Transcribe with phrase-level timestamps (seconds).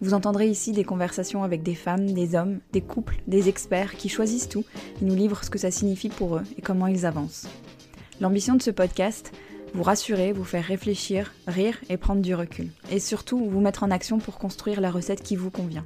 [0.00, 4.08] vous entendrez ici des conversations avec des femmes, des hommes, des couples, des experts qui
[4.08, 4.64] choisissent tout
[5.00, 7.48] et nous livrent ce que ça signifie pour eux et comment ils avancent.
[8.20, 9.32] L'ambition de ce podcast,
[9.74, 12.68] vous rassurer, vous faire réfléchir, rire et prendre du recul.
[12.90, 15.84] Et surtout, vous mettre en action pour construire la recette qui vous convient.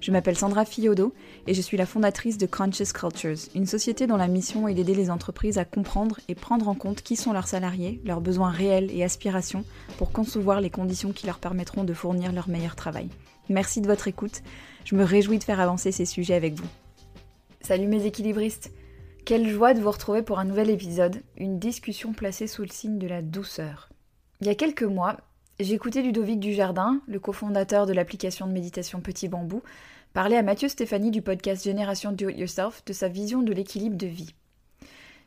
[0.00, 1.14] Je m'appelle Sandra Fiodo
[1.46, 4.94] et je suis la fondatrice de Conscious Cultures, une société dont la mission est d'aider
[4.94, 8.90] les entreprises à comprendre et prendre en compte qui sont leurs salariés, leurs besoins réels
[8.92, 9.64] et aspirations
[9.96, 13.08] pour concevoir les conditions qui leur permettront de fournir leur meilleur travail.
[13.48, 14.42] Merci de votre écoute.
[14.84, 16.68] Je me réjouis de faire avancer ces sujets avec vous.
[17.60, 18.72] Salut mes équilibristes.
[19.24, 22.98] Quelle joie de vous retrouver pour un nouvel épisode, une discussion placée sous le signe
[22.98, 23.88] de la douceur.
[24.40, 25.16] Il y a quelques mois,
[25.58, 29.62] écouté Ludovic Dujardin, le cofondateur de l'application de méditation Petit Bambou,
[30.12, 33.96] parler à Mathieu Stéphanie du podcast Génération Do It Yourself de sa vision de l'équilibre
[33.96, 34.34] de vie.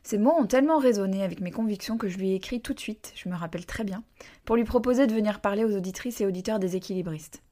[0.04, 2.80] Ces mots ont tellement résonné avec mes convictions que je lui ai écrit tout de
[2.80, 4.02] suite, je me rappelle très bien,
[4.44, 7.42] pour lui proposer de venir parler aux auditrices et auditeurs des équilibristes.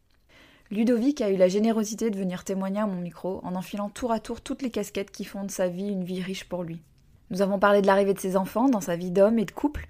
[0.73, 4.19] Ludovic a eu la générosité de venir témoigner à mon micro en enfilant tour à
[4.19, 6.83] tour toutes les casquettes qui font de sa vie une vie riche pour lui.
[7.31, 9.87] Nous avons parlé de l'arrivée de ses enfants dans sa vie d'homme et de couple,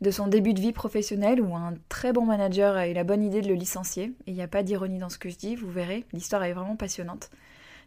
[0.00, 3.24] de son début de vie professionnelle où un très bon manager a eu la bonne
[3.24, 5.56] idée de le licencier, et il n'y a pas d'ironie dans ce que je dis,
[5.56, 7.30] vous verrez, l'histoire est vraiment passionnante,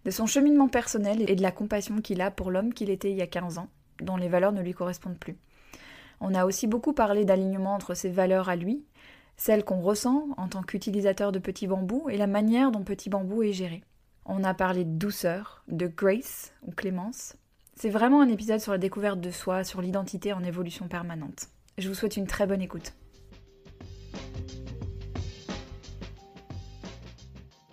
[0.03, 3.17] de son cheminement personnel et de la compassion qu'il a pour l'homme qu'il était il
[3.17, 3.69] y a 15 ans,
[4.01, 5.37] dont les valeurs ne lui correspondent plus.
[6.19, 8.83] On a aussi beaucoup parlé d'alignement entre ses valeurs à lui
[9.43, 13.43] celle qu'on ressent en tant qu'utilisateur de Petit Bambou et la manière dont Petit Bambou
[13.43, 13.83] est géré.
[14.23, 17.35] On a parlé de douceur, de grace ou clémence.
[17.75, 21.49] C'est vraiment un épisode sur la découverte de soi, sur l'identité en évolution permanente.
[21.77, 22.93] Je vous souhaite une très bonne écoute.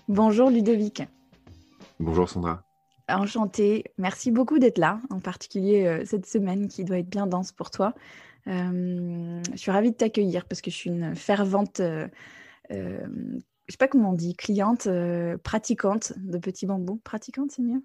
[0.09, 1.05] Bonjour Ludovic.
[2.01, 2.65] Bonjour Sandra.
[3.09, 3.85] Enchantée.
[3.97, 7.71] Merci beaucoup d'être là, en particulier euh, cette semaine qui doit être bien dense pour
[7.71, 7.95] toi.
[8.47, 12.09] Euh, je suis ravie de t'accueillir parce que je suis une fervente, euh,
[12.71, 13.07] euh,
[13.67, 14.89] je sais pas comment on dit, cliente,
[15.43, 17.01] pratiquante de Petit Bambou.
[17.05, 17.83] Pratiquante, c'est mieux?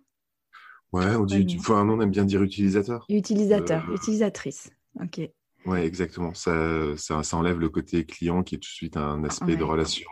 [0.92, 3.06] Ouais, on dit, un nom, on aime bien dire utilisateur.
[3.10, 4.72] Utilisateur, utilisatrice.
[5.02, 5.22] Ok.
[5.66, 6.34] Ouais, exactement.
[6.34, 6.54] Ça,
[6.96, 10.10] ça, enlève le côté client qui est tout de suite un aspect de relation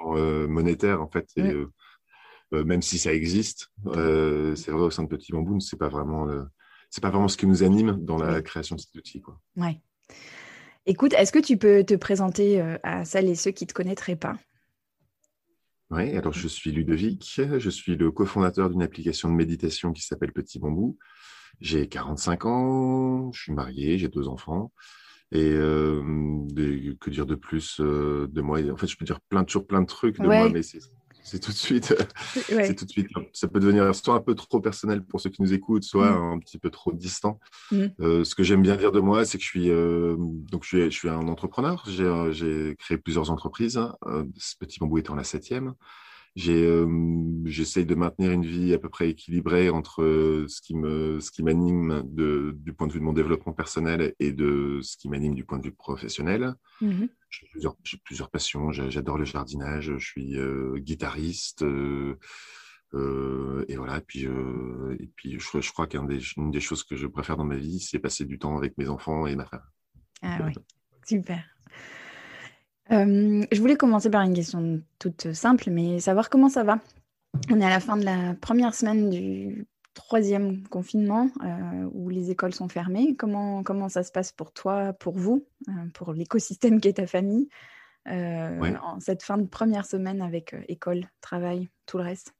[0.47, 1.29] monétaire, en fait.
[1.37, 1.53] Et,
[2.51, 6.27] même si ça existe, c'est vrai au sein de Petit Bambou, c'est pas vraiment,
[7.01, 9.39] pas vraiment ce qui nous anime dans la création de cet outil, quoi.
[9.55, 9.79] Ouais.
[10.85, 13.73] Écoute, est-ce que tu peux te présenter euh, à celles et ceux qui ne te
[13.73, 14.37] connaîtraient pas?
[15.91, 20.33] Oui, alors je suis Ludovic, je suis le cofondateur d'une application de méditation qui s'appelle
[20.33, 20.97] Petit Bambou.
[21.61, 24.71] J'ai 45 ans, je suis marié, j'ai deux enfants.
[25.31, 26.01] Et euh,
[26.99, 28.59] que dire de plus euh, de moi?
[28.71, 30.79] En fait, je peux dire plein, toujours plein de trucs de moi, mais c'est
[31.23, 31.95] c'est tout de suite.
[32.33, 33.07] c'est tout de suite.
[33.31, 36.33] Ça peut devenir soit un peu trop personnel pour ceux qui nous écoutent, soit mm.
[36.33, 37.39] un petit peu trop distant.
[37.71, 37.85] Mm.
[38.01, 40.67] Euh, ce que j'aime bien dire de moi, c'est que je suis euh, donc je
[40.67, 41.83] suis, je suis un entrepreneur.
[41.87, 43.79] J'ai euh, créé plusieurs entreprises.
[44.37, 45.73] ce petit bambou étant la septième.
[46.35, 51.43] J'essaye de maintenir une vie à peu près équilibrée entre ce qui me, ce qui
[51.43, 55.45] m'anime du point de vue de mon développement personnel et de ce qui m'anime du
[55.45, 56.55] point de vue professionnel.
[56.81, 57.09] Mm-hmm.
[57.29, 58.71] J'ai plusieurs, plusieurs, passions.
[58.71, 59.93] J'adore le jardinage.
[59.97, 60.35] Je suis
[60.81, 61.61] guitariste.
[61.61, 62.15] et
[63.75, 63.97] voilà.
[63.97, 67.45] Et puis, et puis je, je crois qu'une des, des, choses que je préfère dans
[67.45, 69.63] ma vie, c'est passer du temps avec mes enfants et ma femme.
[70.23, 70.53] Ah oui,
[71.05, 71.43] super.
[72.93, 76.79] Je voulais commencer par une question toute simple, mais savoir comment ça va.
[77.49, 82.31] On est à la fin de la première semaine du troisième confinement euh, où les
[82.31, 83.15] écoles sont fermées.
[83.15, 87.07] Comment, comment ça se passe pour toi, pour vous, euh, pour l'écosystème qui est ta
[87.07, 87.49] famille,
[88.07, 92.33] euh, en cette fin de première semaine avec école, travail, tout le reste?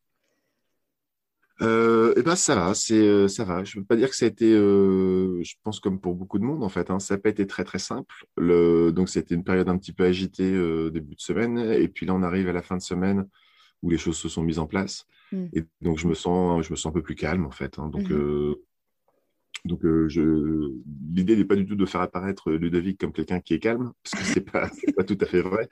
[1.62, 3.64] Eh ben ça va, c'est ça va.
[3.64, 6.44] Je ne veux pas dire que ça a été, je pense comme pour beaucoup de
[6.44, 8.26] monde en fait, hein, ça n'a pas été très très simple.
[8.38, 10.52] Le, donc c'était une période un petit peu agitée
[10.92, 13.28] début de semaine, et puis là on arrive à la fin de semaine
[13.84, 15.06] où les choses se sont mises en place.
[15.32, 15.46] Mm.
[15.54, 17.78] Et donc, je me, sens, je me sens un peu plus calme, en fait.
[17.78, 17.90] Hein.
[17.90, 18.64] Donc, euh,
[19.66, 20.74] donc euh, je...
[21.10, 24.16] l'idée n'est pas du tout de faire apparaître Ludovic comme quelqu'un qui est calme, parce
[24.16, 25.70] que ce n'est pas, pas tout à fait vrai.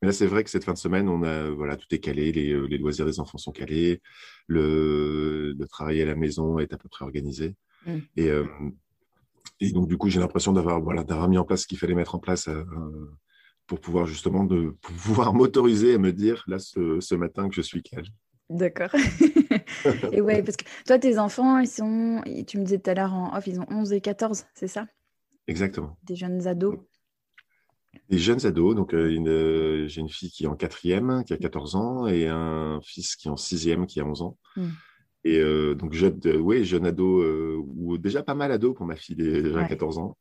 [0.00, 2.32] Mais là, c'est vrai que cette fin de semaine, on a, voilà, tout est calé,
[2.32, 4.00] les, euh, les loisirs des enfants sont calés,
[4.46, 7.54] le, le, travail à la maison est à peu près organisé.
[7.86, 7.98] Mm.
[8.16, 8.30] Et,
[9.60, 12.14] et donc, du coup, j'ai l'impression d'avoir voilà, mis en place ce qu'il fallait mettre
[12.14, 12.48] en place
[13.66, 17.62] pour pouvoir justement de pouvoir m'autoriser à me dire là ce, ce, matin que je
[17.62, 18.06] suis calme.
[18.50, 18.90] D'accord.
[20.12, 23.14] et ouais, parce que toi, tes enfants, ils sont, tu me disais tout à l'heure
[23.14, 24.86] en off, ils ont 11 et 14, c'est ça?
[25.46, 25.96] Exactement.
[26.02, 26.78] Des jeunes ados?
[28.10, 28.74] Des jeunes ados.
[28.74, 32.28] Donc, euh, euh, j'ai une fille qui est en quatrième, qui a 14 ans, et
[32.28, 34.38] un fils qui est en sixième, qui a 11 ans.
[34.56, 34.70] Hmm.
[35.24, 37.24] Et euh, donc, jeune, ouais, jeune ado,
[37.66, 40.18] ou déjà pas mal ado pour ma fille, déjà 14 ans.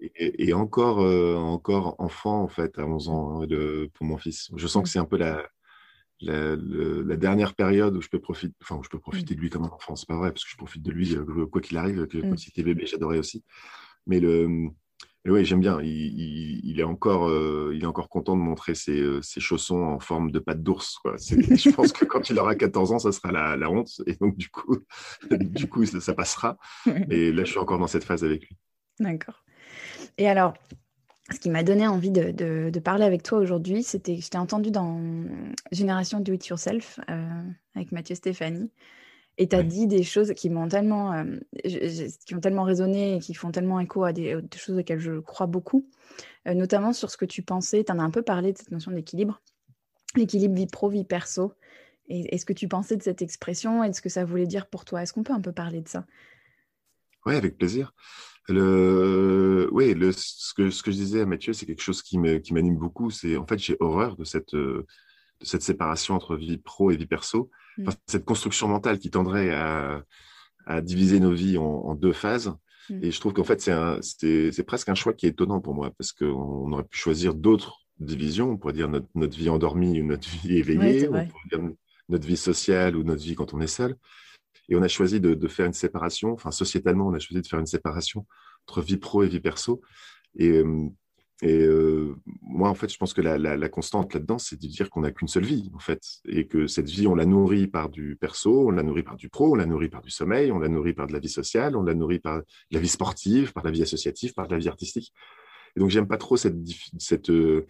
[0.00, 3.46] Et, encore, encore enfant, en fait, à 11 ans, hein,
[3.92, 4.50] pour mon fils.
[4.56, 5.46] Je sens que c'est un peu la,
[6.22, 9.64] la, dernière période où je peux profiter, enfin où je peux profiter de lui comme
[9.64, 12.06] un enfant, c'est pas vrai parce que je profite de lui euh, quoi qu'il arrive.
[12.06, 13.44] Que, quand il était bébé, j'adorais aussi.
[14.06, 14.70] Mais le,
[15.26, 15.80] oui, j'aime bien.
[15.82, 20.00] Il, est encore, euh, il est encore content de montrer ses, euh, ses chaussons en
[20.00, 20.98] forme de patte d'ours.
[21.18, 24.00] Je pense que quand il aura 14 ans, ça sera la, la honte.
[24.06, 24.78] Et donc, du coup,
[25.30, 26.56] du coup ça, ça passera.
[27.10, 28.56] Et là, je suis encore dans cette phase avec lui.
[28.98, 29.44] D'accord.
[30.18, 30.54] Et alors,
[31.32, 34.70] ce qui m'a donné envie de, parler avec toi aujourd'hui, c'était que je t'ai entendu
[34.70, 35.00] dans
[35.70, 37.42] Génération Do It Yourself euh,
[37.74, 38.70] avec Mathieu Stéphanie.
[39.38, 41.24] Et tu as dit des choses qui m'ont tellement, euh,
[42.26, 45.46] qui ont tellement résonné et qui font tellement écho à des, choses auxquelles je crois
[45.46, 45.86] beaucoup,
[46.46, 47.82] euh, notamment sur ce que tu pensais.
[47.82, 49.40] Tu en as un peu parlé de cette notion d'équilibre,
[50.16, 51.54] l'équilibre vie pro, vie perso.
[52.08, 53.82] Et, ce que tu pensais de cette expression?
[53.84, 55.02] Et de ce que ça voulait dire pour toi?
[55.02, 56.04] Est-ce qu'on peut un peu parler de ça?
[57.24, 57.94] Oui, avec plaisir.
[58.48, 62.18] Le, oui, le, ce, que, ce que je disais à Mathieu, c'est quelque chose qui
[62.18, 63.10] m'anime beaucoup.
[63.10, 64.86] C'est en fait, j'ai horreur de cette, de
[65.40, 67.50] cette séparation entre vie pro et vie perso.
[67.78, 67.88] Mm.
[68.06, 70.02] cette construction mentale qui tendrait à,
[70.66, 72.54] à diviser nos vies en, deux phases.
[72.90, 73.04] Mm.
[73.04, 76.12] Et je trouve qu'en fait, c'est presque un choix qui est étonnant pour moi parce
[76.12, 78.50] qu'on aurait pu choisir d'autres divisions.
[78.50, 81.60] On pourrait dire notre, notre vie endormie ou notre vie éveillée, on pourrait dire
[82.08, 83.96] notre vie sociale ou notre vie quand on est seul.
[84.68, 87.58] Et on a choisi de, faire une séparation, enfin sociétalement, on a choisi de faire
[87.58, 88.26] une séparation
[88.66, 89.80] entre vie pro et vie perso.
[90.36, 90.88] Et, euh,
[91.44, 95.10] euh, moi, en fait, je pense que la, constante là-dedans, c'est de dire qu'on n'a
[95.10, 98.68] qu'une seule vie, en fait, et que cette vie, on la nourrit par du perso,
[98.68, 100.92] on la nourrit par du pro, on la nourrit par du sommeil, on la nourrit
[100.92, 103.82] par de la vie sociale, on la nourrit par la vie sportive, par la vie
[103.82, 105.12] associative, par la vie artistique.
[105.74, 106.56] Et donc, j'aime pas trop cette,
[106.98, 107.66] cette, euh,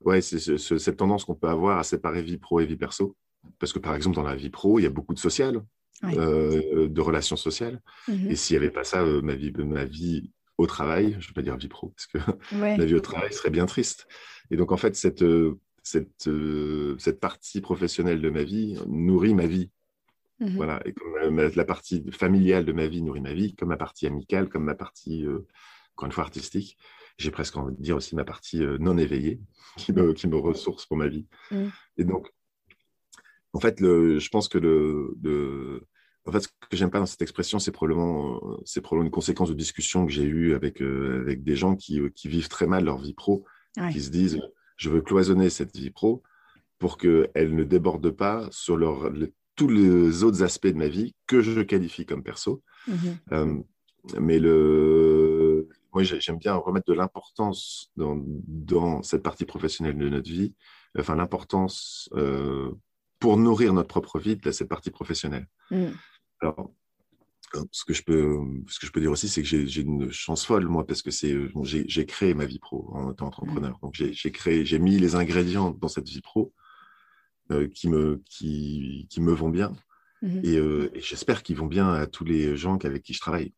[0.00, 3.14] ouais, cette tendance qu'on peut avoir à séparer vie pro et vie perso.
[3.58, 5.62] Parce que, par exemple, dans la vie pro, il y a beaucoup de social,
[6.04, 7.80] euh, de relations sociales.
[8.08, 11.26] Mmh et s'il n'y avait pas ça, euh, ma, vie, ma vie au travail, je
[11.26, 12.18] ne vais pas dire vie pro, parce que
[12.52, 14.08] la vie au travail serait bien triste.
[14.50, 16.28] Et donc, en fait, cette, euh, cette,
[16.98, 19.70] cette partie professionnelle de ma vie nourrit ma vie.
[20.40, 20.80] Mmh voilà.
[20.84, 24.48] Et comme la partie familiale de ma vie nourrit ma vie, comme ma partie amicale,
[24.48, 25.24] comme ma partie,
[25.94, 26.78] encore une fois, artistique,
[27.18, 29.40] j'ai presque envie de dire aussi ma partie non éveillée
[29.76, 31.26] qui me, qui me ressource pour ma vie.
[31.52, 31.66] Mmh.
[31.98, 32.32] Et donc,
[33.52, 35.86] en fait, le, je pense que le, le,
[36.26, 39.12] en fait, ce que j'aime pas dans cette expression, c'est probablement, euh, c'est probablement une
[39.12, 42.48] conséquence de discussion que j'ai eue avec, euh, avec des gens qui, euh, qui, vivent
[42.48, 43.44] très mal leur vie pro,
[43.90, 44.40] qui se disent
[44.76, 46.22] je veux cloisonner cette vie pro
[46.78, 49.10] pour qu'elle ne déborde pas sur leur,
[49.56, 52.62] tous les autres aspects de ma vie que je qualifie comme perso.
[52.88, 53.62] Mm-hmm.
[54.20, 60.28] mais le, moi, j'aime bien remettre de l'importance dans, dans, cette partie professionnelle de notre
[60.28, 60.54] vie,
[60.98, 62.10] enfin l'importance
[63.22, 65.46] pour nourrir notre propre vie de cette partie professionnelle.
[65.70, 65.92] Mm.
[66.40, 66.72] Alors,
[67.70, 68.36] ce que je peux,
[68.66, 71.12] ce que je peux dire aussi, c'est que j'ai une chance folle, moi, parce que
[71.12, 73.78] c'est, j'ai créé ma vie pro en tant qu'entrepreneur.
[73.80, 76.52] Donc, j'ai créé, j'ai mis les ingrédients dans cette vie pro
[77.52, 79.72] euh, qui me, qui, qui me vont bien.
[80.24, 80.56] Mm-hmm.
[80.56, 83.52] Euh, et, j'espère qu'ils vont bien à tous les gens avec qui je travaille.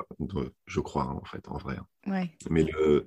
[0.67, 1.79] Je crois, hein, en fait, en vrai.
[1.79, 2.11] Hein.
[2.11, 2.31] Ouais.
[2.51, 3.07] Mais le,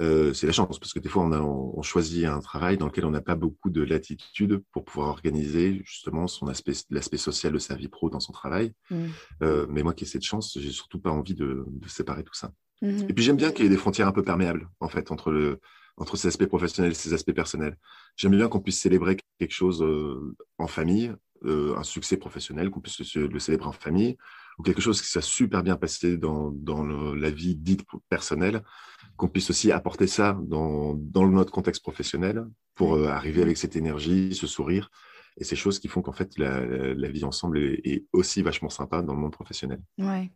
[0.00, 3.10] euh, c'est la chance, parce que des fois, on, choisit un travail dans lequel on
[3.10, 7.74] n'a pas beaucoup de latitude pour pouvoir organiser justement son aspect, l'aspect social de sa
[7.74, 8.72] vie pro dans son travail.
[8.90, 9.06] Mmh.
[9.42, 12.52] Euh, mais moi qui ai cette chance, j'ai surtout pas envie de, séparer tout ça.
[12.82, 13.06] Mmh.
[13.08, 15.30] Et puis j'aime bien qu'il y ait des frontières un peu perméables, en fait, entre,
[15.30, 15.60] le,
[15.96, 17.76] entre ses aspects professionnels et ses aspects personnels.
[18.16, 21.12] J'aime bien qu'on puisse célébrer quelque chose euh, en famille,
[21.44, 24.16] un succès professionnel, qu'on puisse le, célébrer en famille,
[24.58, 28.64] ou quelque chose qui soit super bien passé dans, dans la vie dite personnelle,
[29.18, 33.76] qu'on puisse aussi apporter ça dans, dans notre contexte professionnel pour euh, arriver avec cette
[33.76, 34.90] énergie, ce sourire
[35.36, 39.02] et ces choses qui font qu'en fait la, la, vie ensemble est, aussi vachement sympa
[39.02, 39.80] dans le monde professionnel.
[39.98, 40.30] Ouais.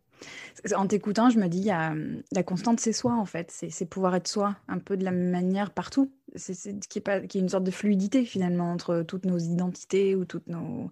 [0.75, 1.93] En t'écoutant, je me dis, y a,
[2.31, 5.31] la constante, c'est soi en fait, c'est pouvoir être soi, un peu de la même
[5.31, 6.13] manière partout.
[6.35, 10.15] C'est qui est pas, qui est une sorte de fluidité finalement entre toutes nos identités
[10.15, 10.89] ou toutes nos,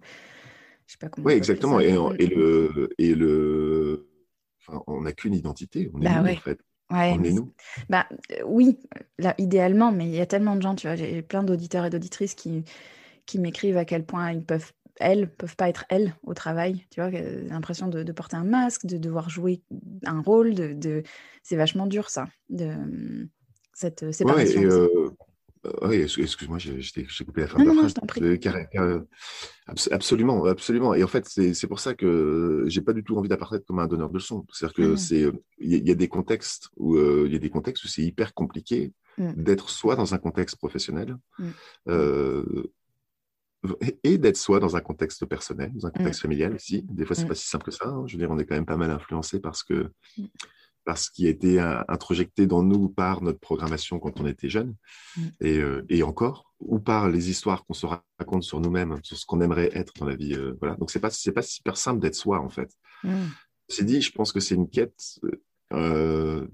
[0.86, 1.26] je sais pas comment.
[1.26, 1.80] Oui, exactement.
[1.80, 4.08] Et, et, le, et le,
[4.60, 5.90] enfin, on n'a qu'une identité.
[5.94, 6.60] On est bah en fait.
[6.92, 7.16] Ouais.
[7.88, 8.78] Bah, euh, oui,
[9.18, 11.90] là, idéalement, mais il y a tellement de gens, tu vois, j'ai plein d'auditeurs et
[11.90, 12.64] d'auditrices qui,
[13.26, 17.00] qui m'écrivent à quel point ils peuvent, elles, peuvent pas être elles au travail, tu
[17.00, 19.62] vois, l'impression de, de, porter un masque, de devoir jouer
[20.04, 21.02] un rôle, de, de...
[21.42, 22.74] c'est vachement dur ça, de
[23.72, 24.60] cette séparation.
[24.60, 25.10] Ouais, et, euh,
[25.82, 27.94] oui, excuse-moi, j'ai coupé la fin de la phrase.
[29.90, 30.94] absolument, absolument.
[30.94, 33.86] Et en fait, c'est pour ça que j'ai pas du tout envie d'apparaître comme un
[33.86, 34.44] donneur de leçons.
[34.52, 37.88] C'est-à-dire que c'est, il y, a des contextes où il y a des contextes où
[37.88, 39.34] c'est hyper compliqué mm.
[39.36, 41.50] d'être soit dans un contexte professionnel mm.
[44.02, 46.82] et d'être soit dans un contexte personnel, dans un contexte familial aussi.
[46.90, 47.86] Des fois, c'est pas si simple que ça.
[47.86, 48.04] Hein.
[48.08, 49.92] Je veux dire, on est quand même pas mal influencé parce que
[50.84, 54.74] parce qu'il a été introjecté dans nous par notre programmation quand on était jeune,
[55.16, 55.22] mm.
[55.44, 57.86] euh, et, encore, ou par les histoires qu'on se
[58.18, 60.34] raconte sur nous-mêmes, sur ce qu'on aimerait être dans la vie.
[60.34, 60.76] Euh, voilà.
[60.76, 62.72] Donc, c'est pas, c'est pas super simple d'être soi, en fait.
[63.04, 63.26] Mm.
[63.68, 65.20] C'est dit, je pense que c'est une quête,
[65.72, 66.46] euh,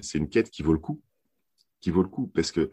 [0.00, 1.02] c'est une quête qui vaut le coup,
[1.80, 2.70] qui vaut le coup, parce que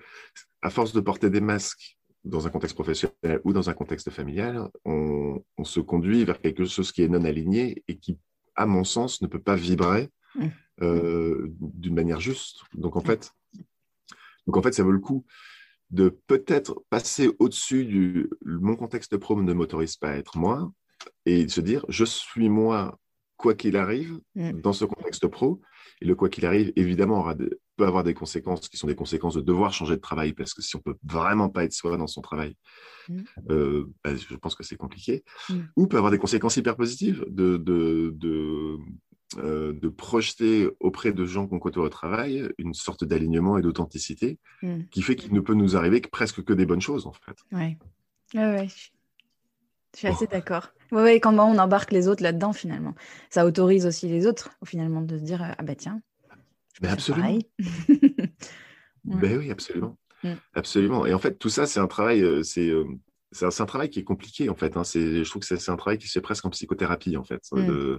[0.62, 4.69] à force de porter des masques dans un contexte professionnel ou dans un contexte familial,
[4.85, 8.17] on, on se conduit vers quelque chose qui est non aligné et qui,
[8.55, 10.47] à mon sens, ne peut pas vibrer mm.
[10.81, 12.61] Euh, d'une manière juste.
[12.73, 13.31] Donc en fait,
[14.47, 15.23] donc en fait, ça vaut le coup
[15.91, 20.71] de peut-être passer au-dessus du mon contexte pro ne m'autorise pas à être moi
[21.27, 22.97] et de se dire je suis moi
[23.37, 24.61] quoi qu'il arrive mm.
[24.61, 25.61] dans ce contexte pro.
[26.01, 29.35] Et le quoi qu'il arrive évidemment aura peut avoir des conséquences qui sont des conséquences
[29.35, 32.07] de devoir changer de travail parce que si on peut vraiment pas être soi dans
[32.07, 32.55] son travail
[33.51, 35.23] euh, bah, je pense que c'est compliqué.
[35.75, 38.77] Ou peut avoir des conséquences hyper positives de, de, de
[39.37, 44.37] euh, de projeter auprès de gens qu'on côtoie au travail une sorte d'alignement et d'authenticité
[44.61, 44.83] hmm.
[44.91, 47.37] qui fait qu'il ne peut nous arriver que presque que des bonnes choses, en fait.
[47.51, 47.77] Oui,
[48.35, 50.69] ouais, je suis assez d'accord.
[50.91, 52.95] Oui, ouais, quand on embarque les autres là-dedans, finalement,
[53.29, 56.01] ça autorise aussi les autres, finalement, de se dire Ah bah tiens.
[56.81, 57.39] Mais absolument.
[59.03, 59.97] ben oui, absolument.
[60.23, 60.35] Hmm.
[60.53, 61.05] Absolument.
[61.05, 62.69] Et en fait, tout ça, c'est un travail, euh, c'est.
[62.69, 62.85] Euh,
[63.35, 64.77] c'est un, travail qui est compliqué en fait.
[64.77, 64.83] Hein.
[64.83, 67.41] Je trouve que c'est un travail qui se fait presque en psychothérapie en fait.
[67.51, 67.97] Hmm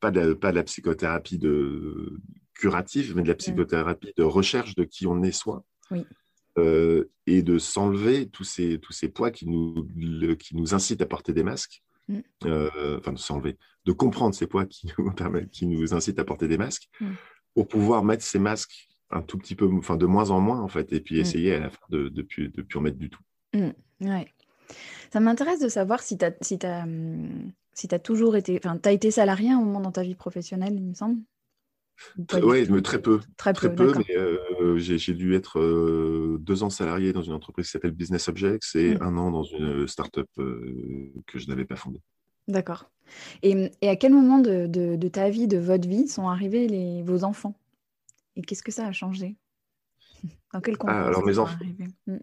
[0.00, 2.20] pas de, pas de la psychothérapie de
[2.54, 3.38] curative, mais de la mm.
[3.38, 5.64] psychothérapie de recherche de qui on est soi.
[6.58, 9.86] Euh, et de s'enlever tous ces, tous ces poids qui nous,
[10.36, 11.82] qui nous incitent à porter des masques.
[12.08, 12.20] Mm.
[12.44, 15.12] Euh, enfin, de s'enlever, de comprendre ces poids qui nous,
[15.52, 17.12] qui nous incitent à porter des masques mm.
[17.54, 20.68] pour pouvoir mettre ces masques un tout petit peu, enfin de moins en moins en
[20.68, 22.98] fait, et puis essayer à la fin de ne de, plus, de plus en mettre
[22.98, 23.22] du tout.
[24.00, 24.32] Ouais.
[25.12, 28.58] Ça m'intéresse de savoir si tu as, si as hum, si tu as toujours été.
[28.58, 31.20] Enfin, tu as été salarié à un moment dans ta vie professionnelle, il me semble
[32.42, 33.20] Oui, mais très peu.
[33.36, 37.72] Très peu, mais euh, j'ai dû être euh, deux ans salarié dans une entreprise qui
[37.72, 39.02] s'appelle Business Objects et mmh.
[39.02, 42.00] un an dans une start-up euh, que je n'avais pas fondée.
[42.48, 42.90] D'accord.
[43.42, 47.02] Et, et, à quel moment de, de, ta vie, de votre vie, sont arrivés les,
[47.02, 47.54] vos enfants?
[48.36, 49.36] Et qu'est-ce que ça a changé?
[50.52, 51.58] Dans quel contexte ah, Alors, mes enfants.
[52.06, 52.16] Mmh.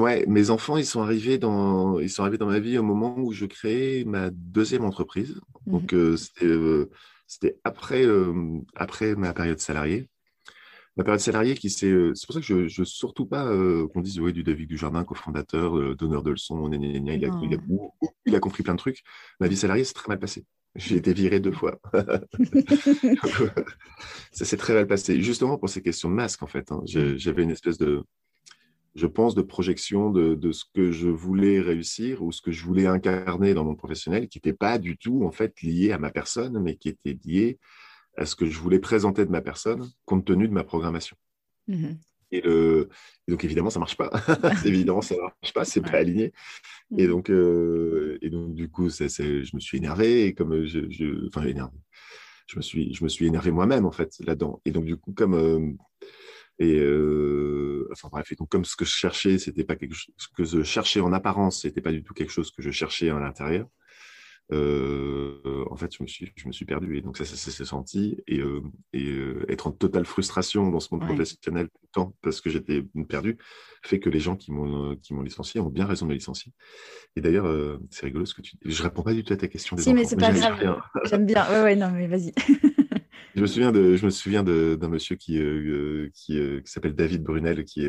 [0.00, 3.18] Ouais, mes enfants, ils sont arrivés dans, ils sont arrivés dans ma vie au moment
[3.18, 5.38] où je créais ma deuxième entreprise.
[5.66, 6.88] Mmh Donc, euh, euh,
[7.26, 10.08] c'était, après, euh, après ma période salariée.
[10.96, 13.44] Ma période salariée qui c'est, c'est pour ça que je, je surtout pas
[13.92, 17.14] qu'on dise oui du David Dujardin, cofondateur, donneur de leçons, il, a,
[18.26, 19.02] il, a, compris plein de trucs.
[19.38, 20.44] Ma vie salariée s'est très mal passée.
[20.74, 21.78] J'ai été viré deux fois.
[24.32, 26.72] ça s'est très mal passé, justement pour ces questions de masque en fait.
[26.72, 26.82] Hein.
[26.86, 28.02] J'avais une espèce de
[28.94, 32.86] je pense, de projection de, ce que je voulais réussir ou ce que je voulais
[32.86, 36.58] incarner dans mon professionnel, qui n'était pas du tout en fait lié à ma personne,
[36.60, 37.58] mais qui était lié
[38.16, 41.16] à ce que je voulais présenter de ma personne, compte tenu de ma programmation.
[41.68, 41.94] Mmh
[42.32, 42.42] et,
[43.26, 44.08] donc évidemment, ça marche pas.
[44.64, 46.32] évidemment, ça marche pas, c'est pas aligné.
[46.96, 51.26] Et mmh donc, euh, et donc du coup, je me suis énervé et comme je,
[51.26, 51.76] enfin énervé,
[52.46, 54.60] je me suis, je me suis énervé moi-même en fait là-dedans.
[54.64, 55.72] Et donc du coup, comme euh,
[56.60, 60.14] et euh, enfin bref, et donc comme ce que je cherchais, c'était pas quelque chose
[60.36, 63.18] que je cherchais en apparence, c'était pas du tout quelque chose que je cherchais à
[63.18, 63.66] l'intérieur.
[64.52, 67.64] Euh, en fait, je me suis, je me suis perdu et donc ça, ça, s'est
[67.64, 68.62] senti et, euh,
[68.92, 72.50] et euh, être en totale frustration dans ce monde professionnel tout le temps parce que
[72.50, 73.38] j'étais perdu
[73.82, 76.52] fait que les gens qui m'ont qui m'ont licencié ont bien raison de me licencier.
[77.14, 78.72] Et d'ailleurs, euh, c'est rigolo ce que tu dis.
[78.72, 79.76] Je réponds pas du tout à ta question.
[79.76, 80.80] si, mais c'est pas grave.
[81.04, 81.48] J'aime bien.
[81.48, 82.32] Ouais, ouais, non, mais vas-y.
[83.34, 86.70] Je me souviens de, je me souviens d'un monsieur qui, euh, euh, qui, euh, qui
[86.70, 87.86] s'appelle David Brunel, qui,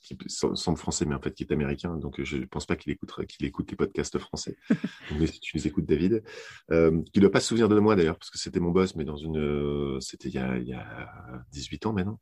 [0.00, 1.96] qui semble français, mais en fait qui est américain.
[1.96, 4.56] Donc je ne pense pas qu'il écoute, qu'il écoute les podcasts français.
[5.18, 6.22] mais si tu les écoutes, David,
[6.68, 9.04] qui ne doit pas se souvenir de moi d'ailleurs, parce que c'était mon boss, mais
[9.04, 12.20] dans une, c'était il, il, y a 18 ans maintenant.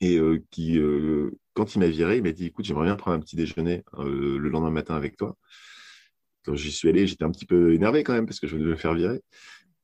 [0.00, 0.18] Et
[0.50, 0.78] qui,
[1.54, 4.48] quand il m'a viré, il m'a dit, écoute, j'aimerais bien prendre un petit déjeuner le
[4.48, 5.36] lendemain matin avec toi.
[6.44, 8.66] Quand j'y suis allé, j'étais un petit peu énervé quand même parce que je venais
[8.66, 9.20] de me faire virer.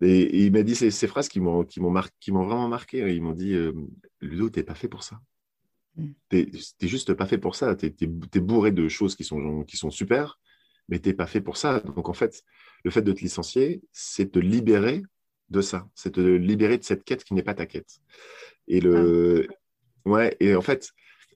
[0.03, 2.99] Et, il m'a dit ces, phrases qui m'ont vraiment marqué.
[3.15, 3.73] Ils m'ont dit euh,
[4.21, 5.21] Ludo, t'es pas fait pour ça.
[5.97, 6.09] Mm.
[6.31, 7.75] Tu T'es juste pas fait pour ça.
[7.75, 10.41] T'es es, bourré de choses qui sont, qui sont super,
[10.89, 11.81] mais t'es pas fait pour ça.
[11.81, 12.43] Donc en fait,
[12.85, 15.03] le fait de te licencier, c'est te libérer
[15.51, 15.89] de ça.
[15.95, 18.01] C'est te libérer de cette quête qui n'est pas ta quête.
[18.69, 19.47] Et le,
[20.07, 20.11] ah.
[20.11, 20.37] ouais.
[20.41, 20.91] Et en fait,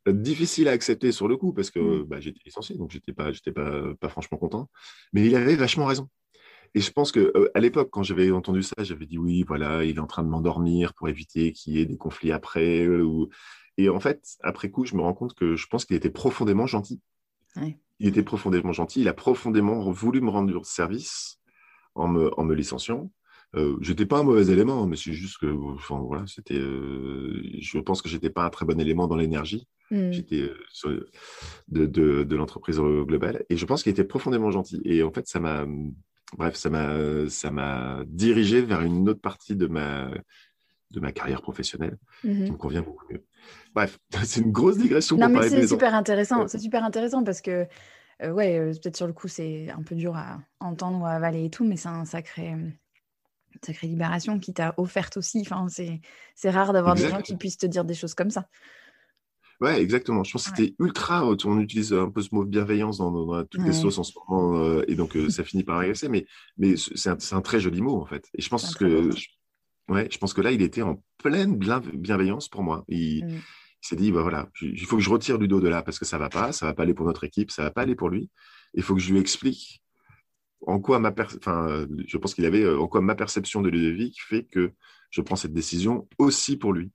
[0.06, 2.04] difficile à accepter sur le coup parce que Mm.
[2.04, 4.70] bah, j'étais licencié, donc j'étais pas, j'étais pas, pas franchement content.
[5.12, 6.08] Mais il avait vachement raison.
[6.74, 9.84] Et je pense que euh, à l'époque, quand j'avais entendu ça, j'avais dit oui, voilà,
[9.84, 12.84] il est en train de m'endormir pour éviter qu'il y ait des conflits après.
[12.84, 13.28] euh, ou...
[13.78, 16.66] Et en fait, après coup, je me rends compte que je pense qu'il était profondément
[16.66, 17.00] gentil.
[17.56, 17.78] Ouais.
[18.00, 19.00] Il était profondément gentil.
[19.00, 21.38] Il a profondément voulu me rendre service
[21.94, 23.10] en me, en me licenciant.
[23.54, 26.58] Euh, j'étais pas un mauvais élément, mais c'est juste que, enfin voilà, c'était.
[26.58, 29.66] euh, je pense que j'étais pas un très bon élément dans l'énergie.
[29.90, 30.10] Mm.
[30.10, 30.50] J'étais
[30.84, 31.06] euh,
[31.68, 33.44] de, de, de l'entreprise globale.
[33.48, 34.80] Et je pense qu'il était profondément gentil.
[34.84, 35.64] Et en fait, ça m'a,
[36.36, 40.10] bref, ça m'a, ça m'a dirigé vers une autre partie de ma,
[40.90, 42.52] de ma carrière professionnelle qui Mhm.
[42.52, 43.24] me convient beaucoup mieux.
[43.74, 46.42] Bref, c'est une grosse digression Non, pour mais c'est super intéressant.
[46.42, 46.48] Ouais.
[46.48, 47.66] C'est super intéressant parce que,
[48.22, 51.10] euh, ouais, euh, peut-être sur le coup, c'est un peu dur à entendre ou à
[51.12, 52.70] avaler et tout, mais c'est un sacré, euh,
[53.64, 55.40] sacrée libération qui t'a offerte aussi.
[55.40, 56.00] Enfin, c'est,
[56.34, 58.48] c'est rare d'avoir des gens qui puissent te dire des choses comme ça.
[59.60, 60.22] Ouais, exactement.
[60.24, 61.26] Je pense que c'était ultra.
[61.28, 63.68] euh, On utilise un peu ce mot bienveillance dans, dans toutes Ouais.
[63.68, 66.08] les sauces en ce moment, euh, et donc euh, ça finit par agresser.
[66.08, 66.26] Mais,
[66.58, 68.28] mais c'est un, très joli mot en fait.
[68.34, 69.26] Et je pense que, je,
[69.88, 72.84] ouais, je pense que là, il était en pleine bien- bienveillance pour moi.
[72.88, 73.28] Il, Mm.
[73.30, 73.40] il
[73.88, 76.18] s'est dit, bah voilà, il faut que je retire Ludo de là parce que ça
[76.18, 78.28] va pas, ça va pas aller pour notre équipe, ça va pas aller pour lui.
[78.74, 79.80] Il faut que je lui explique
[80.66, 83.68] en quoi ma, enfin, euh, je pense qu'il avait euh, en quoi ma perception de
[83.70, 84.72] Ludovic fait que
[85.10, 86.90] je prends cette décision aussi pour lui.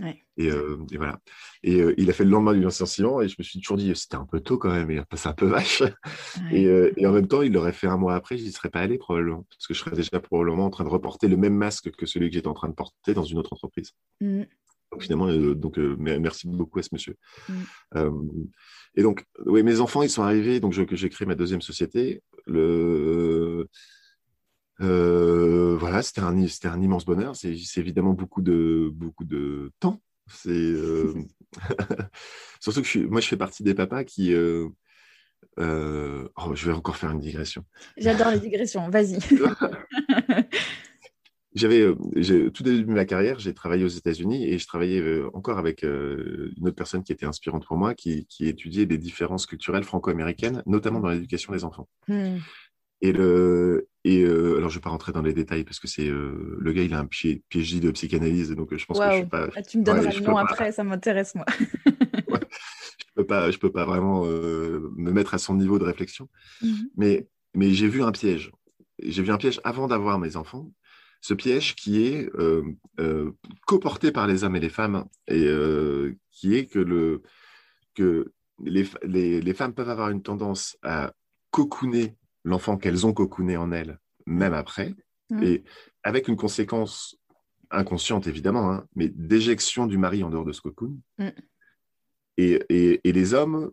[0.00, 0.22] Ouais.
[0.36, 1.18] Et, euh, et voilà.
[1.62, 3.92] Et euh, il a fait le lendemain du licenciement et je me suis toujours dit,
[3.96, 5.80] c'était un peu tôt quand même, il a passé un peu vache.
[5.80, 5.92] Ouais.
[6.52, 8.80] Et, euh, et en même temps, il l'aurait fait un mois après, j'y serais pas
[8.80, 11.90] allé probablement, parce que je serais déjà probablement en train de reporter le même masque
[11.90, 13.92] que celui que j'étais en train de porter dans une autre entreprise.
[14.20, 14.42] Mm.
[14.92, 17.16] Donc finalement, donc mer- merci beaucoup à ce monsieur.
[17.48, 18.04] Mm.
[18.96, 22.22] Et donc, oui, mes enfants, ils sont arrivés, donc je- j'ai créé ma deuxième société.
[22.46, 23.68] Le,
[24.80, 27.36] euh, voilà, c'était un, c'était un immense bonheur.
[27.36, 30.00] C'est c'est évidemment beaucoup de, beaucoup de temps.
[30.28, 31.14] C'est euh,
[32.60, 34.32] surtout que je moi, je fais partie des papas qui.
[34.32, 34.68] euh,
[35.58, 37.64] oh, je vais encore faire une digression.
[37.96, 38.88] J'adore les digressions.
[38.88, 39.18] Vas-y.
[41.52, 41.84] J'avais,
[42.14, 45.02] j'ai- tout début de ma carrière, j'ai travaillé aux États-Unis et je travaillais
[45.34, 49.46] encore avec une autre personne qui était inspirante pour moi, qui, qui étudiait les différences
[49.46, 51.88] culturelles franco-américaines, notamment dans l'éducation des enfants.
[52.06, 52.36] Mm.
[53.02, 56.08] Et le, et euh, alors je vais pas rentrer dans les détails parce que c'est
[56.08, 59.10] euh, le gars, il a un pied- PhD de psychanalyse, donc euh, je pense que
[59.10, 60.40] je suis pas, Ah, tu me donneras Ouais, le nom pas.
[60.40, 61.46] après, ça m'intéresse, moi.
[62.28, 66.28] je peux pas, je peux pas vraiment euh, me mettre à son niveau de réflexion.
[66.62, 66.90] Mhm.
[66.96, 68.52] Mais, mais j'ai vu un piège.
[69.02, 70.70] J'ai vu un piège avant d'avoir mes enfants.
[71.22, 72.30] Ce piège qui est
[73.66, 75.46] coporté par les hommes et les femmes et
[76.30, 77.22] qui est que, le,
[77.94, 78.32] que
[78.64, 81.12] les, les, les femmes peuvent avoir une tendance à
[81.50, 84.94] cocooner l'enfant qu'elles ont cocooné en elles, même après,
[85.30, 85.42] Mhm.
[85.44, 85.64] et
[86.02, 87.16] avec une conséquence
[87.70, 90.98] inconsciente évidemment, hein, mais d'éjection du mari en dehors de ce cocoon.
[91.18, 91.32] Mhm.
[92.36, 93.70] Et, et, et les hommes,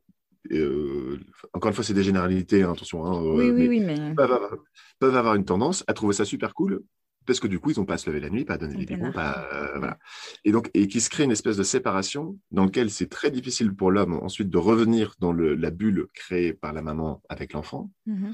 [0.52, 1.18] euh,
[1.54, 3.06] encore une fois, c'est des généralités, hein, attention.
[3.06, 4.16] hein, euh, Oui, oui, mais oui, mais.
[4.16, 4.56] peuvent avoir,
[5.00, 6.82] peuvent avoir une tendance à trouver ça super cool
[7.26, 8.86] parce que du coup, ils n'ont pas à se lever la nuit, pas à donner
[8.86, 9.98] des pas, euh, voilà.
[10.46, 13.74] Et donc, et qui se crée une espèce de séparation dans lequel c'est très difficile
[13.76, 17.92] pour l'homme ensuite de revenir dans le, la bulle créée par la maman avec l'enfant.
[18.06, 18.34] Mhm.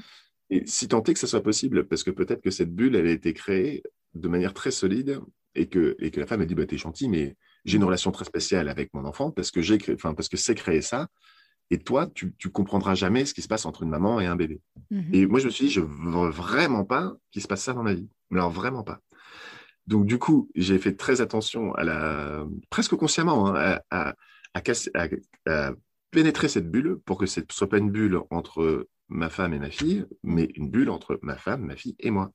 [0.50, 3.06] Et si tant est que ça soit possible, parce que peut-être que cette bulle, elle
[3.06, 3.82] a été créée
[4.14, 5.20] de manière très solide
[5.54, 8.10] et que, et que la femme a dit, bah, t'es gentil, mais j'ai une relation
[8.12, 11.08] très spéciale avec mon enfant parce que j'ai créé, parce que c'est créé ça.
[11.70, 14.36] Et toi, tu, tu comprendras jamais ce qui se passe entre une maman et un
[14.36, 14.60] bébé.
[14.90, 15.10] Mhm.
[15.14, 17.82] Et moi, je me suis dit, je veux vraiment pas qu'il se passe ça dans
[17.82, 18.06] ma vie.
[18.30, 19.00] Alors, vraiment pas.
[19.86, 24.14] Donc, du coup, j'ai fait très attention à la, presque consciemment, hein, à, à,
[24.52, 25.08] à casser- à-
[25.50, 25.72] à
[26.10, 29.58] pénétrer cette bulle pour que ce ne soit pas une bulle entre ma femme et
[29.58, 32.32] ma fille, mais une bulle entre ma femme, ma fille et moi.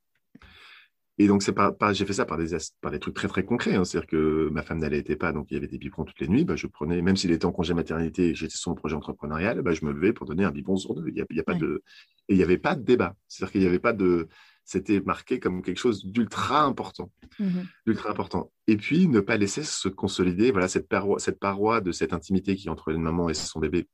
[1.21, 3.43] Et donc, c'est pas, pas- j'ai fait ça par des, par des trucs très, très
[3.43, 3.75] concrets.
[3.75, 3.83] hein.
[3.83, 6.45] C'est-à-dire que ma femme n'allaitait pas, donc il y avait des biberons toutes les nuits.
[6.45, 9.61] Bah, je prenais, même s'il était en congé maternité et j'étais sur mon projet entrepreneurial,
[9.61, 11.09] bah, je me levais pour donner un biberon sur deux.
[11.09, 11.59] Il y a, il y a pas Ouais.
[11.59, 11.83] de,
[12.29, 13.15] et il n'y avait pas de débat.
[13.27, 14.29] C'est-à-dire qu'il n'y avait pas de,
[14.63, 17.65] c'était marqué comme quelque chose d'ultra important Mhm.
[17.85, 18.51] ultra important.
[18.67, 22.55] Et puis, ne pas laisser se consolider, voilà, cette paroi, cette paroi de cette intimité
[22.55, 23.87] qui est entre une maman et son bébé,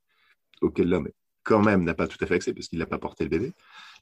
[0.61, 1.09] auquel l'homme,
[1.45, 3.53] quand même, n'a pas tout à fait accès parce qu'il n'a pas porté le bébé,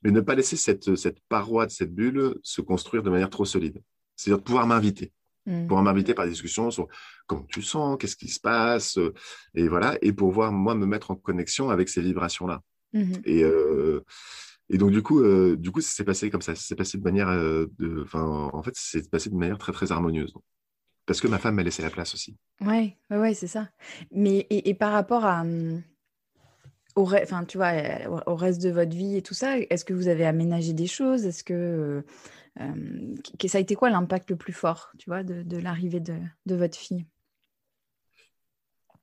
[0.04, 3.46] mais ne pas laisser cette, cette paroi de cette bulle se construire de manière trop
[3.46, 3.80] solide.
[4.16, 5.12] C'est-à-dire de pouvoir m'inviter,
[5.46, 5.68] Mhm.
[5.68, 6.88] pouvoir m'inviter par des discussions sur
[7.28, 9.14] comment tu sens, qu'est-ce qui se passe, euh,
[9.56, 12.62] et voilà, et pouvoir, moi, me mettre en connexion avec ces vibrations-là.
[12.94, 13.22] Mhm.
[13.26, 14.04] Et, euh,
[14.70, 16.56] et donc, du coup, euh, du coup, ça s'est passé comme ça.
[16.56, 19.74] Ça s'est passé de manière, euh, de, en fait, ça s'est passé de manière très,
[19.74, 20.34] très harmonieuse.
[21.06, 22.38] Parce que ma femme m'a laissé la place aussi.
[22.62, 23.70] Ouais, ouais, ouais, c'est ça.
[24.12, 25.84] Mais et, et par rapport à, hum,
[26.96, 27.74] au, re- enfin, tu vois,
[28.10, 30.88] au, au reste de votre vie et tout ça, est-ce que vous avez aménagé des
[30.88, 31.26] choses?
[31.26, 32.04] Est-ce que,
[32.60, 36.00] euh, que- ça a été quoi l'impact le plus fort, tu vois, de, de l'arrivée
[36.00, 37.06] de, de votre fille?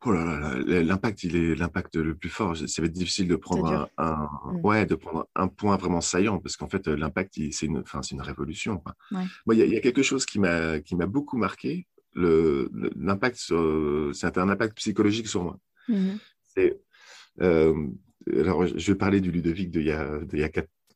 [0.06, 2.56] Oh là là, l'impact, il est l'impact le plus fort.
[2.56, 4.60] Ça va être difficile de prendre un, mm.
[4.64, 8.14] ouais, de prendre un point vraiment saillant parce qu'en fait, l'impact, c'est une, enfin, c'est
[8.14, 8.82] une révolution.
[9.10, 11.86] Moi, il y, a quelque chose qui m'a, qui m'a beaucoup marqué.
[12.14, 15.58] Le, l'impact, c'est un impact psychologique sur moi.
[15.90, 16.18] Mm-hmm.
[16.44, 16.80] C'est,
[17.40, 20.50] alors, je vais parler du Ludovic d'il y a, de il y a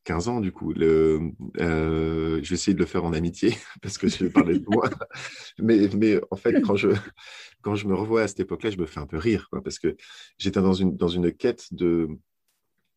[0.05, 0.71] 15 ans, du coup.
[0.71, 4.59] Le, euh, je vais essayer de le faire en amitié, parce que je vais parler
[4.59, 4.89] de moi.
[5.59, 6.89] mais, mais en fait, quand je,
[7.61, 9.79] quand je me revois à cette époque-là, je me fais un peu rire, quoi, parce
[9.79, 9.97] que
[10.37, 12.07] j'étais dans une, dans une quête de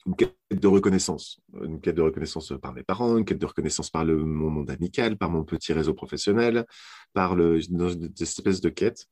[0.07, 3.91] une quête de reconnaissance, une quête de reconnaissance par mes parents, une quête de reconnaissance
[3.91, 6.65] par le, mon monde amical, par mon petit réseau professionnel,
[7.13, 9.07] par le, dans une espèce de quête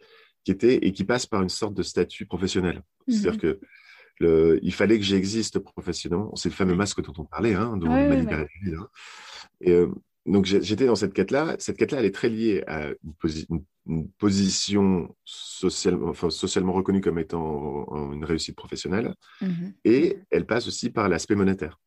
[0.44, 2.82] qui était et qui passe par une sorte de statut professionnel.
[3.08, 3.58] C'est-à-dire mmh
[4.20, 6.34] il fallait que j'existe professionnellement.
[6.36, 8.88] C'est le fameux masque dont on parlait, hein, dont libéré hein.
[9.60, 9.88] Et euh,
[10.26, 11.56] donc j'étais dans cette quête-là.
[11.58, 12.88] Cette quête-là, elle est très liée à
[13.48, 20.66] une, position socialement, enfin, socialement reconnue comme étant une réussite professionnelle, mmh et elle passe
[20.66, 21.78] aussi par l'aspect monétaire.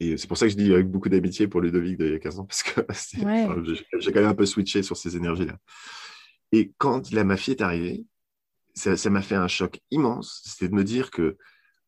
[0.00, 2.18] Et c'est pour ça que je dis avec beaucoup d'amitié pour Ludovic d'il y a
[2.18, 2.80] 15 ans, parce que
[4.00, 5.58] j'ai quand même un peu switché sur ces énergies-là.
[6.52, 8.04] Et quand la mafia est arrivée,
[8.74, 10.42] ça m'a fait un choc immense.
[10.44, 11.36] C'était de me dire que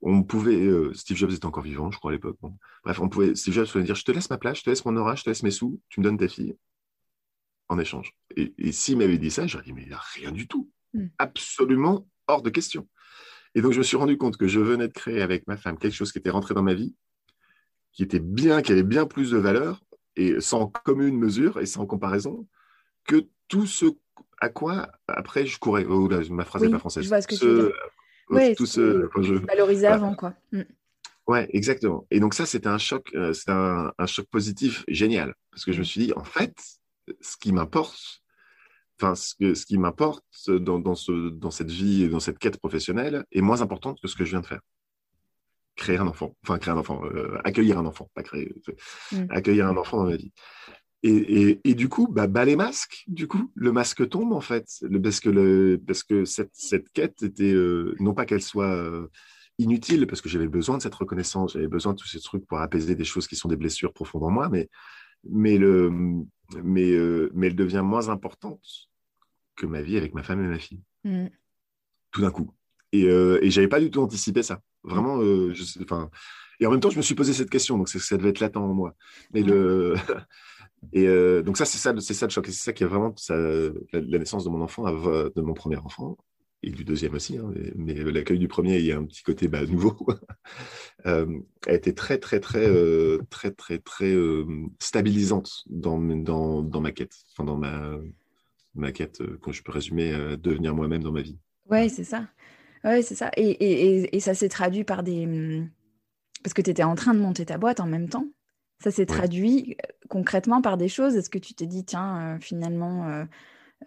[0.03, 2.37] on pouvait, euh, Steve Jobs était encore vivant, je crois à l'époque.
[2.85, 4.85] Bref, on pouvait, Steve Jobs pouvait dire, je te laisse ma place, je te laisse
[4.85, 6.57] mon aura, je te laisse mes sous, tu me donnes ta fille
[7.69, 8.13] en échange.
[8.37, 10.71] Et, s'il m'avait dit ça, j'aurais dit, mais il n'y a rien du tout.
[10.93, 11.07] Hmm.
[11.19, 12.89] Absolument hors de question.
[13.55, 15.79] Et donc, je me suis rendu compte que je venais de créer avec ma femme
[15.79, 16.97] quelque chose qui était rentré dans ma vie,
[17.93, 19.81] qui était bien, qui avait bien plus de valeur,
[20.17, 22.47] et sans commune mesure et sans comparaison,
[23.05, 23.87] que tout ce
[24.43, 25.87] à quoi après je courais?
[25.89, 27.05] Oh, Ma phrase n'est pas française.
[27.05, 27.73] Je vois ce que tu veux dire.
[28.29, 29.35] Oui, tout ce, je...
[29.35, 30.35] valoriser avant, quoi.
[30.53, 30.63] Mm.
[31.29, 32.07] Ouais, exactement.
[32.11, 35.79] Et donc ça, c'était un choc, euh, c'était un, choc positif génial, parce que je
[35.79, 35.87] me mm.
[35.87, 36.55] suis dit, en fait,
[37.21, 38.23] ce qui m'importe,
[38.99, 42.59] enfin, ce, ce qui m'importe dans, dans, ce, dans cette vie et dans cette quête
[42.59, 44.63] professionnelle est moins importante que ce que je viens de faire.
[45.77, 48.53] Créer un enfant, enfin créer un enfant, euh, accueillir un enfant, pas créer,
[49.13, 49.27] mm.
[49.31, 50.33] accueillir un enfant dans ma vie.
[51.05, 54.69] Et, et, du coup, bah, bah, les masques, du coup, le masque tombe en fait,
[54.83, 58.73] le, parce que, le, parce que cette, cette quête était, euh, non pas qu'elle soit
[58.73, 59.09] euh,
[59.59, 62.61] inutile, parce que j'avais besoin de cette reconnaissance, j'avais besoin de tous ces trucs pour
[62.61, 64.69] apaiser des choses qui sont des blessures profondes en moi, mais,
[65.29, 65.91] mais, le,
[66.63, 68.65] mais, euh, mais elle devient moins importante
[69.57, 70.83] que ma vie avec ma femme et ma fille.
[71.03, 71.27] Mm.
[72.13, 72.55] Tout d'un coup.
[72.93, 74.61] Et, et j'avais pas du tout anticipé ça.
[74.85, 76.11] Vraiment, je, enfin,
[76.61, 78.59] et en même temps, je me suis posé cette question, donc ça devait être latent
[78.59, 78.95] en moi.
[79.33, 79.95] Mais le,
[80.93, 82.47] Et euh, donc ça, c'est ça, c'est le choc.
[82.47, 83.15] c'est ça qui est vraiment
[83.93, 86.17] la, naissance de mon enfant, de mon premier enfant,
[86.63, 87.39] et du deuxième aussi.
[87.39, 89.97] Hein, mais, l'accueil du premier, il y a un petit côté bah, nouveau.
[91.07, 94.47] euh, a été très, très, très, euh, très, très, très, euh,
[94.81, 97.99] stabilisante dans, dans, dans, ma quête, enfin dans ma,
[98.75, 101.39] ma quête, quand je peux résumer, devenir moi-même dans ma vie.
[101.71, 102.29] Ouais, c'est ça.
[102.85, 103.31] Ouais, c'est ça.
[103.37, 105.63] Et, et, et ça s'est traduit par des...
[106.43, 108.27] Parce que tu étais en train de monter ta boîte en même temps.
[108.83, 111.15] Ça s'est traduit euh, concrètement par des choses.
[111.15, 113.25] Est-ce que tu t'es dit, tiens, euh, finalement,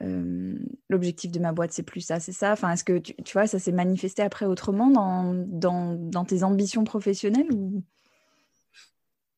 [0.02, 0.56] euh,
[0.90, 2.54] l'objectif de ma boîte, c'est plus ça, c'est ça?
[2.54, 6.86] Enfin, est-ce que tu, vois, ça s'est manifesté après autrement dans, dans, dans tes ambitions
[6.86, 7.84] professionnelles ou...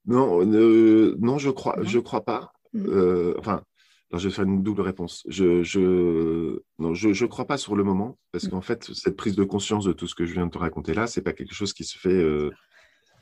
[0.05, 2.53] Non, non, je crois, je crois pas.
[2.73, 3.33] Mmh.
[3.39, 3.63] enfin,
[4.13, 5.23] je vais faire une double réponse.
[5.27, 8.49] Je, je, non, je, je crois pas sur le moment, parce mmh.
[8.49, 10.93] qu'en fait, cette prise de conscience de tout ce que je viens de te raconter
[10.93, 12.51] là, c'est pas quelque chose qui se fait euh,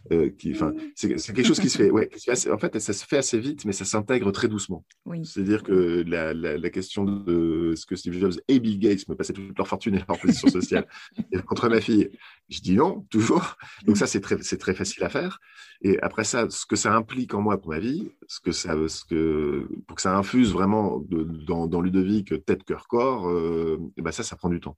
[0.09, 1.89] c'est quelque chose qui se fait.
[1.89, 2.09] Ouais,
[2.51, 4.85] en fait, ça se fait assez vite, mais ça s'intègre très doucement.
[5.23, 9.33] C'est-à-dire que la, la, question de ce que Steve Jobs et Bill Gates me passaient
[9.33, 10.87] toute leur fortune et leur position sociale
[11.47, 12.09] contre ma fille,
[12.49, 13.55] je dis non, toujours.
[13.85, 15.39] Donc ça, c'est très, très facile à faire.
[15.81, 18.75] Et après ça, ce que ça implique en moi pour ma vie, ce que ça,
[18.87, 23.77] ce que, pour que ça infuse vraiment de, dans, dans Ludovic tête, cœur, corps, euh,
[23.97, 24.77] ben ça, ça prend du temps.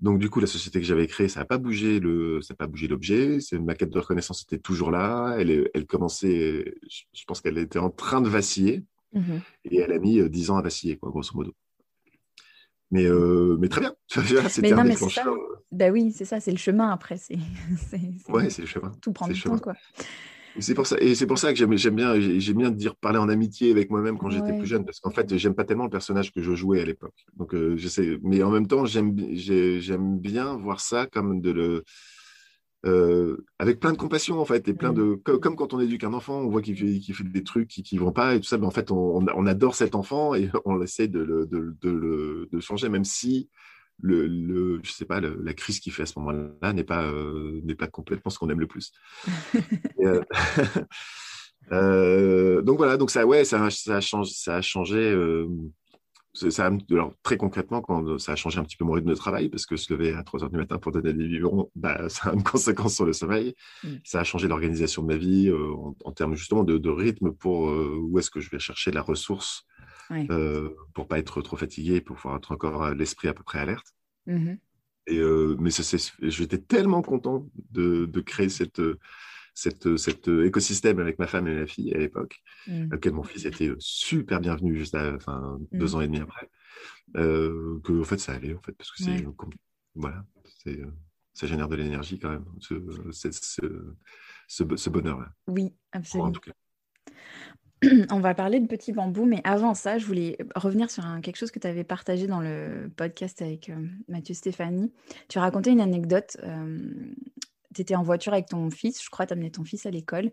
[0.00, 2.56] Donc du coup, la société que j'avais créée, ça n'a pas bougé le, ça n'a
[2.56, 3.40] pas bougé l'objet.
[3.40, 5.36] C'est ma quête de reconnaissance était toujours là.
[5.38, 8.82] Elle, elle commençait, je pense qu'elle était en train de vaciller,
[9.14, 9.40] mm-hmm.
[9.66, 11.52] et elle a mis euh, dix ans à vaciller, quoi, grosso modo.
[12.90, 13.94] Mais, euh, mais très bien.
[14.48, 15.36] C'était un déclencheur.
[15.70, 17.16] Bah oui, c'est ça, c'est le chemin après.
[17.16, 17.38] C'est,
[18.28, 18.90] ouais, c'est le chemin.
[19.00, 19.74] Tout prend du temps, quoi.
[20.58, 23.28] C'est pour ça, et c'est pour ça que j'aime, bien, j'aime bien dire parler en
[23.28, 26.32] amitié avec moi-même quand j'étais plus jeune, parce qu'en fait, j'aime pas tellement le personnage
[26.32, 27.14] que je jouais à l'époque.
[27.36, 31.50] Donc, euh, je sais, mais en même temps, j'aime, j'aime bien voir ça comme de
[31.52, 31.84] le,
[32.86, 36.14] euh, avec plein de compassion en fait, et plein de, comme, quand on éduque un
[36.14, 38.56] enfant, on voit qu'il fait, fait des trucs qui, qui vont pas et tout ça,
[38.58, 42.48] mais en fait, on, on adore cet enfant et on essaie de le, de, de,
[42.50, 43.48] de changer, même si
[44.02, 47.60] le, le, je sais pas, la crise qu'il fait à ce moment-là n'est pas, euh,
[47.64, 48.92] n'est pas complètement ce qu'on aime le plus.
[50.00, 50.22] Euh,
[51.72, 55.14] euh, donc voilà, donc ça, ouais, ça, ça a changé, ça a changé,
[56.32, 59.48] ça, alors, très concrètement, quand ça a changé un petit peu mon rythme de travail,
[59.48, 62.30] parce que se lever à 3 heures du matin pour donner des biberons, bah, ça
[62.30, 63.54] a une conséquence sur le sommeil.
[63.84, 63.88] Mm.
[64.04, 65.52] Ça a changé l'organisation de ma vie
[66.04, 69.66] en, termes justement de, rythme pour où est-ce que je vais chercher la ressource
[70.10, 73.94] euh, pour pas être trop fatigué, pour pouvoir être encore l'esprit à peu près alerte.
[74.26, 74.58] Mm-hmm.
[75.06, 75.20] Et,
[75.58, 75.70] mais
[76.28, 78.80] j'étais tellement content de, de créer cette
[79.54, 82.94] cet écosystème avec ma femme et ma fille à l'époque, mmh.
[82.94, 85.94] auquel mon fils était super bienvenu juste enfin, deux mmh.
[85.94, 86.50] ans et demi après,
[87.16, 89.26] euh, que en fait ça allait en fait parce que c'est
[89.94, 90.24] voilà,
[91.34, 92.74] ça génère de l'énergie quand même, ce,
[94.76, 95.32] ce, bonheur-là.
[95.48, 96.32] Oui, absolument.
[98.10, 101.50] On va parler de Petit Bambou, mais avant ça, je voulais revenir sur quelque chose
[101.50, 104.92] que tu avais partagé dans le podcast avec euh, Mathieu Stéphanie.
[105.28, 106.78] Tu racontais une anecdote euh,
[107.74, 110.30] tu étais en voiture avec ton fils, je crois, tu amené ton fils à l'école.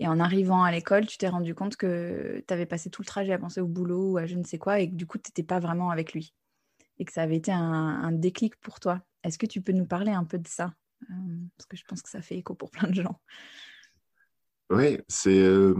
[0.00, 3.06] Et en arrivant à l'école, tu t'es rendu compte que tu avais passé tout le
[3.06, 5.18] trajet à penser au boulot ou à je ne sais quoi, et que du coup,
[5.18, 6.34] tu n'étais pas vraiment avec lui.
[6.98, 9.00] Et que ça avait été un, déclic pour toi.
[9.24, 10.74] Est-ce que tu peux nous parler un peu de ça?
[11.10, 11.14] Euh,
[11.56, 13.20] Parce que je pense que ça fait écho pour plein de gens.
[14.70, 15.74] Oui, c'est euh,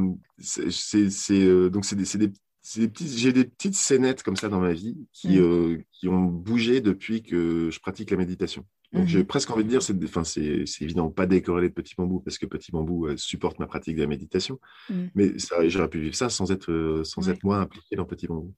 [0.61, 5.39] euh, donc c'est des, des j'ai des petites scénettes comme ça dans ma vie qui,
[5.39, 5.83] mmh.
[5.93, 8.65] qui ont bougé depuis que je pratique la méditation.
[8.93, 9.27] Donc, j'ai mhm.
[9.27, 12.47] presque envie de dire, c'est, enfin, c'est, évidemment pas décorrélé de Petit Bambou parce que
[12.47, 15.11] Petit Bambou euh, supporte ma pratique de la méditation, mhm.
[15.15, 15.33] mais
[15.67, 18.55] j'aurais pu vivre ça sans être, euh, sans être moi impliqué dans Petit Bambou.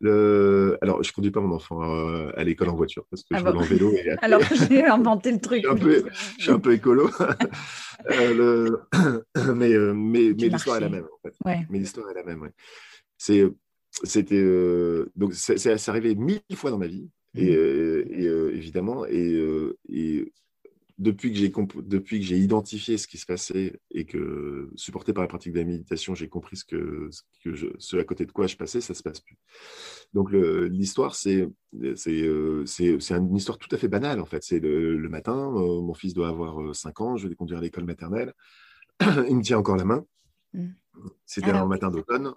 [0.00, 0.78] Le...
[0.80, 3.50] Alors, je conduis pas mon enfant euh, à, l'école en voiture parce que je ah
[3.50, 3.92] roule en vélo.
[4.22, 5.64] Alors, j'ai inventé le truc.
[5.64, 6.04] je, suis un peu,
[6.38, 7.10] je suis un peu écolo.
[8.08, 8.80] le...
[9.54, 11.34] mais, mais, mais l'histoire est la même, en fait.
[11.70, 12.52] Mais l'histoire est la même, ouais.
[13.16, 13.44] C'est,
[14.04, 14.44] c'était,
[15.16, 17.08] donc, c'est, arrivé mille fois dans ma vie.
[17.34, 17.54] Et, mmh.
[17.54, 20.32] euh, euh, évidemment, et, et
[20.98, 21.52] depuis que j'ai
[21.84, 25.58] depuis que j'ai identifié ce qui se passait et que supporté par la pratique de
[25.58, 28.56] la méditation, j'ai compris ce que ce, que je, ce à côté de quoi je
[28.56, 29.36] passais, ça se passe plus.
[30.12, 31.48] Donc l'histoire c'est
[31.94, 32.28] c'est
[32.66, 34.42] c'est une histoire tout à fait banale en fait.
[34.42, 37.84] C'est le, matin, mon fils doit avoir 5 ans, je vais le conduire à l'école
[37.84, 38.32] maternelle,
[39.00, 40.04] il me tient encore la main.
[40.52, 40.68] Mmh.
[41.24, 42.32] C'était un matin d'automne.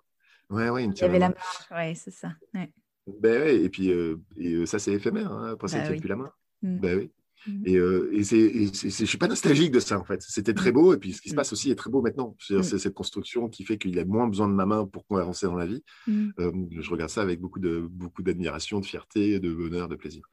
[0.49, 1.07] Ouais ouais, il me tient.
[1.07, 1.35] Il y avait la main,
[1.71, 2.33] ouais, c'est ça.
[2.53, 2.71] Ouais.
[3.07, 5.31] Ben ouais, et puis euh, et, euh, ça, c'est éphémère.
[5.31, 6.31] Hein, après, ça ne bah tient plus la main.
[6.61, 6.77] Mmh.
[6.77, 7.11] Ben oui.
[7.47, 7.63] Mmh.
[7.65, 10.21] Et, euh, et, c'est, et je suis pas nostalgique de ça en fait.
[10.21, 10.73] C'était très mmh.
[10.73, 12.35] beau et puis ce qui se passe aussi est très beau maintenant.
[12.39, 15.55] C'est cette construction qui fait qu'il a moins besoin de ma main pour avancer dans
[15.55, 15.83] la vie.
[16.07, 20.23] je regarde ça avec beaucoup de beaucoup d'admiration, de fierté, de bonheur, de plaisir.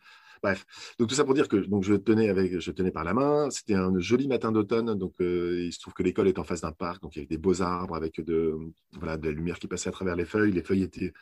[0.40, 0.64] Bref,
[1.00, 3.50] donc tout ça pour dire que donc je tenais avec, je tenais par la main.
[3.50, 6.72] C'était un joli matin d'automne, donc il se trouve que l'école est en face d'un
[6.72, 8.56] parc, donc il y avait des beaux arbres avec de
[8.92, 10.52] voilà de la lumière qui passait à travers les feuilles.
[10.52, 11.12] Les feuilles étaient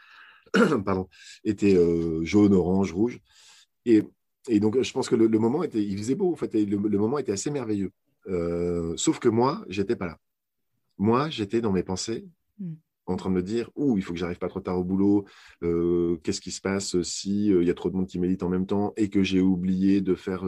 [0.84, 1.08] pardon,
[1.44, 3.20] était euh, jaune, orange, rouge.
[3.84, 4.02] Et,
[4.48, 7.18] et, donc, je pense que le, moment était, il faisait beau, en fait, le, moment
[7.18, 7.90] était assez merveilleux.
[8.28, 10.18] Euh, sauf que moi, j'étais pas là.
[10.98, 12.26] Moi, j'étais dans mes pensées,
[12.58, 12.74] hmm
[13.08, 15.24] en train de me dire Ouh, il faut que j'arrive pas trop tard au boulot.
[15.62, 18.42] Euh, qu'est-ce qui se passe si euh, il y a trop de monde qui médite
[18.42, 20.44] en même temps et que j'ai oublié de faire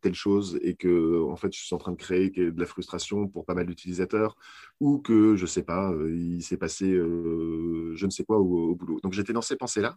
[0.00, 3.28] telle chose et que en fait je suis en train de créer de la frustration
[3.28, 4.36] pour pas mal d'utilisateurs
[4.80, 8.98] ou que je sais pas, il s'est passé je ne sais quoi au boulot.
[9.02, 9.96] Donc j'étais dans ces pensées là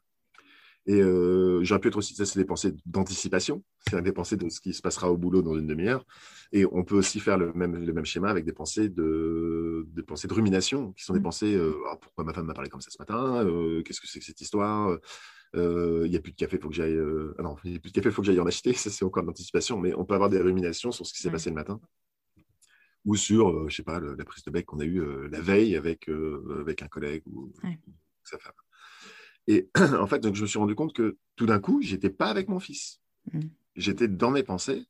[0.85, 4.49] et euh, j'aurais pu être aussi, ça c'est des pensées d'anticipation, c'est des pensées de
[4.49, 6.05] ce qui se passera au boulot dans une demi-heure.
[6.51, 10.03] Et on peut aussi faire le même, le même schéma avec des pensées de, des
[10.03, 11.23] pensées de rumination, qui sont des mmh.
[11.23, 14.19] pensées euh, pourquoi ma femme m'a parlé comme ça ce matin euh, Qu'est-ce que c'est
[14.19, 14.97] que cette histoire
[15.53, 16.99] Il n'y a plus de café, il faut que j'aille.
[17.39, 18.73] Ah non, il n'y a plus de café, il faut que j'aille en acheter.
[18.73, 21.49] Ça, c'est encore d'anticipation, mais on peut avoir des ruminations sur ce qui s'est passé
[21.49, 21.79] le matin
[23.05, 26.09] ou sur, je sais pas, la prise de bec qu'on a eue la veille avec,
[26.59, 27.53] avec un collègue ou
[28.23, 28.53] sa femme.
[29.47, 32.27] Et en fait, donc, je me suis rendu compte que tout d'un coup, j'étais pas
[32.27, 33.01] avec mon fils.
[33.31, 33.41] Mm.
[33.75, 34.85] J'étais dans mes pensées.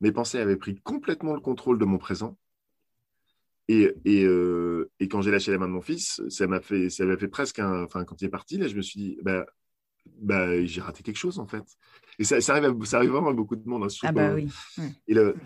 [0.00, 2.38] Mes pensées avaient pris complètement le contrôle de mon présent.
[3.68, 6.88] Et, et, euh, et quand j'ai lâché la main de mon fils, ça m'a fait,
[6.88, 7.84] ça m'a fait presque un.
[7.84, 9.44] Enfin, quand il est parti, là, je me suis dit, bah,
[10.20, 11.64] bah j'ai raté quelque chose en fait.
[12.18, 13.84] Et ça, ça, arrive, ça arrive vraiment à beaucoup de monde.
[13.84, 14.48] Hein, ah bah oui.
[15.06, 15.36] Et le,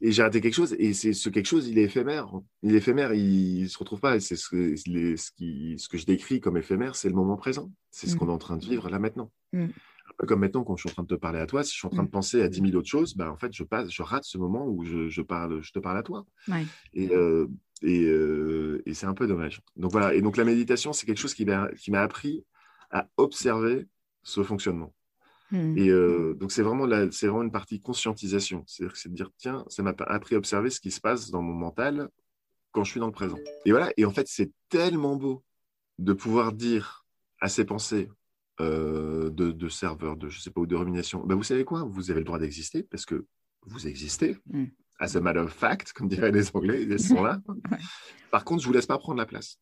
[0.00, 2.30] et j'ai raté quelque chose et c'est ce quelque chose il est éphémère
[2.62, 5.88] il est éphémère il, ne se retrouve pas et c'est ce que ce, qui, ce
[5.88, 7.70] que je décris comme éphémère c'est le moment présent.
[7.90, 8.18] C'est ce mm.
[8.18, 9.32] qu'on est en train de vivre là maintenant.
[9.52, 9.64] Mm.
[9.64, 11.72] un peu comme maintenant quand je suis en train de te parler à toi si
[11.72, 12.12] je suis en train de mm.
[12.12, 14.66] penser à 10 000 autres choses ben en fait je passe je rate ce moment
[14.66, 16.26] où je, je parle je te parle à toi.
[16.92, 17.46] Et euh,
[17.82, 19.60] et, euh, et c'est un peu dommage.
[19.76, 22.44] Donc voilà et donc la méditation c'est quelque chose qui m'a qui m'a appris
[22.90, 23.86] à observer
[24.22, 24.92] ce fonctionnement
[25.50, 25.76] Hmm.
[25.78, 28.64] Et euh, donc, c'est vraiment, c'est vraiment une partie conscientisation.
[28.66, 31.30] C'est-à-dire que c'est de dire, tiens, ça m'a appris à observer ce qui se passe
[31.30, 32.08] dans mon mental
[32.72, 33.38] quand je suis dans le présent.
[33.64, 33.92] Et voilà.
[33.96, 35.44] Et en fait, c'est tellement beau
[35.98, 37.04] de pouvoir dire
[37.40, 38.08] à ses pensées
[38.60, 41.84] euh, de, de, serveur, de je sais pas, ou de rumination, ben, vous savez quoi?
[41.84, 43.26] Vous avez le droit d'exister parce que
[43.66, 44.38] vous existez.
[44.46, 44.66] Hmm.
[44.98, 47.38] As a matter of fact, comme diraient les Anglais, ils sont là.
[48.30, 49.58] Par contre, je vous laisse pas prendre la place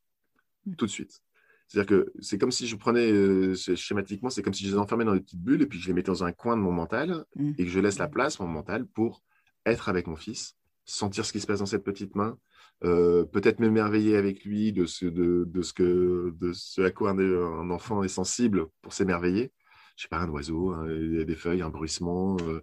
[0.66, 0.77] hmm.
[0.77, 1.20] tout de suite.
[1.66, 5.05] C'est-à-dire que c'est comme si je prenais, euh, schématiquement, c'est comme si je les enfermais
[5.05, 7.24] dans des petites bulles et puis je les mettais dans un coin de mon mental
[7.37, 7.53] mmh.
[7.59, 9.22] et que je laisse la place, mon mental, pour
[9.66, 12.38] être avec mon fils, sentir ce qui se passe dans cette petite main,
[12.85, 17.11] euh, peut-être m'émerveiller avec lui de ce, de, de, ce que, de ce à quoi
[17.11, 19.53] un, enfant est sensible pour s'émerveiller.
[19.96, 22.62] Je sais pas, un oiseau, des feuilles, un bruissement, euh,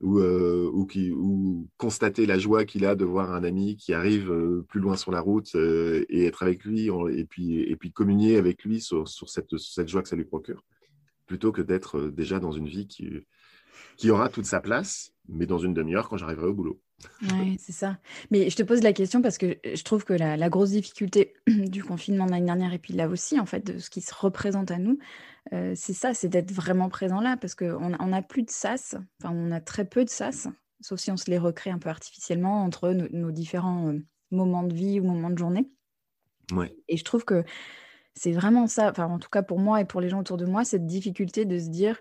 [0.00, 3.92] ou, euh, ou, qui, ou constater la joie qu'il a de voir un ami qui
[3.92, 7.76] arrive euh, plus loin sur la route euh, et être avec lui et puis, et
[7.76, 10.64] puis communier avec lui sur, sur cette, cette, joie que ça lui procure,
[11.26, 13.10] plutôt que d'être déjà dans une vie qui,
[13.96, 16.80] qui aura toute sa place, mais dans une demi-heure quand j'arriverai au boulot.
[17.22, 17.98] Oui, c'est ça.
[18.30, 21.34] Mais je te pose la question parce que je trouve que la, la grosse difficulté
[21.46, 24.70] du confinement l'année dernière et puis là aussi, en fait, de ce qui se représente
[24.70, 24.98] à nous,
[25.52, 28.96] euh, c'est ça, c'est d'être vraiment présent là parce qu'on n'a on plus de sas,
[29.20, 30.48] enfin, on a très peu de sas,
[30.80, 34.74] sauf si on se les recrée un peu artificiellement entre nos, différents euh, moments de
[34.74, 35.70] vie ou moments de journée.
[36.52, 36.74] Ouais.
[36.88, 37.44] Et je trouve que
[38.14, 40.46] c'est vraiment ça, enfin, en tout cas pour moi et pour les gens autour de
[40.46, 41.98] moi, cette difficulté de se dire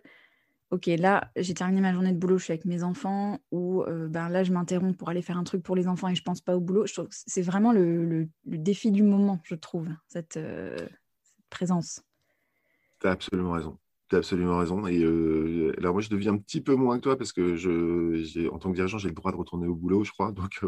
[0.71, 4.07] ok, là, j'ai terminé ma journée de boulot, je suis avec mes enfants, ou euh,
[4.07, 6.41] ben, là, je m'interromps pour aller faire un truc pour les enfants et je pense
[6.41, 6.85] pas au boulot.
[6.85, 10.77] Je trouve c'est vraiment le, défi du moment, je trouve, cette, euh,
[11.49, 12.01] présence.
[12.99, 13.77] Tu as absolument raison.
[14.09, 14.87] Tu as absolument raison.
[14.87, 18.49] Et euh, alors, moi, je deviens un petit peu moins que toi parce que, je,
[18.49, 20.31] en tant que dirigeant, j'ai le droit de retourner au boulot, je crois.
[20.31, 20.61] Donc,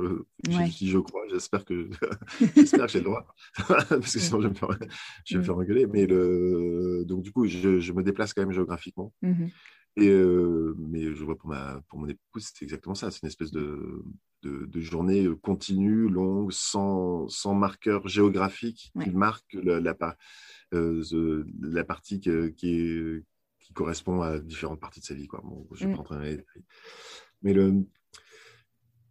[0.72, 1.90] si je crois, j'espère que,
[2.56, 3.28] j'espère que j'ai le droit.
[3.68, 4.70] parce que sinon, je vais me faire,
[5.26, 5.88] je vais me faire engueuler.
[5.88, 9.14] Mais le, donc, du coup, je, me déplace quand même géographiquement.
[9.22, 9.48] Mmh
[9.96, 10.10] et,
[10.78, 13.12] mais je vois pour, ma, pour mon épouse, c'est exactement ça.
[13.12, 14.04] C'est une espèce de,
[14.44, 19.96] de, journée continue, longue, sans, sans marqueur géographique qui marque la, la,
[20.72, 25.28] la partie qui, est, qui correspond à différentes parties de sa vie.
[25.28, 25.42] Quoi.
[25.44, 26.44] Bon, je mmh.
[27.42, 27.86] Mais le,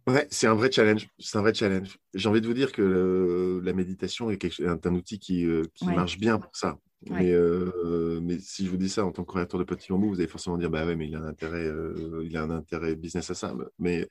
[0.07, 1.07] Ouais, c'est un vrai challenge.
[1.19, 1.99] C'est un vrai challenge.
[2.15, 5.85] J'ai envie de vous dire que la méditation est, quelque, est, un outil qui, qui
[5.85, 6.79] marche bien pour ça.
[7.07, 10.09] Mais, euh, mais, si je vous dis ça en tant que créateur de petits bambous,
[10.09, 12.49] vous allez forcément dire bah ouais, mais il a un intérêt, euh, il a un
[12.49, 13.55] intérêt business à ça.
[13.77, 14.07] Mais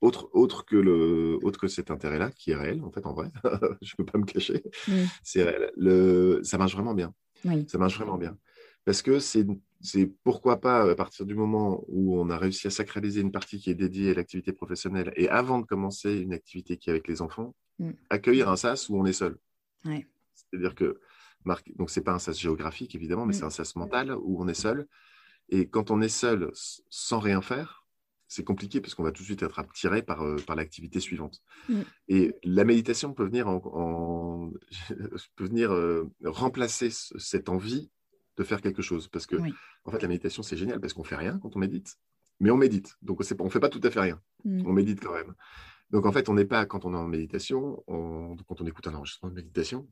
[0.00, 3.30] autre, autre, que, le, autre que cet intérêt-là, qui est réel, en fait, en vrai,
[3.82, 4.92] je ne peux pas me cacher, mmh.
[5.22, 5.72] c'est réel.
[5.76, 7.14] Le, ça marche vraiment bien.
[7.66, 8.38] Ça marche vraiment bien.
[8.84, 9.46] Parce que c'est
[10.24, 13.70] pourquoi pas, à partir du moment où on a réussi à sacraliser une partie qui
[13.70, 17.20] est dédiée à l'activité professionnelle et avant de commencer une activité qui est avec les
[17.20, 17.90] enfants, mmh.
[18.10, 19.36] accueillir un SAS où on est seul.
[20.34, 20.98] C'est-à-dire que
[21.76, 23.46] donc, ce n'est pas un sas géographique, évidemment, mais c'est mm.
[23.46, 24.86] un sas mental où on est seul.
[25.48, 26.50] Et quand on est seul
[26.88, 27.86] sans rien faire,
[28.28, 31.42] c'est compliqué parce qu'on va tout de suite être attiré par, euh, par l'activité suivante.
[31.68, 31.80] Mm.
[32.08, 34.50] Et la méditation peut venir, en,
[35.36, 37.90] peut venir euh, remplacer cette envie
[38.38, 39.08] de faire quelque chose.
[39.08, 39.36] Parce que,
[39.84, 41.98] en fait, la méditation, c'est génial parce qu'on ne fait rien quand on médite,
[42.40, 42.96] mais on médite.
[43.02, 44.20] Donc, on ne fait pas tout à fait rien.
[44.44, 45.34] On médite quand même.
[45.90, 48.94] Donc, en fait, on n'est pas, quand on est en méditation, quand on écoute un
[48.94, 49.86] enregistrement de méditation,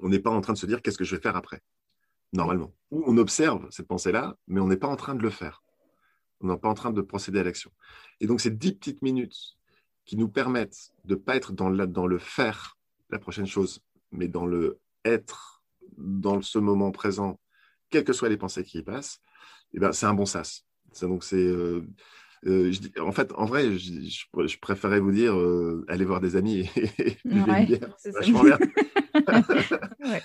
[0.00, 1.60] on n'est pas en train de se dire qu'est-ce que je vais faire après,
[2.32, 2.72] normalement.
[2.90, 5.62] Ou on observe cette pensée-là, mais on n'est pas en train de le faire.
[6.40, 7.70] On n'est pas en train de procéder à l'action.
[8.20, 9.56] Et donc, ces dix petites minutes
[10.04, 12.76] qui nous permettent de ne pas être dans, dans le faire,
[13.10, 15.62] la prochaine chose, mais dans le être,
[15.96, 17.38] dans ce moment présent,
[17.90, 19.20] quelles que soient les pensées qui y passent,
[19.74, 20.64] eh ben, c'est un bon sas.
[21.00, 21.36] Donc, c'est.
[21.36, 21.86] Euh,
[22.46, 26.68] euh, je, en fait, en vrai, je, préférais vous dire euh, allez voir des amis
[26.76, 28.58] et, ouais, C'est vachement bien.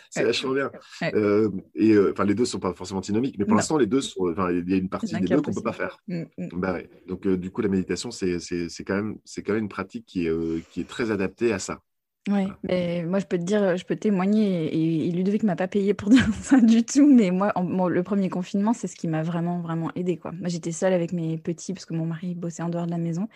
[0.09, 0.71] c'est vachement bien.
[1.13, 4.01] Euh, et enfin, les deux ne sont pas forcément antinomiques, mais pour l'instant, les deux
[4.01, 4.33] sont.
[4.49, 5.97] Il y a une partie des deux qu'on ne peut pas faire.
[6.07, 6.49] Mm, mm.
[6.53, 8.39] Bah, Donc, du coup, la méditation, c'est
[8.85, 11.81] quand même, c'est quand même une pratique qui est, qui est très adaptée à ça.
[12.29, 15.93] Oui, mais moi je peux te dire, je peux témoigner, et, Ludovic m'a pas payé
[15.93, 17.53] pour dire ça du tout, mais moi,
[17.89, 20.19] le premier confinement, c'est ce qui m'a vraiment, vraiment aidé.
[20.23, 22.97] Moi, j'étais seule avec mes petits, parce que mon mari bossait en dehors de la
[22.97, 23.27] maison.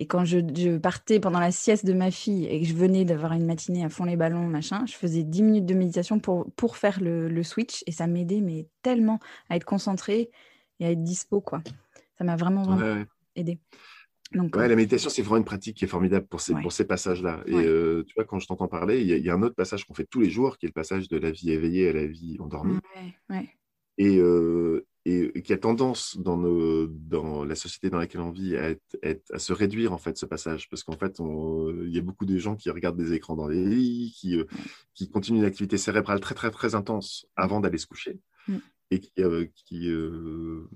[0.00, 3.32] Et quand je, partais pendant la sieste de ma fille et que je venais d'avoir
[3.32, 6.78] une matinée à fond les ballons, machin, je faisais 10 minutes de méditation pour, pour
[6.78, 10.30] faire le, switch, et ça m'aidait, mais tellement à être concentrée
[10.80, 11.62] et à être dispo, quoi.
[12.16, 13.04] Ça m'a vraiment, vraiment
[13.36, 13.58] aidé.
[14.32, 16.86] Donc, ouais, la méditation, c'est vraiment une pratique qui est formidable pour ces, pour ces
[16.86, 17.42] passages-là.
[17.46, 19.94] Et euh, tu vois, quand je t'entends parler, il y, a un autre passage qu'on
[19.94, 22.38] fait tous les jours, qui est le passage de la vie éveillée à la vie
[22.40, 22.78] endormie.
[23.98, 28.56] Et, euh, et, qui a tendance dans, nos, dans la société dans laquelle on vit
[28.56, 28.70] à,
[29.02, 30.68] être, à se réduire, en fait, ce passage.
[30.68, 33.64] Parce qu'en fait, il y a beaucoup de gens qui regardent des écrans dans les
[33.64, 34.44] lits, qui, euh,
[34.94, 38.20] qui continuent une activité cérébrale très, très, très intense avant d'aller se coucher.
[38.48, 38.58] Mm
[38.90, 40.68] et qui, euh, qui, euh,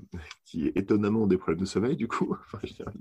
[0.44, 2.36] qui, étonnamment des problèmes de sommeil, du coup.
[2.46, 2.92] Enfin, je dirais,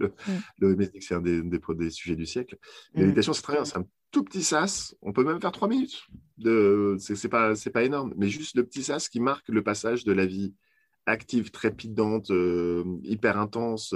[0.60, 0.90] le, mmh.
[1.00, 2.58] c'est un des, des, sujets du siècle.
[2.96, 4.96] L'éducation, c'est très bien, c'est un tout petit sas.
[5.02, 6.08] On peut même faire trois minutes.
[6.38, 10.04] De, c'est, pas, c'est pas énorme, mais juste le petit sas qui marque le passage
[10.04, 10.56] de la vie
[11.06, 13.96] active, trépidante, euh, hyper intense,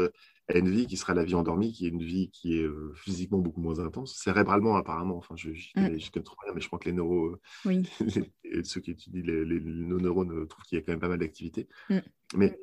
[0.50, 2.94] à une vie qui sera la vie endormie, qui est une vie qui est euh,
[2.96, 5.18] physiquement beaucoup moins intense, cérébralement apparemment.
[5.18, 7.36] Enfin, je ne connais trop rien, mais je crois que les, neuro,
[8.64, 11.68] ceux qui étudient les, nos neurones trouvent qu'il y a quand même pas mal d'activité.
[11.90, 11.98] Mm.
[12.36, 12.58] Mais,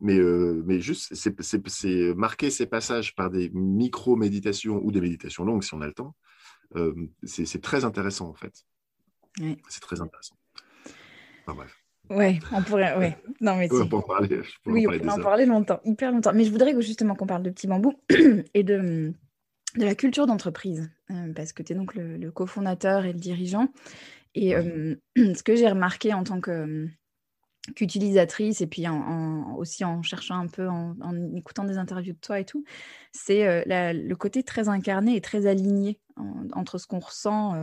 [0.00, 5.62] mais, euh, mais juste, c'est marquer ces passages par des micro-méditations ou des méditations longues
[5.62, 6.16] si on a le temps.
[6.76, 6.94] Euh,
[7.24, 8.64] c'est très intéressant en fait.
[9.68, 10.36] C'est très intéressant.
[11.42, 11.79] Enfin bref.
[12.10, 12.96] Ouais, on pourrait.
[12.96, 13.16] Ouais.
[13.40, 14.40] Non, mais on peut en parler.
[14.66, 16.32] oui, on pourrait en parler longtemps, hyper longtemps.
[16.34, 17.94] Mais je voudrais que justement qu'on parle de petits bambous
[18.54, 19.14] et de,
[19.76, 23.68] de la culture d'entreprise, euh, parce que tu es donc le, cofondateur et le dirigeant.
[24.34, 26.88] Et euh, ce que j'ai remarqué en tant que
[27.76, 30.96] qu'utilisatrice et puis en, aussi en cherchant un peu, en,
[31.36, 32.64] écoutant des interviews de toi et tout,
[33.12, 36.00] c'est euh, le côté très incarné et très aligné
[36.52, 37.54] entre ce qu'on ressent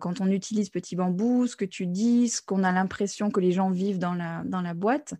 [0.00, 3.52] quand on utilise Petit Bambou, ce que tu dis, ce qu'on a l'impression que les
[3.52, 5.14] gens vivent dans la, boîte.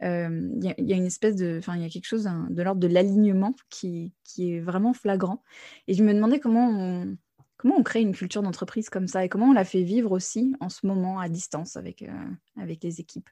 [0.00, 2.86] Il y, a une espèce de, enfin, il y a quelque chose de l'ordre de
[2.86, 5.42] l'alignement qui, est vraiment flagrant.
[5.86, 7.16] Et je me demandais comment on,
[7.56, 10.54] comment on crée une culture d'entreprise comme ça et comment on la fait vivre aussi
[10.60, 12.04] en ce moment à distance avec,
[12.56, 13.28] avec les équipes.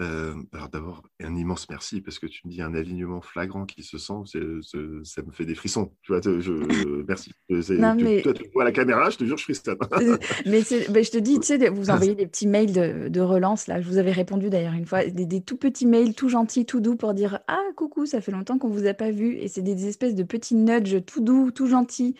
[0.00, 3.82] Euh, alors d'abord, un immense merci parce que tu me dis un alignement flagrant qui
[3.82, 5.90] se sent, ça me fait des frissons.
[6.02, 6.52] Tu vois, je,
[7.08, 7.32] merci.
[7.48, 8.20] Non, mais...
[8.20, 9.78] Toi, tu vois la caméra, je te jure, je frissonne.
[9.92, 12.72] Euh, mais, mais, je te dis, tu sais, vous envoyez des petits mails
[13.10, 13.80] de, relance là.
[13.80, 16.96] Je vous avais répondu d'ailleurs une fois, des, tout petits mails, tout gentils, tout doux
[16.96, 19.36] pour dire ah coucou, ça fait longtemps qu'on vous a pas vu.
[19.36, 22.14] Et c'est des espèces de petits nudges tout doux, tout gentils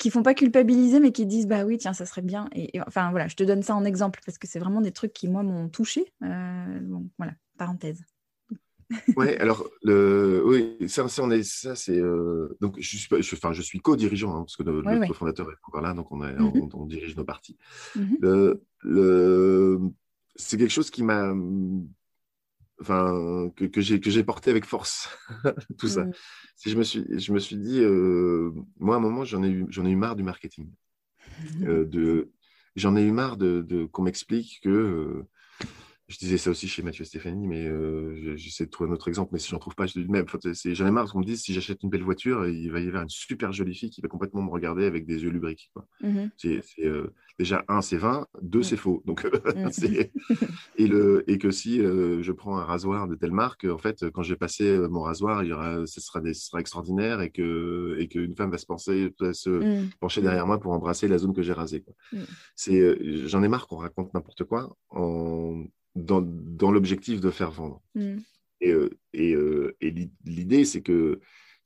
[0.00, 2.48] qui font pas culpabiliser, mais qui disent bah oui, tiens, ça serait bien.
[2.54, 5.12] Et, enfin voilà, je te donne ça en exemple parce que c'est vraiment des trucs
[5.12, 6.10] qui moi m'ont touché.
[6.24, 8.02] Euh, bon, voilà, parenthèse.
[9.16, 13.52] ouais, alors le, oui, ça, on est, ça c'est euh, donc je suis, je, enfin,
[13.52, 16.20] je suis co-dirigeant hein, parce que le, fondateur est encore là, donc on,
[16.72, 17.56] on, dirige nos parties.
[17.96, 18.16] Mm-hmm.
[18.20, 19.80] le, le
[20.34, 21.32] c'est quelque chose qui m'a
[22.80, 25.08] enfin, que, que j'ai porté avec force,
[25.78, 26.04] tout ça.
[26.04, 26.12] Mm.
[26.56, 29.48] Si je, me suis, je me suis dit, euh, moi, à un moment, j'en ai,
[29.48, 30.70] eu, ai eu marre du marketing.
[31.62, 32.32] Euh, de,
[32.76, 35.26] j'en ai eu marre de, de qu'on m'explique que euh,
[36.10, 39.30] je disais ça aussi chez Mathieu Stéphanie, mais euh, j'essaie de trouver un autre exemple.
[39.32, 40.26] Mais si j'en trouve pas, je dis même.
[40.64, 43.04] J'en ai marre qu'on me dise si j'achète une belle voiture, il va y avoir
[43.04, 45.70] une super jolie fille qui va complètement me regarder avec des yeux lubriques.
[46.02, 46.26] Mmh
[46.80, 47.06] euh,
[47.38, 48.62] déjà un, c'est 20, deux, mmh.
[48.64, 49.02] c'est faux.
[49.06, 49.84] Donc, mmh.
[50.76, 54.10] et, le, et que si euh, je prends un rasoir de telle marque, en fait,
[54.10, 57.30] quand j'ai passé mon rasoir, il y aura, ce, sera des, ce sera extraordinaire et
[57.30, 61.34] que et qu'une femme va se penser, se pencher derrière moi pour embrasser la zone
[61.34, 61.84] que j'ai rasée.
[62.56, 67.82] J'en ai marre qu'on raconte n'importe quoi en dans, dans l'objectif de faire vendre.
[67.94, 68.18] Mm.
[68.60, 71.20] Et, euh, et, euh, et l'idée, c'est que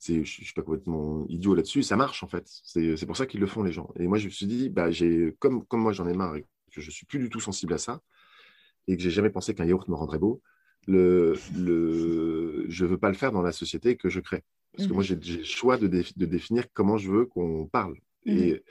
[0.07, 2.47] je ne suis pas complètement idiot là-dessus, ça marche en fait.
[2.62, 3.93] C'est pour ça qu'ils le font les gens.
[3.99, 4.89] Et moi, je me suis dit, bah,
[5.39, 7.79] comme, comme moi j'en ai marre et que je suis plus du tout sensible à
[7.79, 8.01] ça,
[8.87, 10.43] et que j'ai jamais pensé qu'un yaourt me rendrait beau,
[10.87, 14.45] le, le, je ne veux pas le faire dans la société que je crée.
[14.77, 15.18] Parce que moi, mm.
[15.22, 17.95] j'ai le choix de, de, définir comment je veux qu'on parle.
[18.27, 18.31] Mm.
[18.31, 18.62] Et,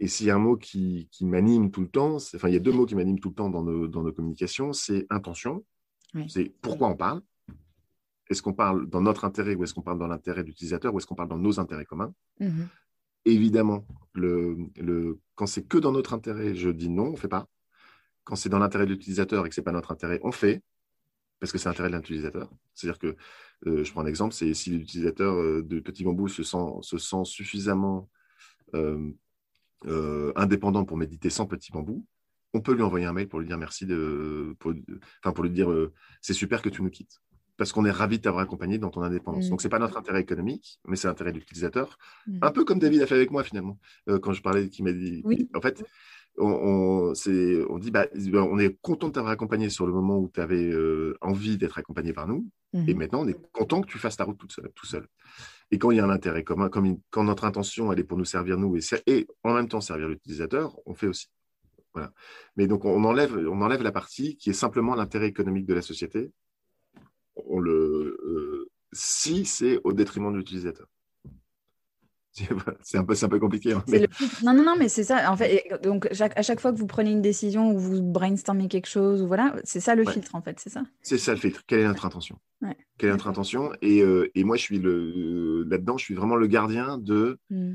[0.00, 2.60] et s'il y a un mot qui, m'anime tout le temps, enfin, il y a
[2.60, 5.64] deux mots qui m'animent tout le temps dans nos, dans nos communications, c'est intention,
[6.26, 7.20] c'est pourquoi on parle.
[8.30, 10.98] Est-ce qu'on parle dans notre intérêt ou est-ce qu'on parle dans l'intérêt de l'utilisateur ou
[10.98, 12.14] est-ce qu'on parle dans nos intérêts communs?
[12.40, 12.66] Mm-hmm.
[13.26, 13.84] Évidemment,
[14.14, 17.46] le, le, quand c'est que dans notre intérêt, je dis non, on ne fait pas.
[18.24, 20.62] Quand c'est dans l'intérêt de l'utilisateur et que ce n'est pas notre intérêt, on fait,
[21.40, 22.50] parce que c'est l'intérêt de l'utilisateur.
[22.74, 23.16] C'est-à-dire que,
[23.66, 26.98] euh, je prends un exemple, c'est si l'utilisateur euh, de Petit Bambou se sent, se
[26.98, 28.08] sent suffisamment
[28.74, 29.10] euh,
[29.86, 32.04] euh, indépendant pour méditer sans petit bambou,
[32.52, 34.72] on peut lui envoyer un mail pour lui dire merci de, pour,
[35.22, 37.20] enfin pour lui dire euh, c'est super que tu nous quittes
[37.56, 39.44] parce qu'on est ravi de t'avoir accompagné dans ton indépendance.
[39.44, 41.98] Donc, Donc, c'est pas notre intérêt économique, mais c'est l'intérêt de l'utilisateur.
[42.26, 42.38] Mm.
[42.40, 43.78] Un peu comme David a fait avec moi, finalement,
[44.08, 45.22] euh, quand je parlais, qui m'a dit.
[45.54, 45.84] En fait,
[46.38, 50.30] on, on, on dit bah, on est content de t'avoir accompagné sur le moment où
[50.32, 50.72] tu avais
[51.20, 52.48] envie d'être accompagné par nous.
[52.72, 52.88] Mm.
[52.88, 55.06] Et maintenant, on est content que tu fasses ta route toute seule, tout seul.
[55.70, 58.24] Et quand il y a un intérêt commun, quand notre intention elle est pour nous
[58.24, 61.28] servir nous et, en même temps servir l'utilisateur, on fait aussi.
[61.94, 62.12] Voilà.
[62.56, 65.82] Mais donc on enlève, on enlève la partie qui est simplement l'intérêt économique de la
[65.82, 66.30] société.
[67.36, 70.86] On le, euh, si c'est au détriment de l'utilisateur.
[72.32, 73.72] C'est un, peu, un peu compliqué.
[73.72, 73.84] Hein,
[74.44, 75.30] non, non, non, mais c'est ça.
[75.32, 78.88] En fait, donc, à chaque fois que vous prenez une décision ou vous brainstormez quelque
[78.88, 80.84] chose, ou voilà, c'est ça le filtre, en fait, c'est ça?
[81.02, 81.62] C'est ça le filtre.
[81.66, 82.38] Quelle est notre intention?
[82.98, 83.72] Quelle est notre intention?
[83.82, 87.74] Et, euh, et, moi, je suis le, là-dedans, je suis vraiment le gardien de hmm.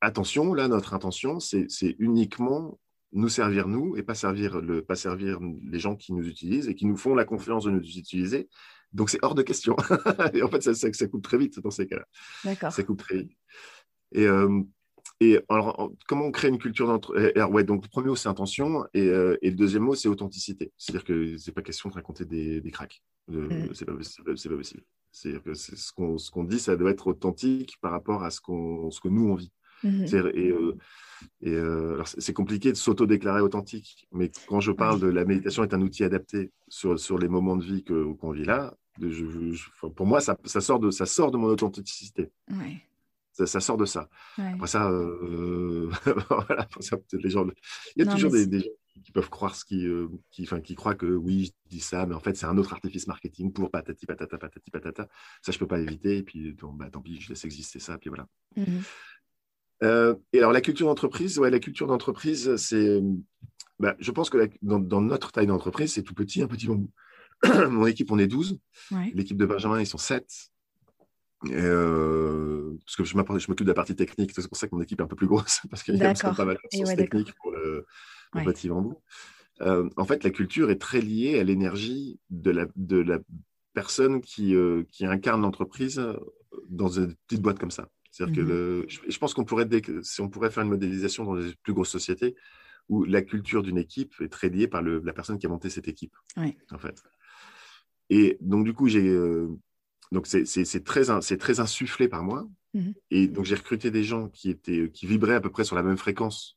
[0.00, 2.78] attention, là, notre intention, c'est uniquement
[3.12, 6.74] nous servir nous et pas servir, le, pas servir les gens qui nous utilisent et
[6.74, 8.48] qui nous font la confiance de nous utiliser
[8.96, 9.76] donc, c'est hors de question.
[10.34, 12.06] et en fait, ça, ça, coupe très vite dans ces cas-là.
[12.44, 12.72] D'accord.
[12.72, 13.32] Ça coupe très vite.
[14.12, 14.62] Et, euh,
[15.20, 17.14] et alors, comment on crée une culture d'entre...
[17.50, 18.86] Ouais, donc, le premier mot, c'est intention.
[18.94, 20.72] Et, euh, et, le deuxième mot, c'est authenticité.
[20.78, 23.02] C'est-à-dire que ce n'est pas question de raconter des, des cracks.
[23.28, 23.74] Mm.
[23.74, 24.82] Ce n'est pas, pas, possible.
[25.12, 28.40] C'est-à-dire que ce qu'on ce qu'on dit, ça doit être authentique par rapport à ce,
[28.40, 29.52] qu'on ce que nous, on vit.
[29.82, 30.06] Mhm.
[30.34, 30.52] Et,
[31.42, 31.58] et
[32.04, 36.04] c'est compliqué de s'auto-déclarer authentique, mais quand je parle de la méditation est un outil
[36.04, 38.74] adapté sur, sur les moments de vie qu'on vit là,
[39.94, 42.30] pour moi, ça, ça, sort de, ça sort de mon authenticité.
[43.32, 44.08] Ça, sort de ça.
[44.38, 44.90] Après ça,
[46.30, 46.68] voilà,
[47.12, 47.46] les gens,
[47.96, 48.70] il y a toujours des, gens
[49.04, 49.86] qui peuvent croire ce qui,
[50.30, 52.72] qui, enfin, qui croient que oui, je dis ça, mais en fait, c'est un autre
[52.72, 55.08] artifice marketing pour patati patata, patati patata.
[55.42, 56.18] Ça, je peux pas l'éviter.
[56.18, 57.98] Et puis, bah, tant pis, je laisse exister ça.
[57.98, 58.26] Puis voilà.
[58.56, 58.78] Mmh
[59.82, 63.02] et alors, la culture d'entreprise, ouais, la culture d'entreprise, c'est,
[63.78, 66.90] bah, je pense que dans, dans, notre taille d'entreprise, c'est tout petit, un petit bambou.
[67.70, 68.58] Mon équipe, on est 12.
[69.14, 70.50] L'équipe de Benjamin, ils sont 7.
[71.50, 75.00] Euh, parce que je m'occupe de la partie technique, c'est pour ça que mon équipe
[75.00, 77.52] est un peu plus grosse, parce qu'il y a pas mal de ressources techniques pour
[77.52, 77.86] le,
[78.44, 79.00] petit bambou.
[79.62, 83.18] Euh, en fait, la culture est très liée à l'énergie de la, de la
[83.74, 86.02] personne qui, euh, qui incarne l'entreprise
[86.68, 87.88] dans une petite boîte comme ça.
[88.10, 89.68] C'est-à-dire que mmh je, je, pense qu'on pourrait,
[90.02, 92.34] si on pourrait faire une modélisation dans les plus grosses sociétés,
[92.88, 95.70] où la culture d'une équipe est très liée par le, la personne qui a monté
[95.70, 96.16] cette équipe.
[96.70, 97.02] En fait.
[98.10, 99.08] Et donc, du coup, j'ai.
[99.08, 99.48] Euh,
[100.12, 101.04] donc, c'est très,
[101.38, 102.48] très insufflé par moi.
[102.74, 102.94] Mhm.
[103.10, 105.82] Et donc, j'ai recruté des gens qui, étaient, qui vibraient à peu près sur la
[105.82, 106.56] même fréquence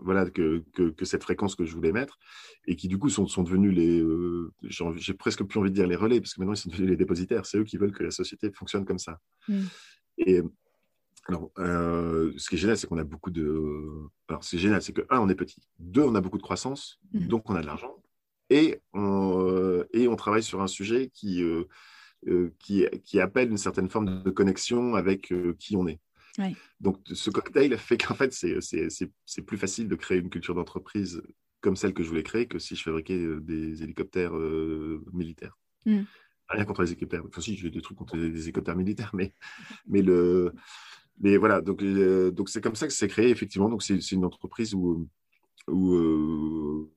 [0.00, 2.18] voilà, que, que, cette fréquence que je voulais mettre,
[2.66, 5.86] et qui du coup sont, sont devenus les, euh, j'ai presque plus envie de dire
[5.86, 8.02] les relais, parce que maintenant ils sont devenus les dépositaires, c'est eux qui veulent que
[8.02, 9.20] la société fonctionne comme ça.
[9.48, 9.68] Mhm.
[10.18, 10.42] Et
[11.28, 14.92] alors, euh, ce qui est génial, c'est qu'on a beaucoup de, alors c'est génial, c'est
[14.92, 17.28] que un, on est petit, deux, on a beaucoup de croissance, mhm.
[17.28, 18.02] donc on a de l'argent,
[18.50, 21.64] et on, euh, et on travaille sur un sujet qui, euh,
[22.28, 26.00] euh, qui, qui, appelle une certaine forme de connexion avec qui on est.
[26.80, 31.22] Donc, ce cocktail fait qu'en fait, c'est plus facile de créer une culture d'entreprise
[31.60, 34.34] comme celle que je voulais créer que si je fabriquais des hélicoptères
[35.12, 35.58] militaires.
[35.84, 36.02] Mm.
[36.48, 37.24] Rien contre les hélicoptères.
[37.26, 39.32] Enfin, si, j'ai des trucs contre les hélicoptères militaires, mais,
[39.86, 40.52] mais, le,
[41.18, 41.60] mais voilà.
[41.60, 43.68] Donc, donc c'est comme ça que c'est créé, effectivement.
[43.68, 45.08] Donc, c'est une entreprise où,
[45.66, 46.88] où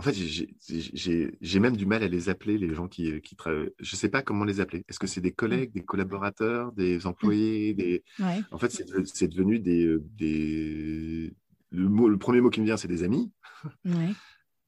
[0.00, 3.68] en fait, j'ai même du mal à les appeler, les gens qui, qui travaillent.
[3.80, 4.82] Je ne sais pas comment les appeler.
[4.88, 7.06] Est-ce que c'est des collègues, des collaborateurs, des mmh.
[7.06, 8.02] employés des...
[8.50, 11.34] En fait, c'est devenu des, des...
[11.70, 13.30] Le, premier mot qui me vient, c'est des amis.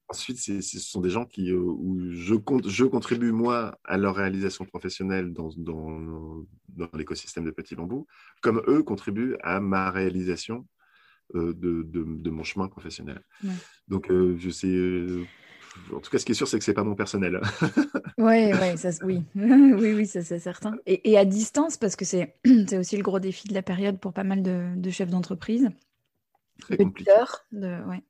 [0.07, 4.15] Ensuite, ce sont des gens qui, euh, où je, compte, je contribue, moi, à leur
[4.15, 8.05] réalisation professionnelle dans, dans, dans l'écosystème de Petit Bambou,
[8.41, 10.67] comme eux contribuent à ma réalisation
[11.35, 13.23] euh, de, de, mon chemin professionnel.
[13.87, 14.67] Donc, euh, je sais.
[14.67, 15.25] Euh,
[15.91, 17.41] en tout cas, ce qui est sûr, c'est que c'est pas mon personnel.
[18.19, 20.75] ouais, ouais, ça, oui, oui, oui, ça c'est certain.
[20.85, 22.35] Et, et, à distance, parce que c'est
[22.77, 25.69] aussi le gros défi de la période pour pas mal de, de chefs d'entreprise.
[26.59, 27.11] Très compliqué.
[27.51, 28.03] De, ouais.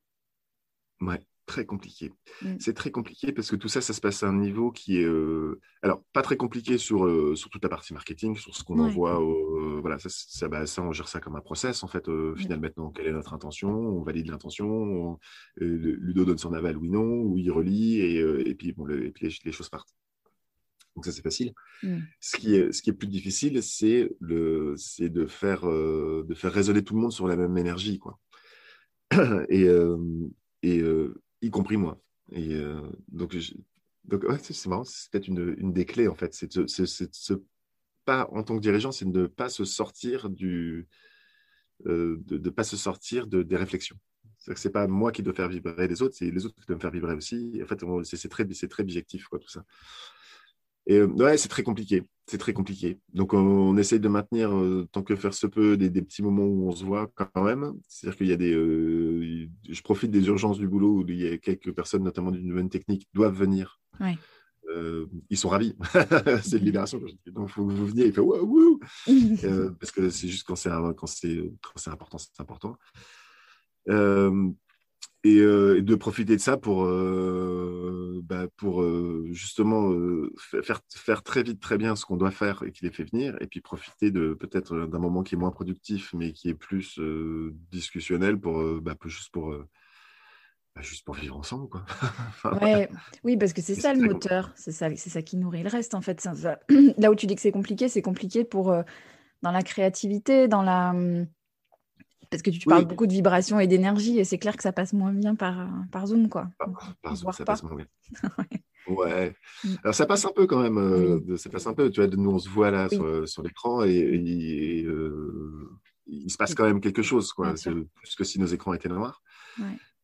[1.02, 2.12] ouais très compliqué.
[2.42, 2.56] Mm.
[2.60, 5.06] C'est très compliqué parce que tout ça, ça se passe à un niveau qui est,
[5.06, 8.80] euh, alors pas très compliqué sur, euh, sur toute la partie marketing, sur ce qu'on
[8.80, 9.22] envoie.
[9.22, 12.08] Euh, voilà, ça, ça, bah, ça, on gère ça comme un process en fait.
[12.08, 15.20] Au final, maintenant, quelle est notre intention On valide l'intention.
[15.58, 19.40] Ludo donne son aval, oui non, ou il relie et, et puis bon, et puis
[19.44, 19.94] les, choses partent.
[20.96, 21.54] Donc ça, c'est facile.
[21.82, 21.98] Mm.
[22.22, 26.54] Ce, qui est, ce qui est plus difficile, c'est le, c'est de faire, de faire
[26.54, 28.20] résonner tout le monde sur la même énergie, quoi.
[29.50, 29.68] et,
[30.64, 30.82] et,
[31.44, 32.00] y compris moi.
[32.32, 33.36] Et euh, donc,
[34.06, 37.44] donc c'est marrant, c'est peut-être une, une, des clés en fait, c'est de,
[38.06, 40.88] pas en tant que dirigeant, c'est de ne pas se sortir du,
[41.86, 43.98] euh, de ne pas se sortir de, des réflexions.
[44.56, 46.82] C'est pas moi qui dois faire vibrer les autres, c'est les autres qui doivent me
[46.82, 47.62] faire vibrer aussi.
[47.64, 49.64] En fait, c'est très, c'est très objectif quoi tout ça.
[50.86, 52.04] Et euh, ouais, c'est très compliqué.
[52.26, 53.00] C'est très compliqué.
[53.14, 56.70] Donc, on, essaye de maintenir, euh, tant que faire se peut, des, petits moments où
[56.70, 57.74] on se voit quand même.
[57.88, 58.54] C'est-à-dire qu'il y a des.
[58.54, 62.48] Euh, je profite des urgences du boulot où il y a quelques personnes, notamment d'une
[62.48, 63.82] nouvelle technique, doivent venir.
[65.30, 65.76] ils sont ravis.
[66.44, 67.00] c'est une libération.
[67.28, 68.06] Donc, il faut que vous veniez.
[68.06, 68.80] Il fait waouh,
[69.80, 72.78] Parce que c'est juste quand c'est important, c'est important.
[75.26, 79.94] Euh, et, de profiter de ça pour, euh, bah, pour euh, justement
[80.38, 83.38] faire, faire très vite, très bien ce qu'on doit faire et qui les fait venir,
[83.40, 87.00] et puis profiter de peut-être d'un moment qui est moins productif, mais qui est plus
[87.72, 89.56] discussionnel pour, bah, juste pour
[90.76, 91.70] bah, juste pour vivre ensemble.
[91.70, 91.86] Quoi.
[92.62, 92.90] ouais,
[93.24, 96.02] oui, parce que c'est ça le moteur, c'est ça, ça qui nourrit le reste en
[96.02, 96.28] fait.
[96.98, 98.76] Là où tu dis que c'est compliqué, c'est compliqué pour
[99.42, 101.28] dans la créativité, dans la hum,
[102.34, 104.92] parce que tu parles beaucoup de vibrations et d'énergie, et c'est clair que ça passe
[104.94, 106.50] moins bien par, par Zoom, quoi.
[107.04, 107.86] Par, Zoom, ça passe moins bien.
[108.88, 109.36] ouais.
[109.64, 109.76] Mm.
[109.84, 110.80] Alors ça passe un peu quand même.
[110.80, 111.92] Euh, ça passe un peu.
[111.92, 115.70] Tu vois, nous on se voit là sur, sur l'écran et, euh,
[116.08, 117.54] il se passe quand même quelque chose, quoi.
[117.54, 119.22] Plus que si nos écrans étaient noirs.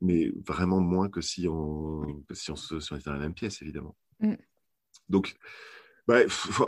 [0.01, 3.95] Mais vraiment moins que si on, si on, se, était dans la même pièce, évidemment.
[4.19, 4.35] Mm.
[5.09, 5.35] Donc,
[6.07, 6.19] bah,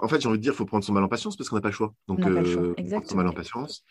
[0.02, 1.56] en fait, j'ai envie de dire, il faut prendre son mal en patience parce qu'on
[1.56, 1.94] n'a pas le choix.
[2.08, 3.86] Donc, on euh, prendre son mal en patience.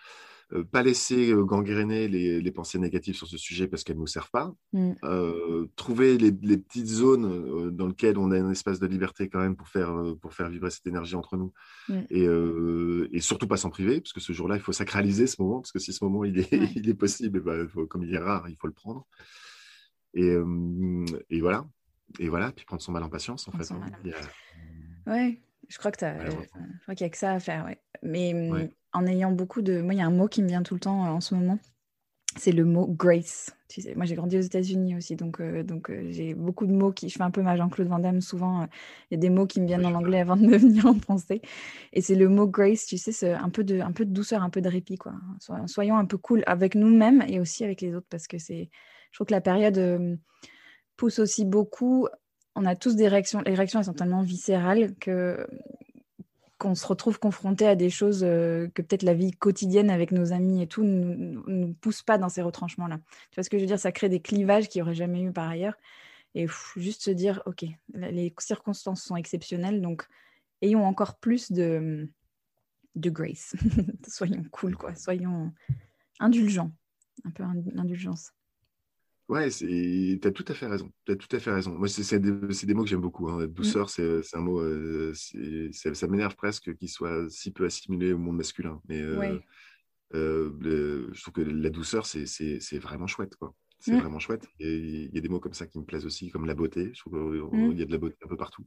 [0.53, 4.07] Euh, pas laisser euh, gangréner les, pensées négatives sur ce sujet parce qu'elles ne nous
[4.07, 4.53] servent pas.
[4.73, 4.93] Mm.
[5.05, 9.55] Euh, trouver les, petites zones dans lesquelles on a un espace de liberté quand même
[9.55, 11.53] pour faire, pour faire vibrer cette énergie entre nous.
[11.89, 12.01] Mm.
[13.13, 15.73] Et, surtout pas s'en priver, parce que ce jour-là, il faut sacraliser ce moment, parce
[15.73, 18.49] que si ce moment il est, il est possible, eh ben, comme il est rare,
[18.49, 19.07] il faut le prendre.
[20.15, 20.35] Et,
[21.29, 21.67] et, voilà.
[22.19, 23.73] Et voilà, puis prendre son mal en patience, en fait.
[23.73, 23.87] Hein.
[25.69, 26.37] je crois que tu as, je
[26.83, 27.65] crois qu'il n'y a que ça à faire.
[27.65, 27.79] Ouais.
[28.03, 29.81] Mais hum, en ayant beaucoup de.
[29.81, 31.35] Moi, il y a un mot qui me vient tout le temps euh, en ce
[31.35, 31.59] moment.
[32.37, 33.51] C'est le mot grace.
[33.69, 36.73] Tu sais, moi, j'ai grandi aux États-Unis aussi, donc, euh, donc euh, j'ai beaucoup de
[36.73, 37.09] mots qui.
[37.09, 38.69] Je fais un peu ma Jean-Claude Van Damme souvent.
[39.11, 40.95] Il y a des mots qui me viennent en anglais avant de me venir en
[40.95, 41.41] français.
[41.93, 44.51] Et c'est le mot grace, tu sais, un peu, de, un peu de douceur, un
[44.51, 45.15] peu de répit, quoi.
[45.67, 48.71] Soyons un peu cool avec nous-mêmes et aussi avec les autres, parce que c'est.
[49.11, 50.19] Je trouve que la période
[50.97, 52.07] pousse aussi beaucoup.
[52.55, 53.43] On a tous des réactions.
[53.45, 55.47] Les réactions, elles sont tellement viscérales que
[56.61, 60.33] qu'on se retrouve confronté à des choses euh, que peut-être la vie quotidienne avec nos
[60.33, 63.01] amis et tout ne nous, pousse pas dans ces retranchements-là.
[63.31, 63.81] Tu vois ce que je veux dire?
[63.81, 65.75] Ça crée des clivages qu'il n'y aurait jamais eu par ailleurs.
[66.35, 66.47] Et
[66.77, 70.07] juste se dire, OK, les circonstances sont exceptionnelles, donc
[70.63, 72.09] ayons encore plus de,
[72.95, 73.57] de grace.
[74.07, 74.95] soyons cool, quoi.
[74.95, 75.53] Soyons
[76.21, 76.71] indulgents.
[77.25, 78.33] Un peu d'indulgence.
[79.31, 80.91] Ouais, tu as tout à fait raison.
[81.07, 81.71] Tu as tout à fait raison.
[81.79, 83.29] Moi, c'est des, des, mots que j'aime beaucoup.
[83.29, 83.47] Hein.
[83.47, 83.47] Mmh.
[83.47, 84.03] Douceur, c'est
[84.35, 88.83] un mot, euh, ça m'énerve presque qu'il soit si peu assimilé au monde masculin.
[88.89, 89.39] Mais euh,
[90.15, 93.37] euh, je trouve que la douceur, c'est vraiment chouette.
[93.79, 94.01] C'est mmh.
[94.01, 94.49] vraiment chouette.
[94.59, 96.91] Et il y a des mots comme ça qui me plaisent aussi, comme la beauté.
[96.93, 97.79] Je trouve qu'il mmh.
[97.79, 98.67] y a de la beauté un peu partout.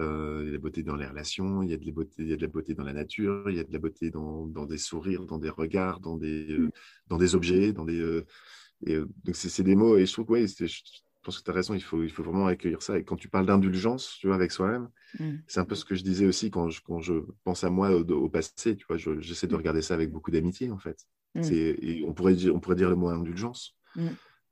[0.00, 2.14] il y a de la beauté dans les relations, il y, a de la beauté,
[2.18, 4.10] il y a de la beauté dans la nature, il y a de la beauté
[4.10, 6.58] dans, dans des sourires, dans des regards, dans des,
[7.06, 8.24] dans des objets, dans des
[8.86, 10.66] et euh, donc, c'est des mots, et je trouve que ouais, je
[11.22, 12.98] pense que tu as raison, il faut, il faut vraiment accueillir ça.
[12.98, 15.30] Et quand tu parles d'indulgence, tu vois, avec soi-même, mmh.
[15.46, 17.14] c'est un peu ce que je disais aussi quand je, quand je
[17.44, 19.56] pense à moi au, passé, tu vois, j'essaie de mmh.
[19.56, 21.06] regarder ça avec beaucoup d'amitié, en fait.
[21.36, 23.76] Et on, pourrait dire, on pourrait dire le mot indulgence.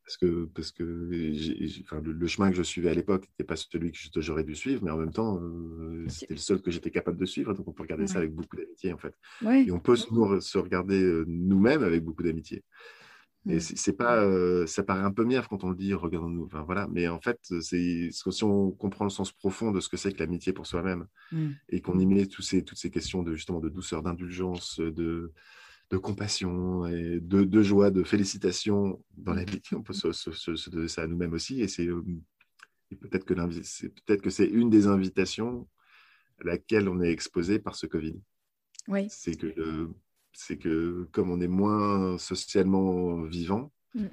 [0.04, 4.20] Parce que, parce que le, chemin que je suivais à l'époque n'était pas celui que
[4.20, 7.24] j'aurais dû suivre, mais en même temps, euh, c'était le seul que j'étais capable de
[7.24, 7.54] suivre.
[7.54, 9.14] Donc, on peut regarder ça avec beaucoup d'amitié, en fait.
[9.68, 12.64] Et on peut se regarder euh, nous-mêmes avec beaucoup d'amitié.
[13.48, 13.60] Et mmh.
[13.60, 16.44] c'est pas, euh, ça paraît un peu mièvre quand on le dit, regardons-nous.
[16.44, 16.86] Enfin, voilà.
[16.92, 20.20] Mais en fait, c'est si on comprend le sens profond de ce que c'est que
[20.20, 21.48] l'amitié pour soi-même mmh.
[21.70, 25.32] et qu'on y met tous ces, toutes ces questions de justement de douceur, d'indulgence, de,
[25.90, 30.88] de compassion, et de, de, joie, de félicitations dans l'amitié, on peut se, se, donner
[30.88, 31.60] ça à nous-mêmes aussi.
[31.62, 31.86] Et c'est
[33.00, 35.68] peut-être que peut-être que c'est une des invitations
[36.40, 38.20] à laquelle on est exposé par ce Covid.
[38.86, 39.06] Oui.
[39.10, 39.88] C'est que
[40.32, 44.06] c'est que comme on est moins socialement vivant, mm.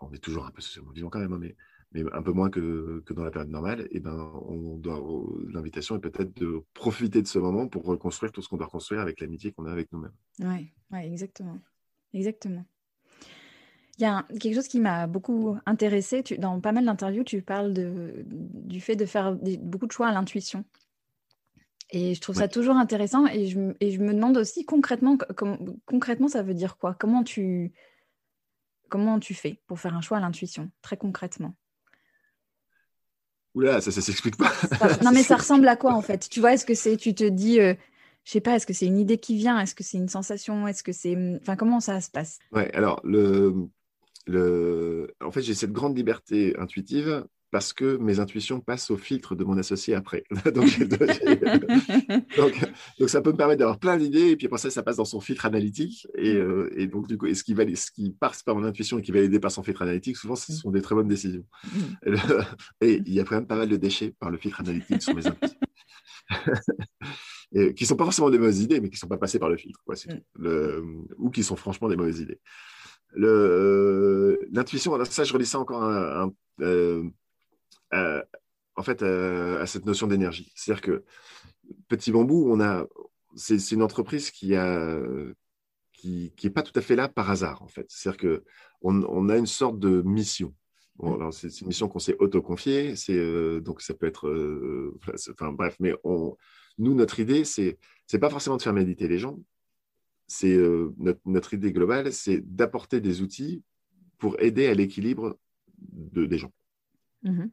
[0.00, 1.56] on est toujours un peu socialement vivant quand même, hein, mais,
[1.92, 5.00] mais un peu moins que, que dans la période normale, et eh ben on doit
[5.48, 9.00] l'invitation est peut-être de profiter de ce moment pour reconstruire tout ce qu'on doit reconstruire
[9.00, 10.14] avec l'amitié qu'on a avec nous-mêmes.
[10.40, 11.58] Oui, ouais, exactement.
[12.12, 12.64] Exactement.
[13.98, 16.22] Il y a quelque chose qui m'a beaucoup intéressé.
[16.38, 20.12] dans pas mal d'interviews, tu parles de, du fait de faire beaucoup de choix à
[20.12, 20.64] l'intuition.
[21.90, 25.16] Et je trouve ça toujours intéressant et je, et je, me demande aussi concrètement,
[25.84, 26.96] concrètement, ça veut dire quoi?
[26.98, 27.72] Comment tu,
[28.88, 31.54] comment tu fais pour faire un choix à l'intuition, très concrètement?
[33.54, 34.52] Oula, ça, ça s'explique pas.
[35.04, 36.28] non, mais ça ressemble à quoi en fait?
[36.28, 37.74] Tu vois, est-ce que c'est, tu te dis, euh,
[38.24, 39.58] je sais pas, est-ce que c'est une idée qui vient?
[39.60, 40.66] Est-ce que c'est une sensation?
[40.66, 42.40] Est-ce que c'est, enfin, comment ça se passe?
[42.50, 43.68] Ouais, alors le,
[44.26, 47.24] le, en fait, j'ai cette grande liberté intuitive
[47.56, 50.24] parce que mes intuitions passent au filtre de mon associé après.
[50.54, 50.78] donc,
[52.98, 55.06] donc, ça peut me permettre d'avoir plein d'idées, et puis après ça, ça passe dans
[55.06, 56.06] son filtre analytique.
[56.18, 56.36] Et, mm.
[56.36, 59.20] euh, donc, du coup, ce, qui ce qui passe par mon intuition et qui va
[59.20, 60.54] aider par son filtre analytique, souvent, ce mm.
[60.54, 61.46] sont des très bonnes décisions.
[62.04, 62.14] Mm.
[62.82, 65.14] Et, il y a quand même pas mal de déchets par le filtre analytique sur
[65.14, 65.58] mes intuitions.
[67.54, 69.38] et, qui ne sont pas forcément des mauvaises idées, mais qui ne sont pas passées
[69.38, 69.94] par le filtre, quoi,
[70.34, 70.84] le,
[71.16, 72.38] ou qui sont franchement des mauvaises idées.
[73.14, 76.30] L'intuition, ça, je relis ça encore un,
[76.60, 77.02] euh,
[78.76, 80.52] en fait, à cette notion d'énergie.
[80.54, 81.04] C'est-à-dire que
[81.88, 82.86] Petit Bambou, on a,
[83.34, 85.00] c'est une entreprise qui a,
[85.92, 87.86] qui, qui est pas tout à fait là par hasard, en fait.
[87.88, 88.44] C'est-à-dire que
[88.82, 90.54] on, on, a une sorte de mission.
[90.96, 94.98] Bon, c'est une mission qu'on s'est auto-confiée, c'est euh, donc ça peut être, euh,
[95.30, 96.36] enfin bref, mais on,
[96.78, 99.38] nous notre idée c'est c'est pas forcément de faire méditer les gens,
[100.26, 103.62] c'est euh, notre, notre, idée globale, c'est d'apporter des outils
[104.18, 105.38] pour aider à l'équilibre
[105.78, 106.52] de, des gens.
[107.26, 107.46] Mmh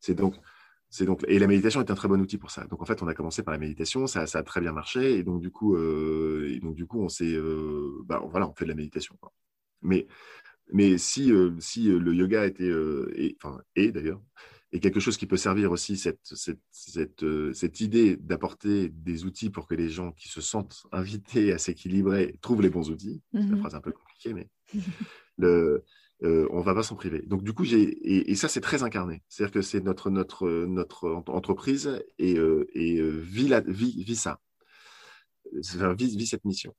[0.00, 0.36] c'est donc,
[0.90, 2.64] c'est donc, et la méditation est un très bon outil pour ça.
[2.66, 5.14] Donc en fait, on a commencé par la méditation, ça, ça a très bien marché,
[5.18, 8.54] et donc du coup, euh, et donc du coup, on s'est, euh, bah, voilà, on
[8.54, 9.18] fait de la méditation.
[9.82, 10.06] Mais,
[10.72, 12.70] mais si, euh, si le yoga était,
[13.16, 14.22] et, enfin, et d'ailleurs,
[14.72, 17.24] et quelque chose qui peut servir aussi, cette, cette, cette,
[17.54, 22.36] cette idée d'apporter des outils pour que les gens qui se sentent invités à s'équilibrer
[22.42, 23.22] trouvent les bons outils.
[23.32, 23.58] C'est une Mhm.
[23.60, 24.48] phrase un peu compliquée, mais
[25.38, 25.84] le,
[26.24, 27.22] euh, on ne va pas s'en priver.
[27.26, 29.22] Donc, du coup, j'ai, et, et ça, c'est très incarné.
[29.28, 34.02] C'est-à-dire que c'est notre, notre, notre ent- entreprise et, euh, et euh, vit, la, vit,
[34.02, 34.40] vit ça,
[35.74, 36.74] Enfin, vit, vit cette mission.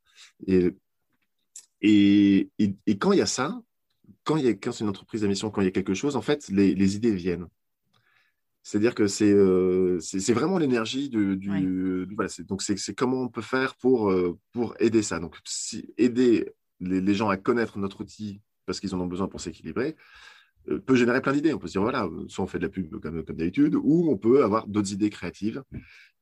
[0.47, 0.75] Et,
[1.81, 2.49] et,
[2.99, 3.61] quand il y a ça,
[4.23, 5.93] quand, il y a, quand c'est une entreprise à mission, quand il y a quelque
[5.93, 7.47] chose, en fait, les, les idées viennent.
[8.61, 11.61] C'est-à-dire que c'est euh, c'est vraiment l'énergie du, du, Ouais.
[11.61, 14.13] du- voilà, c'est- donc c'est comment on peut faire pour
[14.51, 15.19] pour aider ça.
[15.19, 19.27] Donc si, aider les, les gens à connaître notre outil parce qu'ils en ont besoin
[19.27, 19.95] pour s'équilibrer
[20.69, 21.55] euh, peut générer plein d'idées.
[21.55, 24.15] On peut se dire voilà, soit on fait de la pub comme d'habitude, ou on
[24.15, 25.63] peut avoir d'autres idées créatives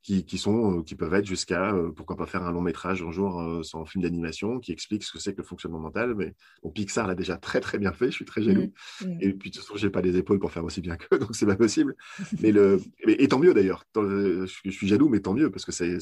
[0.07, 3.03] qui, qui sont euh, qui peuvent être jusqu'à euh, pourquoi pas faire un long métrage
[3.03, 6.15] un jour euh, sans film d'animation qui explique ce que c'est que le fonctionnement mental.
[6.15, 6.33] Mais
[6.63, 8.05] bon, Pixar l'a déjà très très bien fait.
[8.05, 8.71] Je suis très jaloux.
[9.01, 9.17] Mhm.
[9.19, 11.35] Et puis, de toute façon, j'ai pas les épaules pour faire aussi bien qu'eux, donc
[11.35, 11.93] c'est pas possible.
[12.41, 13.83] Mais le, et, tant mieux d'ailleurs.
[13.97, 15.97] Je, suis- jaloux, mais tant mieux, parce que c'est,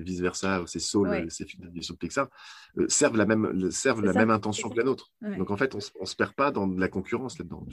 [0.00, 1.26] vice versa, c'est Soul, Ouais.
[1.28, 2.28] ces films d'animation de Pixar,
[2.78, 5.12] euh, servent la même, servent la ça, même intention que la nôtre.
[5.22, 5.36] Ouais.
[5.36, 7.64] Donc en fait, on, on se perd pas dans de la concurrence là-dedans.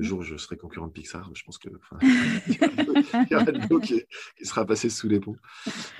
[0.00, 1.68] Le jour où je serai concurrent de Pixar, je pense que
[2.48, 4.02] il y aura de qui,
[4.38, 5.36] qui sera passée sous les ponts.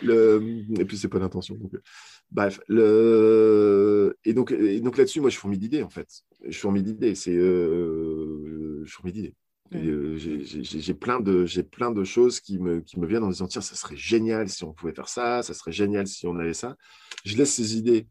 [0.02, 1.54] Le, et puis c'est pas l'intention.
[1.56, 1.82] Donc, euh,
[2.30, 6.08] bref, le, et donc, et donc là-dessus, moi, je fourmille d'idées en fait.
[6.48, 7.14] Je fourmille d'idées.
[7.14, 9.34] C'est, euh, je fourmille d'idées.
[9.72, 13.28] Et, euh, j'ai plein de j'ai plein de choses qui me qui me viennent en
[13.28, 16.34] disant tiens ça serait génial si on pouvait faire ça ça serait génial si on
[16.40, 16.76] avait ça
[17.24, 18.08] je laisse ces idées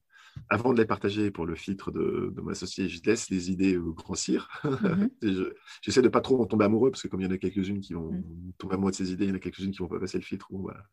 [0.48, 3.92] avant de les partager pour le filtre de, de m'associer je laisse les idées euh,
[3.92, 5.10] grossir Mhm.
[5.22, 7.32] Et je- j'essaie de pas trop en tomber amoureux parce que comme il y en
[7.32, 8.52] a quelques-unes qui vont Mm.
[8.58, 10.24] tomber amoureux de ces idées il y en a quelques-unes qui vont pas passer le
[10.24, 10.84] filtre ou voilà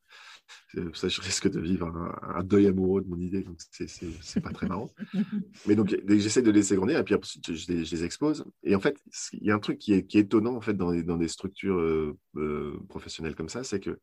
[0.73, 4.41] C'est- ça je risque de vivre un, un deuil amoureux de mon idée donc c'est
[4.41, 4.91] pas très marrant
[5.67, 8.45] mais donc, j'essaie de les laisser grandir et puis ensuite, je les, je les expose.
[8.63, 8.97] Et en fait,
[9.33, 11.17] il y a un truc qui est, qui est étonnant en fait, dans, des, dans
[11.17, 13.99] des structures euh, euh, professionnelles comme ça, c'est que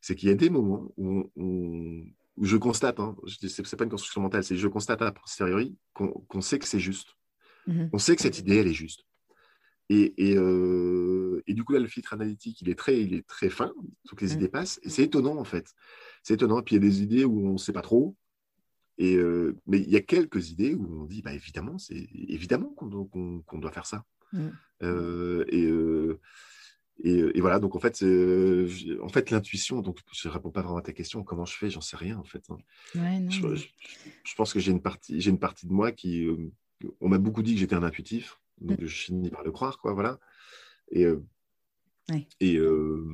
[0.00, 2.04] c'est qu'il y a des moments où, on- on- où
[2.40, 6.40] je constate, hein, c'est c'est pas une construction mentale, c'est je constate a posteriori qu'on
[6.40, 7.16] sait que c'est juste.
[7.66, 7.90] Mhm.
[7.92, 9.04] On sait que cette idée, elle est juste.
[9.88, 13.26] Et, et, euh, et du coup, là, le filtre analytique, il est très, il est
[13.26, 13.72] très fin,
[14.04, 14.38] il faut que les Mm.
[14.38, 14.80] idées passent.
[14.82, 15.74] Et c'est étonnant, en fait.
[16.22, 16.60] C'est étonnant.
[16.60, 18.16] Et puis, il y a des idées où on ne sait pas trop.
[18.96, 22.70] Et, euh, mais il y a quelques idées où on dit, bah, évidemment, c'est évidemment
[22.70, 22.86] qu'on
[23.58, 24.04] doit, faire ça.
[24.32, 24.48] Mm.
[24.82, 25.68] Euh, et,
[27.02, 30.62] et, et voilà, donc en fait, je- en fait l'intuition, donc je ne réponds pas
[30.62, 32.42] vraiment à ta question, comment je fais, j'en sais rien en fait.
[32.50, 32.58] hein.
[32.94, 33.68] Ouais, non, Je, mais- je-
[34.24, 36.36] je pense que j'ai une partie, j'ai une partie de moi qui, euh,
[37.00, 39.92] on m'a beaucoup dit que j'étais un intuitif, donc je finis par le croire, quoi,
[39.92, 40.18] voilà.
[40.90, 41.22] Et, euh,
[42.10, 42.26] Ouais.
[42.40, 43.06] et, euh,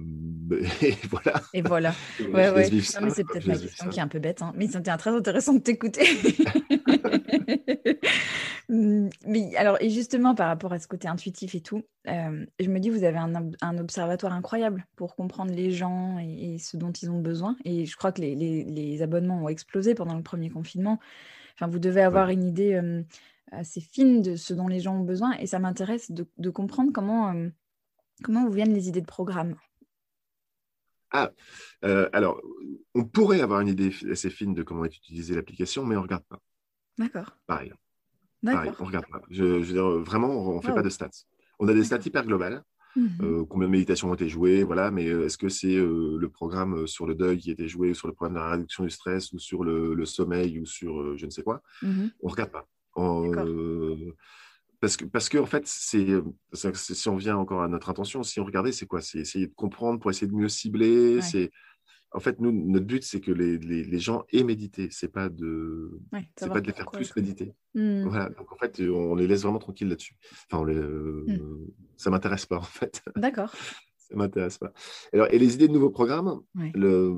[0.82, 1.42] et voilà.
[1.52, 1.94] Et voilà.
[2.32, 2.70] Ouais, ouais.
[2.70, 3.90] vivre Non, ça, mais c'est peut-être ma question ça.
[3.90, 4.52] qui est un peu bête, hein.
[4.56, 6.06] mais c'était très intéressant de t'écouter.
[8.68, 12.68] Hum, Mais alors, et justement, par rapport à ce côté intuitif et tout, euh, je
[12.68, 16.58] me dis, vous avez un, ob- un observatoire incroyable pour comprendre les gens et, et
[16.58, 17.56] ce dont ils ont besoin.
[17.64, 20.98] Et je crois que les, les- les abonnements ont explosé pendant le premier confinement.
[21.54, 23.02] Enfin, vous devez avoir une idée euh,
[23.52, 25.32] assez fine de ce dont les gens ont besoin.
[25.38, 27.48] Et ça m'intéresse de, de comprendre comment, euh,
[28.22, 29.56] comment vous viennent les idées de programme.
[31.84, 32.40] Euh, alors,
[32.94, 36.04] on pourrait avoir une idée assez fine de comment est utilisée l'application, mais on ne
[36.04, 36.38] regarde pas.
[36.98, 37.36] D'accord.
[37.46, 37.72] Pareil.
[38.44, 39.20] Pareil, on regarde pas.
[39.30, 40.76] Je, je veux dire, vraiment, on ne fait Wow.
[40.76, 41.10] pas de stats.
[41.58, 42.62] On a des stats hyper globales.
[42.96, 43.08] Mhm.
[43.22, 46.28] Euh, combien de méditations ont été jouées, voilà, mais euh, est-ce que c'est euh, le
[46.30, 48.50] programme euh, sur le deuil qui a été joué, ou sur le programme de la
[48.52, 51.62] réduction du stress, ou sur le, le sommeil, ou sur euh, je ne sais quoi?
[51.82, 52.10] Mhm.
[52.22, 52.66] On regarde pas.
[52.96, 53.94] Euh,
[54.80, 56.06] parce que, parce que en fait, c'est,
[56.74, 59.00] si on vient encore à notre intention, si on regardait, c'est quoi?
[59.02, 61.16] C'est essayer de comprendre pour essayer de mieux cibler.
[61.16, 61.22] Ouais.
[61.22, 61.50] C'est,
[62.12, 64.88] en fait, nous, notre but, c'est que les, les, les gens aient médité.
[64.90, 67.54] C'est pas de, Ouais, c'est pas de les faire plus méditer.
[67.74, 68.08] Mhm.
[68.08, 68.30] Voilà.
[68.30, 70.16] Donc en fait, on les laisse vraiment tranquilles là-dessus.
[70.50, 71.26] Enfin, on les, euh,
[71.96, 73.02] ça m'intéresse pas en fait.
[73.16, 73.54] D'accord.
[73.96, 74.72] Ça m'intéresse pas.
[75.12, 76.72] Alors, et les idées de nouveaux programmes, Ouais.
[76.74, 77.16] le,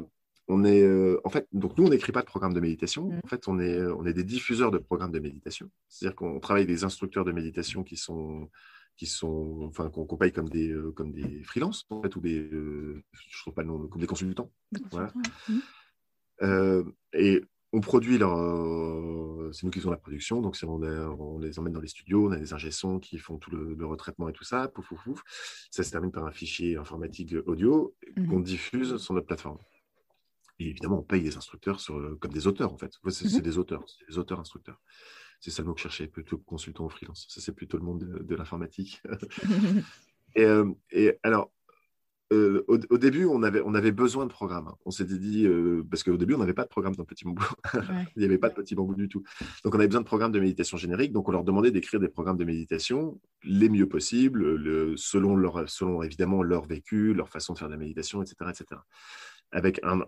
[0.49, 3.11] on est, euh, en fait, donc nous, on n'écrit pas de programme de méditation.
[3.11, 3.21] Mm.
[3.25, 5.71] En fait, on est, on est des diffuseurs de programmes de méditation.
[5.89, 8.49] C'est-à-dire qu'on travaille avec des instructeurs de méditation qui sont,
[9.01, 12.39] qui sont, enfin, qu'on paye comme des, euh, comme des freelances, en fait, ou des,
[12.39, 14.53] euh, je trouve pas le nom, comme des consultants.
[14.91, 15.11] Voilà.
[15.49, 15.61] Mhm.
[16.43, 16.85] Euh,
[17.15, 17.43] et
[17.73, 21.59] on produit leur, euh, c'est nous qui faisons la production, donc c'est- on, on les
[21.59, 22.69] emmène dans les studios, on a des ingé
[23.01, 25.23] qui font tout le, le retraitement et tout ça, pouf, pouf, pouf.
[25.71, 28.29] Ça se termine par un fichier informatique audio Mhm.
[28.29, 29.61] qu'on diffuse sur notre plateforme.
[30.59, 32.93] Et évidemment, on paye les instructeurs sur, euh, comme des auteurs, en fait.
[33.03, 34.79] Ouais, c'est des auteurs, des auteurs instructeurs.
[35.41, 37.27] C'est ça le mot que je cherchais, plutôt consultant ou freelance.
[37.29, 39.03] Ça, c'est plutôt le monde de, de l'informatique.
[40.35, 41.51] et, euh, et alors,
[42.33, 44.69] euh, au, début, on avait, on avait besoin de programmes.
[44.69, 44.77] Hein.
[44.85, 47.43] On s'était dit, euh, parce qu'au début, on n'avait pas de programme dans Petit Bambou.
[48.15, 49.25] Il n'y avait pas de Petit Bambou du tout.
[49.65, 51.13] Donc, on avait besoin de programmes de méditation génériques.
[51.13, 55.69] Donc, on leur demandait d'écrire des programmes de méditation les mieux possibles, le, selon, leur,
[55.69, 58.37] selon évidemment leur vécu, leur façon de faire de la méditation, etc.
[58.51, 58.81] etc
[59.53, 60.05] avec un,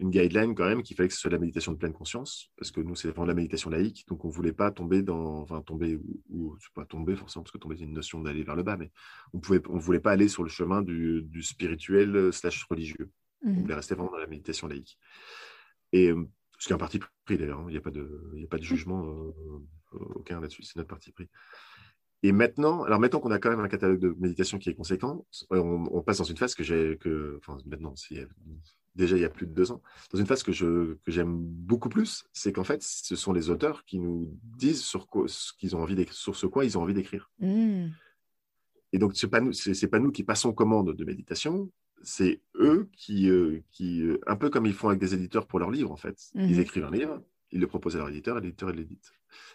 [0.00, 2.50] une guideline quand même qu'il fallait que ce soit de la méditation de pleine conscience,
[2.56, 5.02] parce que nous, c'est vraiment de la méditation laïque, donc on ne voulait pas tomber
[5.02, 8.42] dans, enfin tomber, ou, ou pas tomber forcément, parce que tomber c'est une notion d'aller
[8.42, 8.90] vers le bas, mais
[9.32, 13.10] on ne on voulait pas aller sur le chemin du, du spirituel euh, slash religieux.
[13.44, 13.60] On mmh.
[13.60, 14.98] voulait rester vraiment dans la méditation laïque.
[15.92, 16.28] Et euh,
[16.58, 17.66] ce qui est un parti pris d'ailleurs, hein.
[17.68, 19.32] il n'y a, pas de, a pas de jugement euh,
[19.92, 21.28] aucun là-dessus, c'est notre parti pris.
[22.22, 25.24] Et maintenant, alors maintenant qu'on a quand même un catalogue de méditation qui est conséquent,
[25.50, 27.94] on, passe dans une phase que j'ai, que, enfin maintenant,
[28.94, 31.34] déjà il y a plus de deux ans, dans une phase que je que j'aime
[31.38, 35.54] beaucoup plus, c'est qu'en fait, ce sont les auteurs qui nous disent sur quoi, ce
[35.54, 37.30] qu'ils ont envie d'écrire, sur ce quoi ils ont envie d'écrire.
[37.38, 37.86] Mmh.
[38.92, 41.70] Et donc c'est pas nous, c'est, pas nous qui passons commande de méditation,
[42.02, 45.58] c'est eux qui, euh, qui, euh, un peu comme ils font avec des éditeurs pour
[45.58, 46.60] leurs livres en fait, ils mmh.
[46.60, 49.12] écrivent un livre, ils le proposent à leur éditeur, et l'éditeur l'édite.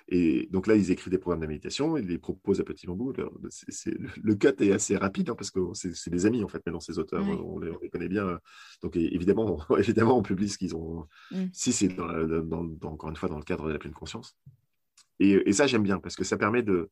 [0.08, 3.12] Et donc là, ils écrivent des programmes de méditation, ils les proposent à Petit Bambou.
[3.12, 7.00] le cut est assez rapide hein, parce que c'est des amis en fait, maintenant ces
[7.00, 8.40] auteurs, on, les, connaît bien.
[8.82, 11.08] Donc évidemment, on, évidemment, on publie ce qu'ils ont.
[11.32, 11.46] Mm.
[11.54, 14.38] Si c'est encore une fois dans le cadre de la pleine conscience.
[15.20, 16.90] Et, ça, j'aime bien parce que ça permet de.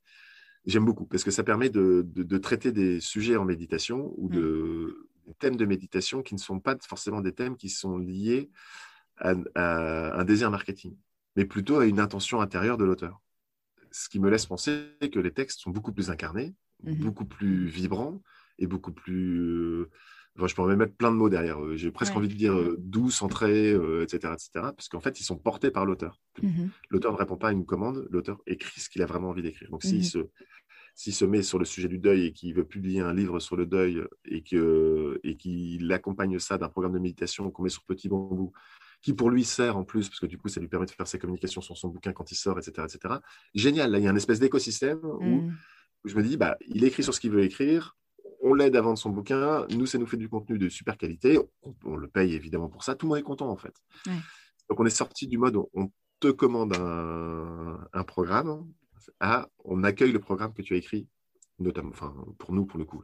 [0.66, 5.08] J'aime beaucoup parce que ça permet de, de, traiter des sujets en méditation ou de
[5.28, 5.34] mm.
[5.40, 8.50] thèmes de méditation qui ne sont pas forcément des thèmes qui sont liés
[9.18, 10.96] à un désir marketing
[11.36, 13.22] mais plutôt à une intention intérieure de l'auteur.
[13.92, 16.54] Ce qui me laisse penser que les textes sont beaucoup plus incarnés,
[16.84, 16.96] mhm.
[16.96, 18.22] beaucoup plus vibrants
[18.60, 19.40] et beaucoup plus.
[19.40, 19.90] Euh,
[20.46, 21.60] je pourrais mettre plein de mots derrière.
[21.76, 23.70] J'ai presque envie de dire euh, doux, centré,
[24.02, 24.50] etc., etc.
[24.54, 26.20] Parce qu'en fait, ils sont portés par l'auteur.
[26.42, 26.72] Mhm.
[26.90, 29.70] L'auteur ne répond pas à une commande, l'auteur écrit ce qu'il a vraiment envie d'écrire.
[29.70, 30.04] Donc, s'il mhm.
[30.04, 30.20] se
[30.96, 33.56] s'il se met sur le sujet du deuil et qu'il veut publier un livre sur
[33.56, 38.10] le deuil et qu'il et accompagne ça d'un programme de méditation qu'on met sur petit
[38.10, 38.54] bambou
[39.04, 41.08] qui pour lui sert en plus, parce que du coup, ça lui permet de faire
[41.08, 42.88] ses communications sur son bouquin quand il sort, etc.
[42.90, 43.16] etc.
[43.54, 45.58] Génial, là, il y a un espèce d'écosystème où, mm.
[46.06, 47.98] je me dis, bah, il écrit sur ce qu'il veut écrire,
[48.42, 51.38] on l'aide à vendre son bouquin, nous, ça nous fait du contenu de super qualité,
[51.84, 53.76] on, le paye évidemment pour ça, tout le monde est content en fait.
[54.70, 55.92] Donc on est sorti du mode, on
[56.22, 58.70] te commande un, programme,
[59.20, 61.08] à on accueille le programme que tu as écrit,
[61.60, 63.04] notamment, enfin, pour nous, pour le coup.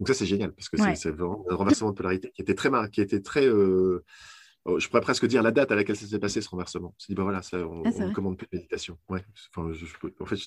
[0.00, 2.70] Donc ça, c'est génial, parce que c'est vraiment un renversement de polarité qui était très,
[2.90, 4.02] qui était très euh,
[4.64, 6.94] oh, je pourrais presque dire la date à laquelle ça s'est passé, ce renversement.
[6.96, 8.98] On s'est dit, bah voilà, ça, on, ah, ne commande plus de méditation.
[9.10, 9.22] Ouais.
[9.54, 9.84] Enfin, je,
[10.18, 10.46] en fait, je,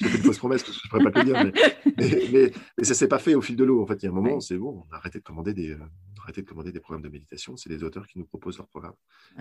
[0.00, 2.30] je, fait une fausse promesse, je ne pourrais pas te le dire, mais,
[2.76, 3.80] mais, ça ne s'est pas fait au fil de l'eau.
[3.80, 5.70] En fait, il y a un moment, c'est bon, on a arrêté de commander des,
[5.70, 5.78] euh,
[6.20, 7.56] arrêté de commander des programmes de méditation.
[7.56, 8.96] C'est les auteurs qui nous proposent leurs programmes.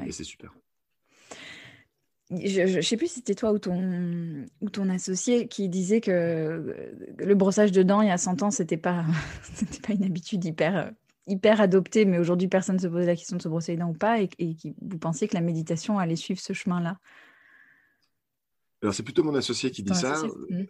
[0.06, 0.54] Et c'est super
[2.32, 6.75] je ne sais plus si c'était toi ou ton, ou ton associé qui disait que
[7.17, 9.05] le brossage de dents il y a 100 ans, ce n'était pas,
[9.88, 10.91] pas une habitude hyper,
[11.27, 13.89] hyper adoptée, mais aujourd'hui personne ne se pose la question de se brosser les dents
[13.89, 16.97] ou pas, et, et vous pensiez que la méditation allait suivre ce chemin-là?
[18.82, 20.23] Alors c'est plutôt mon associé qui dit ça.
[20.49, 20.63] Mmh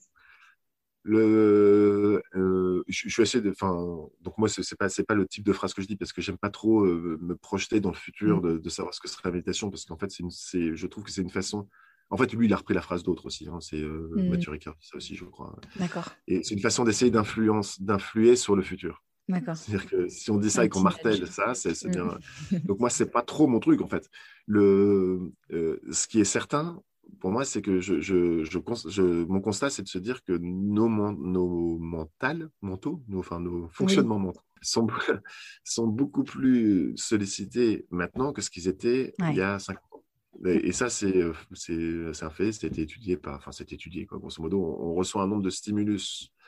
[1.03, 3.73] le, euh, je, suis assez, enfin,
[4.21, 6.21] donc moi c'est pas c'est pas le type de phrase que je dis parce que
[6.21, 8.59] j'aime pas trop euh, me projeter dans le futur mmh.
[8.59, 11.21] de, savoir ce que sera la méditation parce qu'en fait c'est je trouve que c'est
[11.21, 11.67] une façon.
[12.13, 13.47] En fait, lui, il a repris la phrase d'autres aussi.
[13.47, 14.29] Hein, c'est euh, mmh.
[14.29, 15.55] Mathieu Ricard, ça aussi, je crois.
[15.77, 16.11] D'accord.
[16.27, 19.01] Et c'est une façon d'essayer d'influence, d'influer sur le futur.
[19.29, 19.55] D'accord.
[19.55, 22.03] C'est-à-dire que si on dit ça et qu'on martèle ça, c'est bien.
[22.51, 22.57] Mmh.
[22.65, 24.09] Donc moi, c'est pas trop mon truc en fait.
[24.45, 26.83] Le, ce qui est certain,
[27.19, 30.89] pour moi, c'est que je, je, je, mon constat, c'est de se dire que nos,
[30.89, 34.87] nos mentales, mentaux, nos, enfin, nos fonctionnements mentaux sont,
[35.63, 40.03] sont beaucoup plus sollicités maintenant que ce qu'ils étaient il y a cinq ans.
[40.45, 44.17] Et, ça, c'est un fait, c'était étudié par, enfin, c'est étudié, quoi.
[44.17, 46.40] Grosso modo, on, reçoit un nombre de stimulus euh,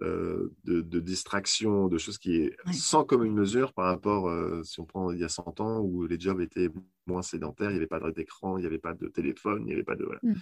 [0.00, 4.84] de, de, distraction, de choses qui est sans commune mesure par rapport, euh, si on
[4.84, 6.70] prend il y a 100 ans, où les jobs étaient
[7.06, 9.72] moins sédentaires, il n'y avait pas d'écran, il n'y avait pas de téléphone, il n'y
[9.72, 10.08] avait pas de...
[10.22, 10.34] Mmh.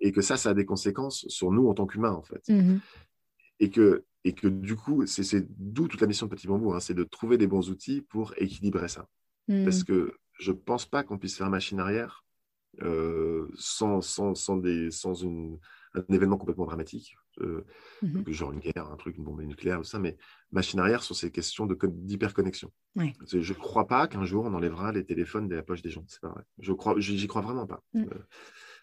[0.00, 2.42] Et que ça, ça a des conséquences sur nous en tant qu'humains, en fait.
[2.48, 2.78] Mmh
[3.58, 6.80] et, que, et que du coup, c'est d'où toute la mission de Petit Bambou, hein,
[6.80, 9.08] c'est de trouver des bons outils pour équilibrer ça.
[9.46, 9.84] Parce mmh.
[9.84, 12.24] que je ne pense pas qu'on puisse faire machine arrière
[12.82, 15.58] euh, sans, sans, sans, des, sans une,
[15.94, 17.64] un événement complètement dramatique, euh,
[18.02, 18.24] mhm.
[18.28, 20.16] genre une guerre, un truc, une bombe nucléaire, ou ça, mais
[20.52, 22.72] machine arrière sur ces questions d'hyperconnexion.
[22.96, 26.04] Je ne crois pas qu'un jour on enlèvera les téléphones de la poche des gens,
[26.08, 26.42] c'est pas vrai.
[26.58, 27.82] Je crois, j'y crois vraiment pas.
[27.94, 28.04] Mm.
[28.04, 28.08] Euh,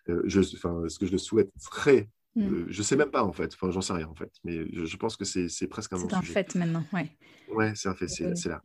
[0.10, 2.66] euh, je, ce que je le souhaiterais, mm.
[2.68, 5.16] je sais même pas en fait, enfin j'en sais rien en fait, mais je, pense
[5.16, 7.10] que c'est presque un C'est un fait maintenant, ouais.
[7.50, 8.62] Ouais, c'est un fait, c'est là.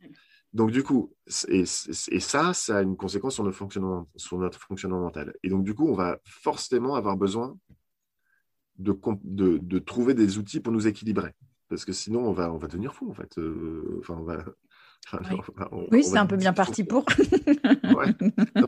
[0.51, 1.13] Donc, du coup,
[1.47, 5.33] et, et, ça, ça a une conséquence sur notre, fonctionnement, sur notre fonctionnement mental.
[5.43, 7.55] Et donc, du coup, on va forcément avoir besoin
[8.79, 11.33] de, de, trouver des outils pour nous équilibrer.
[11.69, 13.37] parce que sinon on va, on va devenir fou en fait.
[13.99, 14.43] enfin, on va,
[15.91, 17.05] oui, c'est un peu bien parti pour.
[17.57, 18.13] ouais,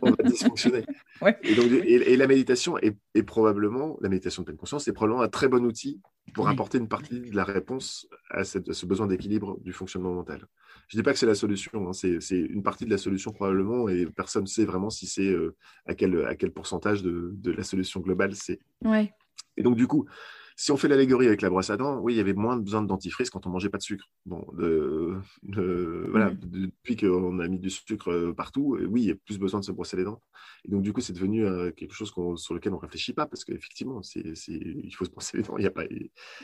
[0.01, 0.85] on va dysfonctionner.
[1.43, 5.63] Et, la méditation est, probablement, la méditation de pleine conscience est probablement un très bon
[5.65, 6.01] outil
[6.33, 10.45] pour apporter une partie de la réponse à, ce besoin d'équilibre du fonctionnement mental.
[10.87, 13.31] Je ne dis pas que c'est la solution, hein, c'est une partie de la solution
[13.31, 15.55] probablement, et personne ne sait vraiment si c'est euh,
[15.85, 18.59] à, quel, à quel pourcentage de, de la solution globale c'est.
[18.83, 19.13] Ouais.
[19.57, 20.07] Et donc, du coup,
[20.55, 22.83] si on fait l'allégorie avec la brosse à dents, oui, il y avait moins besoin
[22.83, 24.05] de dentifrice quand on mangeait pas de sucre.
[24.27, 26.37] Bon, voilà, mm.
[26.41, 29.59] depuis qu'on a mis du sucre euh, partout, euh, oui, il y a plus besoin
[29.59, 30.21] de se brosser les dents.
[30.65, 33.43] Et donc, du coup, c'est devenu euh, quelque chose sur lequel on réfléchit pas, parce
[33.43, 35.85] qu'effectivement, il faut se brosser les dents, il n'y a pas,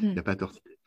[0.01, 0.17] mm.
[0.17, 0.79] a pas à tortiller.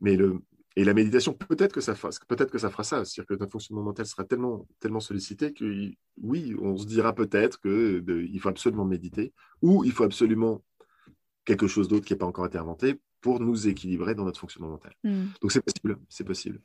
[0.00, 0.40] Mais le,
[0.74, 3.52] et la méditation, peut-être que ça fera, peut-être que ça fera ça, c'est-à-dire que notre
[3.52, 5.90] fonctionnement mental sera tellement, tellement sollicité que
[6.20, 10.64] oui, on se dira peut-être qu'il faut absolument méditer, ou il faut absolument
[11.44, 14.70] quelque chose d'autre qui n'a pas encore été inventé pour nous équilibrer dans notre fonctionnement
[14.70, 14.92] mental.
[15.04, 15.26] Hmm.
[15.40, 16.60] Donc c'est possible, c'est possible.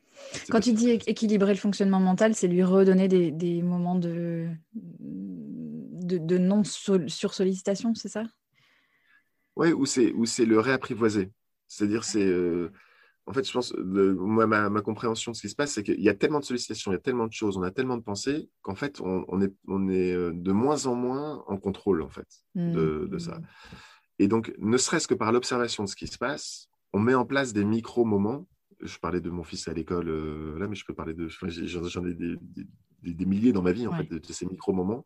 [0.50, 6.62] Quand tu dis équilibrer le fonctionnement mental, c'est lui redonner des, moments de, de, non
[6.64, 8.24] sursollicitation, c'est ça?
[9.56, 11.30] Oui, ou c'est le réapprivoiser.
[11.68, 12.24] C'est-à-dire, c'est.
[12.24, 12.72] Euh,
[13.26, 16.08] en fait, je pense, moi, ma, compréhension de ce qui se passe, c'est qu'il y
[16.08, 18.48] a tellement de sollicitations, il y a tellement de choses, on a tellement de pensées
[18.62, 22.26] qu'en fait, on, est, on est euh, de moins en moins en contrôle, en fait,
[22.54, 23.38] de, de ça.
[24.18, 27.24] Et donc, ne serait-ce que par l'observation de ce qui se passe, on met en
[27.24, 28.46] place des micro-moments.
[28.80, 31.28] Je parlais de mon fils à l'école euh, là, mais je peux parler de.
[31.28, 32.36] J'en ai des,
[33.02, 35.04] des, milliers dans ma vie, en fait, de, ces micro-moments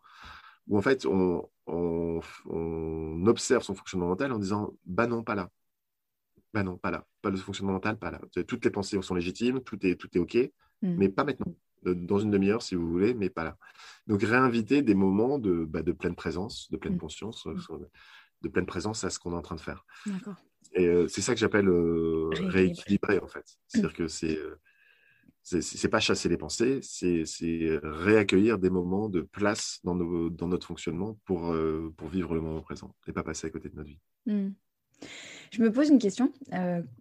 [0.69, 2.21] où, en fait, on, on,
[3.27, 5.49] observe son fonctionnement mental en disant Bah non, pas là.
[6.53, 7.07] Bah non, pas là.
[7.23, 8.21] Pas le fonctionnement mental, pas là.
[8.47, 10.37] Toutes les pensées sont légitimes, tout est, tout est OK,
[10.83, 10.97] hmm.
[10.97, 11.55] mais pas maintenant.
[11.85, 13.57] Dans une demi-heure, si vous voulez, mais pas là.
[14.07, 16.99] Donc, réinviter des moments de, bah, de pleine présence, de pleine hmm.
[16.99, 17.47] conscience.
[17.47, 17.57] Hmm
[18.43, 19.85] de pleine présence à ce qu'on est en train de faire.
[20.75, 23.45] Et euh, c'est ça que j'appelle euh, rééquilibrer, en fait.
[23.67, 24.59] C'est-à-dire que c'est euh,
[25.43, 27.25] c'est pas chasser les pensées, c'est
[27.83, 31.53] réaccueillir des moments de place dans, nos, dans notre fonctionnement pour,
[31.97, 33.99] pour vivre le moment présent et pas passer à côté de notre vie.
[34.27, 34.51] Hmm.
[35.51, 36.33] Je me pose une question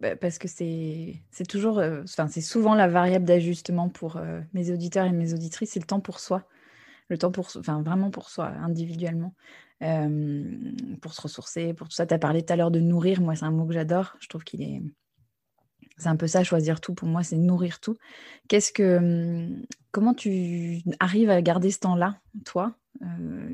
[0.00, 4.20] bah, parce que c'est toujours, enfin c'est souvent la variable d'ajustement pour
[4.54, 6.44] mes auditeurs et mes auditrices, c'est le temps pour soi,
[7.10, 9.36] le temps pour, enfin vraiment pour soi individuellement.
[9.82, 10.44] Euh,
[11.00, 12.06] pour se ressourcer, pour tout ça.
[12.06, 13.20] Tu as parlé tout à l'heure de nourrir.
[13.20, 14.14] Moi, c'est un mot que j'adore.
[14.20, 14.80] Je trouve qu'il est.
[15.96, 16.94] C'est un peu ça, choisir tout.
[16.94, 17.96] Pour moi, c'est nourrir tout.
[18.48, 18.98] Qu'est-ce que.
[18.98, 23.50] Hum, comment tu arrives à garder ce temps-là, toi, euh,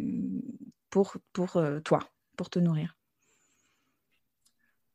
[0.91, 2.01] pour, pour euh, toi,
[2.37, 2.95] pour te nourrir?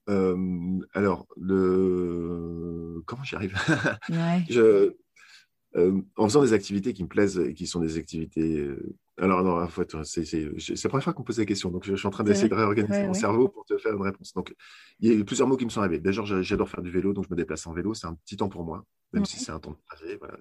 [0.06, 3.02] Alors, le...
[3.06, 3.58] comment j'y arrive?
[4.50, 4.94] Je,
[6.18, 8.70] En faisant des activités qui me plaisent et qui sont des activités
[9.20, 11.70] alors, non, en fait, c'est la première fois qu'on pose la question.
[11.70, 14.34] Donc, je, suis en train d'essayer de réorganiser mon cerveau pour te faire une réponse.
[14.34, 14.56] Donc,
[15.00, 16.00] il y a plusieurs mots qui me sont arrivés.
[16.00, 17.94] Déjà, j'adore faire du vélo, donc je me déplace en vélo.
[17.94, 20.18] C'est un petit temps pour moi, même si c'est un temps de trajet.
[20.18, 20.38] Voilà,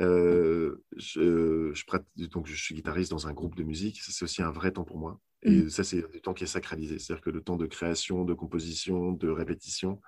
[0.00, 4.00] euh, je, je, donc, je suis guitariste dans un groupe de musique.
[4.02, 5.20] C'est aussi un vrai temps pour moi.
[5.42, 5.70] Et mmh.
[5.70, 7.00] ça, c'est du temps qui est sacralisé.
[7.00, 10.00] C'est-à-dire que le temps de création, de composition, de répétition,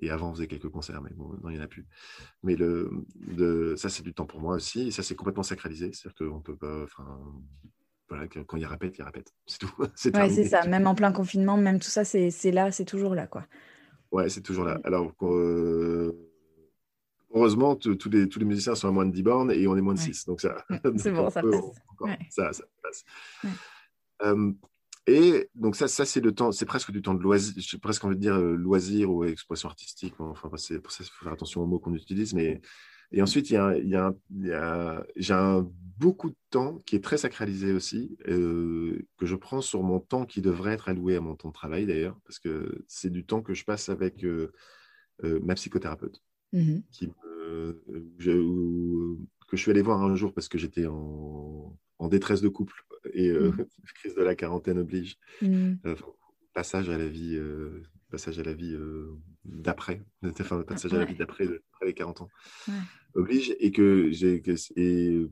[0.00, 1.86] et avant, on faisait quelques concerts, mais bon, non, il n'y en a plus.
[2.42, 4.88] Mais le, ça, c'est du temps pour moi aussi.
[4.88, 5.92] Et ça, c'est complètement sacralisé.
[5.92, 6.82] C'est-à-dire qu'on peut pas.
[6.84, 7.20] Enfin,
[8.08, 9.34] voilà, quand il répète, il répète.
[9.46, 9.70] C'est tout.
[9.94, 10.66] c'est ça.
[10.66, 13.26] Même en plein confinement, même tout ça, c'est là, c'est toujours là.
[13.26, 13.46] quoi.
[14.10, 14.80] Ouais, c'est toujours là.
[14.84, 16.12] Alors, euh,
[17.34, 19.82] heureusement, tous les, tous les musiciens sont à moins de 10 bornes et on est
[19.82, 20.24] moins de 6.
[20.24, 20.64] Donc, ça.
[20.96, 21.64] c'est bon, ça passe.
[22.30, 23.04] Ça, ça passe.
[24.22, 24.52] Euh,
[25.08, 28.04] et donc ça, ça c'est le temps, c'est presque du temps de loisir, j'ai presque
[28.04, 30.14] envie de dire euh, loisir ou expression artistique.
[30.18, 32.34] Enfin, c'est pour ça qu'il faut faire attention aux mots qu'on utilise.
[32.34, 32.60] Mais
[33.10, 36.36] et ensuite, il y a, il y a, il y a j'ai un, beaucoup de
[36.50, 40.74] temps qui est très sacralisé aussi, euh, que je prends sur mon temps qui devrait
[40.74, 43.64] être alloué à mon temps de travail d'ailleurs, parce que c'est du temps que je
[43.64, 44.52] passe avec euh,
[45.22, 47.10] ma psychothérapeute, mmh qui
[49.48, 52.84] que je suis allé voir un jour parce que j'étais en, en détresse de couple
[53.12, 53.66] et euh, mmh.
[53.94, 55.16] crise de la quarantaine oblige.
[55.42, 55.74] Mmh.
[55.86, 55.94] Euh,
[56.54, 58.76] passage à la vie, euh, passage à la vie
[59.44, 60.02] d'après,
[60.40, 61.46] enfin passage à la vie d'après
[61.82, 62.28] les 40 ans.
[63.14, 64.42] Oblige et que j'ai
[64.76, 65.26] et,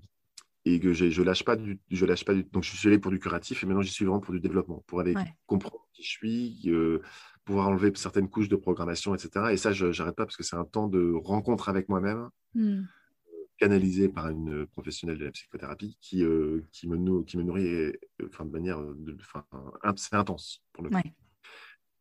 [0.65, 3.11] et que je lâche pas du je lâche pas du donc je suis allé pour
[3.11, 5.15] du curatif et maintenant j'y suis vraiment pour du développement pour aller
[5.47, 6.71] comprendre qui je suis
[7.45, 10.57] pouvoir enlever certaines couches de programmation etc et ça je n'arrête pas parce que c'est
[10.57, 12.31] un temps de rencontre avec moi-même.
[12.55, 12.85] Mmh
[13.59, 17.93] canalisé par une professionnelle de la psychothérapie qui, euh, qui, me, qui me nourrit euh,
[18.27, 19.17] enfin, de manière de,
[19.97, 20.99] c'est intense pour le coup.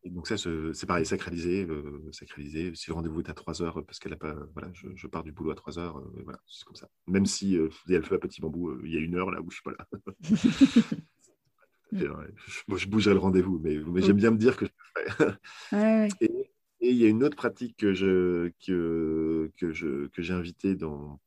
[0.03, 2.76] Et donc ça, c'est pareil, sacralisé, euh, sacralisé.
[2.76, 5.24] Si le rendez-vous est à 3 heures, parce qu'elle a pas, voilà, je, je, pars
[5.24, 6.88] du boulot à 3 heures, voilà, c'est comme ça.
[7.08, 9.32] Même si il y a le feu à petit bambou, il y a une heure
[9.32, 9.88] là où je suis pas là.
[11.91, 15.38] je, je, bougerai le rendez-vous, mais, mais j'aime bien me dire que je le
[15.70, 16.08] fais.
[16.22, 16.51] et,
[16.82, 20.76] Et il y a une autre pratique que je que, que je que j'ai invitée
[20.76, 21.20] dans,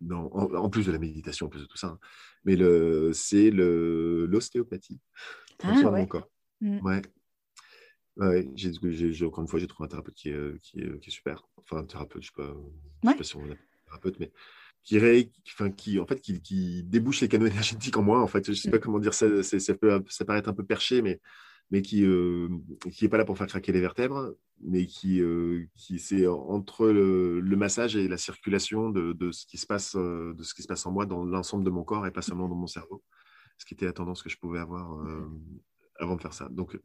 [0.00, 1.98] dans en, plus de la méditation, en plus de tout ça, hein.
[2.44, 5.00] mais le c'est le l'ostéopathie.
[5.62, 6.00] Ah, ouais.
[6.00, 6.28] Mon corps.
[6.60, 6.84] Mm.
[6.84, 7.02] Ouais.
[8.16, 11.12] Ouais, j'ai, encore une fois, j'ai trouvé un thérapeute qui est, qui est, qui est
[11.12, 11.48] super.
[11.56, 12.52] Enfin, un thérapeute, je ne sais,
[13.02, 14.32] pas, sais pas si on un thérapeute, mais
[14.84, 18.22] qui, ré, enfin, qui, en fait, qui, qui, débouche les canaux énergétiques en moi.
[18.22, 18.80] En fait, je ne sais pas mm.
[18.80, 21.20] comment dire ça, ça peut ça paraît un peu perché, mais
[21.70, 22.48] mais qui n'est euh,
[22.92, 26.88] qui est pas là pour faire craquer les vertèbres, mais qui, euh, qui c'est entre
[26.88, 30.62] le, massage et la circulation de, de, ce qui se passe, euh, de ce qui
[30.62, 33.02] se passe en moi dans l'ensemble de mon corps et pas seulement dans mon cerveau,
[33.58, 35.04] ce qui était la tendance que je pouvais avoir
[35.98, 36.48] avant de faire ça.
[36.50, 36.78] Donc,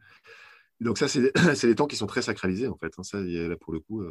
[0.80, 1.32] donc ça, c'est
[1.67, 2.93] des temps qui sont très sacralisés en fait.
[2.97, 3.03] Hein.
[3.03, 4.03] ça, là pour le coup.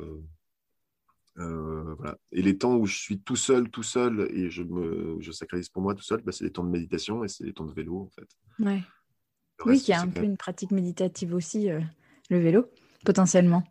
[1.37, 2.19] voilà.
[2.33, 5.69] Et les temps où je suis tout seul, tout seul, et je me je sacralise
[5.71, 7.75] pour moi tout seul, bah, c'est des temps de méditation et c'est des temps de
[7.75, 8.29] vélo en fait.
[8.61, 8.83] Ouais
[9.67, 11.81] oui, qui a un peu une pratique méditative aussi, euh,
[12.31, 12.67] le vélo,
[13.05, 13.63] potentiellement.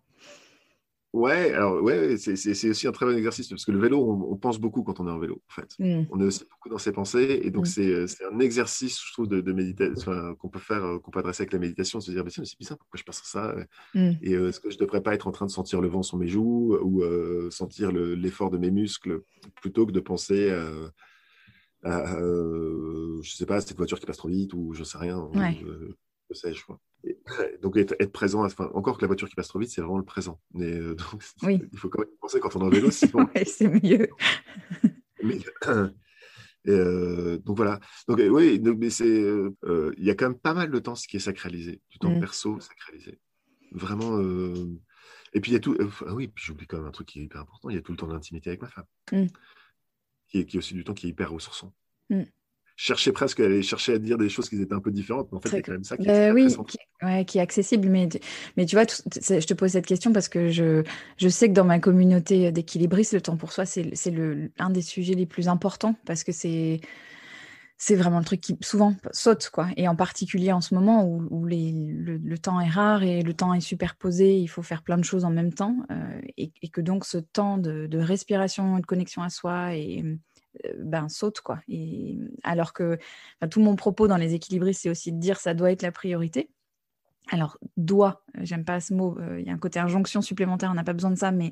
[1.14, 4.60] Ouais, alors ouais, c'est aussi un très bon exercice parce que le vélo, on, pense
[4.60, 5.74] beaucoup quand on est en vélo, en fait.
[5.80, 6.06] Mm.
[6.12, 8.06] On est aussi beaucoup dans ses pensées et donc mm.
[8.08, 11.44] c'est un exercice, je trouve, de, de méditation qu'on peut faire, euh, qu'on peut adresser
[11.44, 13.56] avec la méditation, se dire, mais c'est bizarre, pourquoi je passe ça
[13.96, 14.12] mm.
[14.22, 16.04] Et euh, est-ce que je ne devrais pas être en train de sentir le vent
[16.04, 17.02] sur mes joues ou
[17.50, 19.22] sentir l'effort de mes muscles
[19.62, 20.70] plutôt que de penser à,
[21.88, 25.96] euh, je sais pas, cette voiture qui passe trop vite ou je sais rien, euh,
[26.30, 26.80] je sais, je crois.
[27.62, 30.06] donc être, présent, enfin, encore que la voiture qui passe trop vite, c'est vraiment le
[30.06, 30.42] présent.
[30.54, 30.96] Mais euh,
[31.42, 33.28] donc, il faut quand même penser quand on est en vélo, sinon.
[33.46, 34.08] c'est mieux.
[37.46, 37.80] donc voilà.
[38.08, 41.18] Donc oui, mais c'est, il y a quand même pas mal de temps ce qui
[41.18, 42.20] est sacralisé, du temps mm.
[42.20, 43.20] perso sacralisé.
[43.72, 44.20] Vraiment.
[45.34, 45.78] Et puis il y a tout.
[46.06, 47.70] ah oui, j'oublie quand même un truc qui est hyper important.
[47.70, 48.86] Il y a tout le temps d'intimité avec ma femme.
[49.12, 49.28] Mm
[50.28, 51.74] qui est, aussi du temps qui est hyper ressourçant.
[52.10, 52.24] Mm.
[52.80, 55.40] Chercher presque à aller chercher à dire des choses qui étaient un peu différentes, mais
[55.40, 57.90] en fait, c'est quand même ça qui est, euh, oui, qui, ouais, qui est accessible.
[57.90, 58.08] Mais,
[58.56, 60.84] mais tu vois, je te pose cette question parce que je,
[61.18, 63.92] je sais que dans ma communauté d'équilibristes, le temps pour soi, c'est
[64.60, 66.82] un des sujets les plus importants parce que c'est
[67.78, 69.70] c'est vraiment le truc qui souvent saute, quoi.
[69.78, 73.62] Et en particulier en ce moment où, le, temps est rare et le temps est
[73.62, 77.18] superposé, il faut faire plein de choses en même temps, euh, et, que donc ce
[77.18, 80.04] temps de, de, respiration et de connexion à soi et,
[80.66, 81.60] euh, ben, saute, quoi.
[81.68, 82.98] Et, alors que
[83.52, 86.50] tout mon propos dans les équilibristes, c'est aussi de dire ça doit être la priorité
[87.30, 90.70] alors, doit, euh, j'aime pas ce mot, euh, il y a un côté injonction supplémentaire,
[90.72, 91.52] on n'a pas besoin de ça, mais,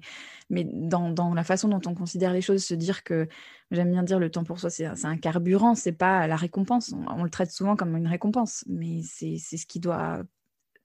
[0.50, 3.28] mais dans, la façon dont on considère les choses, se dire que,
[3.72, 6.94] j'aime bien dire le temps pour soi, c'est un carburant, c'est pas la récompense.
[7.08, 10.22] On, le traite souvent comme une récompense, mais c'est ce qui doit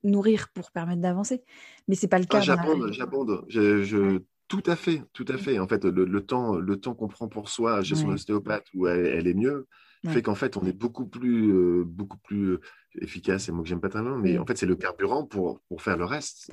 [0.02, 1.42] nourrir pour permettre d'avancer.
[1.88, 2.40] Mais c'est pas le cas.
[2.40, 3.44] j'abonde, j'abonde.
[3.48, 4.18] Je,
[4.48, 5.58] Tout à fait, tout à fait.
[5.58, 9.26] En fait, le, temps, le temps qu'on prend pour soi chez son ostéopathe où elle,
[9.26, 9.66] est mieux,
[10.08, 12.58] fait qu'en fait, on est beaucoup plus, euh, beaucoup plus
[13.00, 15.82] efficace, c'est moi que j'aime pas tellement, mais en fait, c'est le carburant pour, pour
[15.82, 16.50] faire le reste.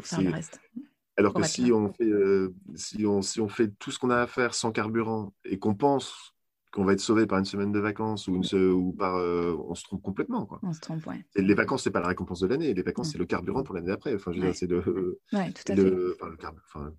[1.17, 4.21] Alors que si on, fait, euh, si, on, si on fait tout ce qu'on a
[4.21, 6.35] à faire sans carburant et qu'on pense
[6.71, 9.15] qu'on va être sauvé par une semaine de vacances ou, une, ou par.
[9.15, 10.45] Euh, on se trompe complètement.
[10.45, 10.59] Quoi.
[10.61, 11.25] On se trompe, ouais.
[11.35, 12.71] les vacances, c'est pas la récompense de l'année.
[12.73, 14.13] Les vacances, c'est le carburant pour l'année d'après.
[14.13, 15.19] Enfin, je c'est le.
[15.33, 16.93] Ouais, tout à le, enfin,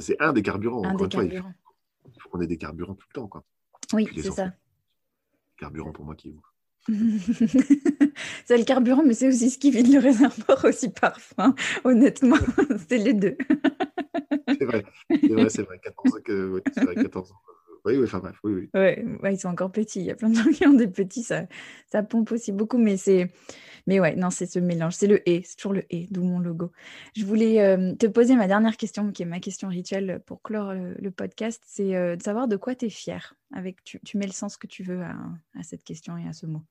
[0.00, 0.84] c'est un des carburants.
[0.84, 1.52] Un des carburants.
[2.06, 3.28] il faut, qu'on ait des carburants tout le temps.
[3.28, 3.44] Quoi.
[3.92, 4.52] Oui, c'est ça.
[5.58, 6.44] Carburant pour moi qui est ouf.
[8.46, 11.54] c'est le carburant, mais c'est aussi ce qui vide le réservoir aussi parfois.
[11.84, 12.38] Honnêtement,
[12.88, 13.36] c'est les deux.
[14.48, 15.78] c'est vrai, c'est vrai, c'est vrai.
[15.82, 17.36] 14, euh, vrai, 14 ans.
[17.88, 18.70] Oui, oui, enfin bref, oui, oui.
[18.74, 20.00] Ouais, ouais, ils sont encore petits.
[20.00, 21.46] Il y a plein de gens qui ont des petits, ça,
[21.90, 23.30] ça pompe aussi beaucoup, mais c'est.
[23.86, 24.94] Mais ouais, non, c'est ce mélange.
[24.94, 26.70] C'est le et, c'est toujours le et, d'où mon logo.
[27.16, 30.74] Je voulais euh, te poser ma dernière question, qui est ma question rituelle pour clore
[30.74, 31.62] le, podcast.
[31.66, 33.34] C'est euh, de savoir de quoi tu es fier.
[33.54, 35.16] Avec, tu, tu, mets le sens que tu veux à,
[35.58, 36.62] à cette question et à ce mot.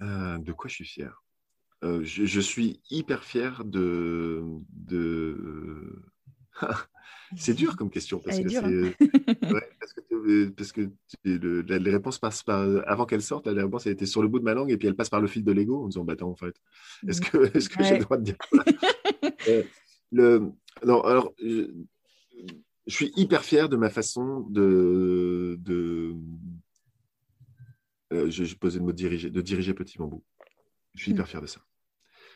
[0.00, 1.22] Euh, de quoi je suis fier
[1.84, 4.42] euh, je, suis hyper fier de.
[4.70, 6.02] de...
[7.36, 8.94] c'est dur comme question parce que,
[10.50, 10.90] parce que,
[11.24, 12.66] les réponses passent par.
[12.86, 14.88] Avant qu'elles sortent, la réponse elle était sur le bout de ma langue et puis
[14.88, 16.54] elle passe par le fil de l'ego en disant bah, attends, en fait,
[17.06, 18.36] est-ce que, est que j'ai le droit de dire
[19.48, 19.62] euh,
[20.12, 20.52] le,
[20.84, 21.34] Non, alors.
[21.42, 21.70] Je,
[22.88, 26.16] je suis hyper fier de ma façon de, de,
[28.12, 30.24] euh, je, posais le mot diriger, de diriger Petit Bambou.
[30.94, 31.28] Je suis hyper mm.
[31.28, 31.60] fier de ça.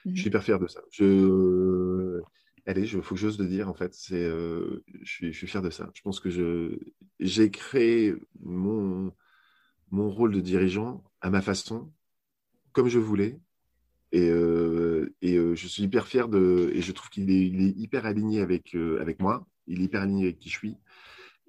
[0.05, 0.27] Je suis mm-hmm.
[0.29, 0.83] hyper fier de ça.
[0.91, 2.21] Je...
[2.67, 3.93] Allez, il faut que j'ose le dire, en fait.
[3.95, 5.91] C'est, euh, je, suis, je, suis, fier de ça.
[5.95, 6.79] Je pense que je,
[7.19, 9.13] j'ai créé mon,
[9.91, 11.93] mon rôle de dirigeant à ma façon,
[12.73, 13.41] comme je voulais.
[14.13, 16.71] Et, euh, et je suis hyper fier de.
[16.75, 19.47] Et je trouve qu'il est, il est hyper aligné avec, avec moi.
[19.67, 20.77] Il est hyper aligné avec qui je suis.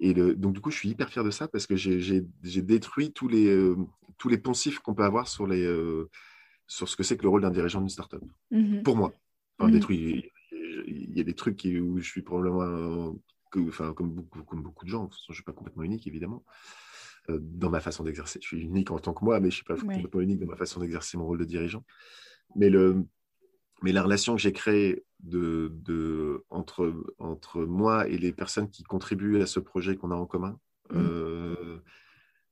[0.00, 3.28] Et donc, du coup, je suis hyper fier de ça parce que j'ai détruit tous
[3.28, 3.76] les, euh,
[4.18, 6.10] tous les poncifs qu'on peut avoir sur les, euh,
[6.66, 8.22] sur ce que c'est que le rôle d'un dirigeant d'une startup.
[8.50, 8.82] Mhm.
[8.82, 9.12] Pour moi.
[9.58, 10.32] Enfin, des trucs,
[10.86, 13.12] il y a des trucs qui- où je suis probablement, euh,
[13.50, 16.44] que- enfin, comme beaucoup, comme beaucoup de gens, je ne suis pas complètement unique, évidemment,
[17.30, 18.38] euh, dans ma façon d'exercer.
[18.42, 19.94] Je suis unique en tant que moi, mais je ne suis pas Ouais.
[19.96, 21.84] complètement unique dans ma façon d'exercer mon rôle de dirigeant.
[22.56, 23.04] Mais, le,
[23.82, 28.82] mais la relation que j'ai créée de, de, entre, entre moi et les personnes qui
[28.82, 30.58] contribuent à ce projet qu'on a en commun,
[30.92, 31.80] Mhm.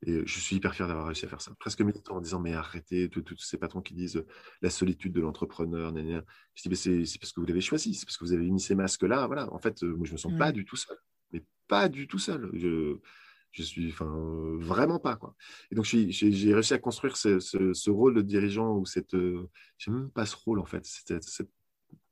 [0.07, 1.53] Euh, et je suis hyper fier d'avoir réussi à faire ça.
[1.59, 4.25] Presque militant en disant, mais arrêtez, tous ces patrons qui disent euh,
[4.61, 5.93] la solitude de l'entrepreneur.
[5.95, 8.59] Je dis, mais c'est parce que vous l'avez choisi, c'est parce que vous avez mis
[8.59, 9.27] ces masques-là.
[9.27, 9.51] Voilà.
[9.53, 10.97] En fait, euh, moi, je me sens pas du tout seul.
[11.31, 12.49] Mais pas du tout seul.
[12.53, 12.97] Je,
[13.51, 15.15] je suis, enfin, euh, vraiment pas.
[15.15, 15.35] Quoi.
[15.71, 19.13] Et donc, j'ai réussi à construire ce, ce- ce rôle de dirigeant ou cette.
[19.15, 19.47] Euh,
[19.87, 20.85] même pas ce rôle, en fait.
[20.85, 21.25] Cette-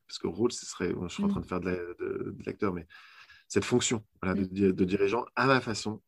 [0.06, 0.94] parce que rôle, ce serait.
[1.08, 2.86] Je suis en train de faire de la- de- de l'acteur, mais
[3.48, 4.48] cette fonction voilà, de, Mm.
[4.52, 6.02] di- de dirigeant à ma façon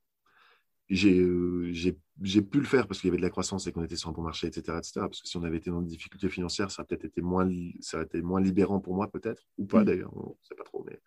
[0.91, 3.83] j'ai euh, j'ai- pu le faire parce qu'il y avait de la croissance et qu'on
[3.83, 4.93] était sur un bon marché, etc., etc.
[5.01, 7.49] Parce que si on avait été dans des difficultés financières, ça aurait peut-être été moins,
[7.81, 9.85] ça aurait été moins libérant pour moi, peut-être, ou pas Mm.
[9.85, 10.85] d'ailleurs, on ne sait pas trop.
[10.85, 11.01] Mais,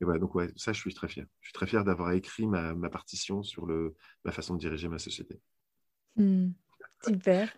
[0.00, 1.26] mais voilà, donc ouais, ça, je suis très fier.
[1.40, 3.94] Je suis très fier d'avoir écrit ma, ma partition sur le,
[4.24, 5.38] ma façon de diriger ma société.
[6.16, 6.50] Hmm,
[7.06, 7.52] Super.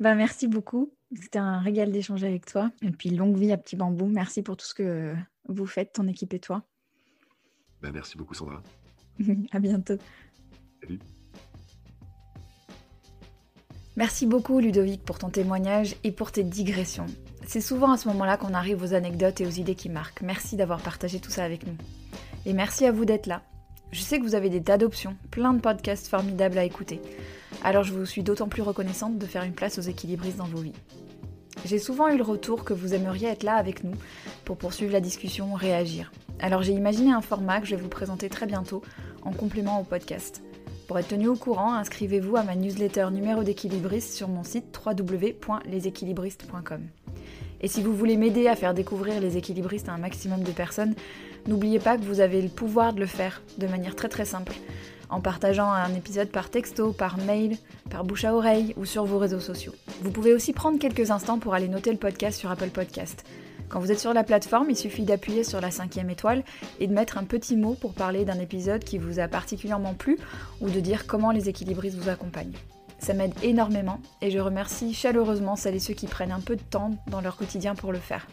[0.00, 0.92] Ben, merci beaucoup.
[1.14, 2.70] C'était un régal d'échanger avec toi.
[2.82, 4.06] Et puis longue vie à Petit Bambou.
[4.06, 5.14] Merci pour tout ce que
[5.48, 6.62] vous faites, ton équipe et toi.
[7.82, 8.62] Ben, merci beaucoup, Sandra.
[9.50, 9.96] à bientôt.
[13.96, 17.06] Merci beaucoup Ludovic pour ton témoignage et pour tes digressions.
[17.46, 20.22] C'est souvent à ce moment-là qu'on arrive aux anecdotes et aux idées qui marquent.
[20.22, 21.76] Merci d'avoir partagé tout ça avec nous.
[22.46, 23.42] Et merci à vous d'être là.
[23.92, 27.02] Je sais que vous avez des tas d'options, plein de podcasts formidables à écouter.
[27.64, 30.60] Alors je vous suis d'autant plus reconnaissante de faire une place aux équilibristes dans vos
[30.60, 30.72] vies.
[31.66, 33.94] J'ai souvent eu le retour que vous aimeriez être là avec nous
[34.44, 36.12] pour poursuivre la discussion, réagir.
[36.38, 38.82] Alors j'ai imaginé un format que je vais vous présenter très bientôt
[39.22, 40.40] en complément au podcast.
[40.90, 46.80] Pour être tenu au courant, inscrivez-vous à ma newsletter numéro d'équilibriste sur mon site www.leséquilibristes.com.
[47.60, 50.96] Et si vous voulez m'aider à faire découvrir les équilibristes à un maximum de personnes,
[51.46, 54.56] n'oubliez pas que vous avez le pouvoir de le faire de manière très très simple,
[55.10, 57.56] en partageant un épisode par texto, par mail,
[57.88, 59.76] par bouche à oreille ou sur vos réseaux sociaux.
[60.02, 63.24] Vous pouvez aussi prendre quelques instants pour aller noter le podcast sur Apple Podcast.
[63.70, 66.42] Quand vous êtes sur la plateforme, il suffit d'appuyer sur la cinquième étoile
[66.80, 70.18] et de mettre un petit mot pour parler d'un épisode qui vous a particulièrement plu
[70.60, 72.56] ou de dire comment les équilibristes vous accompagnent.
[72.98, 76.62] Ça m'aide énormément et je remercie chaleureusement celles et ceux qui prennent un peu de
[76.62, 78.26] temps dans leur quotidien pour le faire.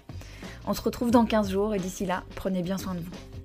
[0.66, 3.37] On se retrouve dans 15 jours et d'ici là, prenez bien soin de vous.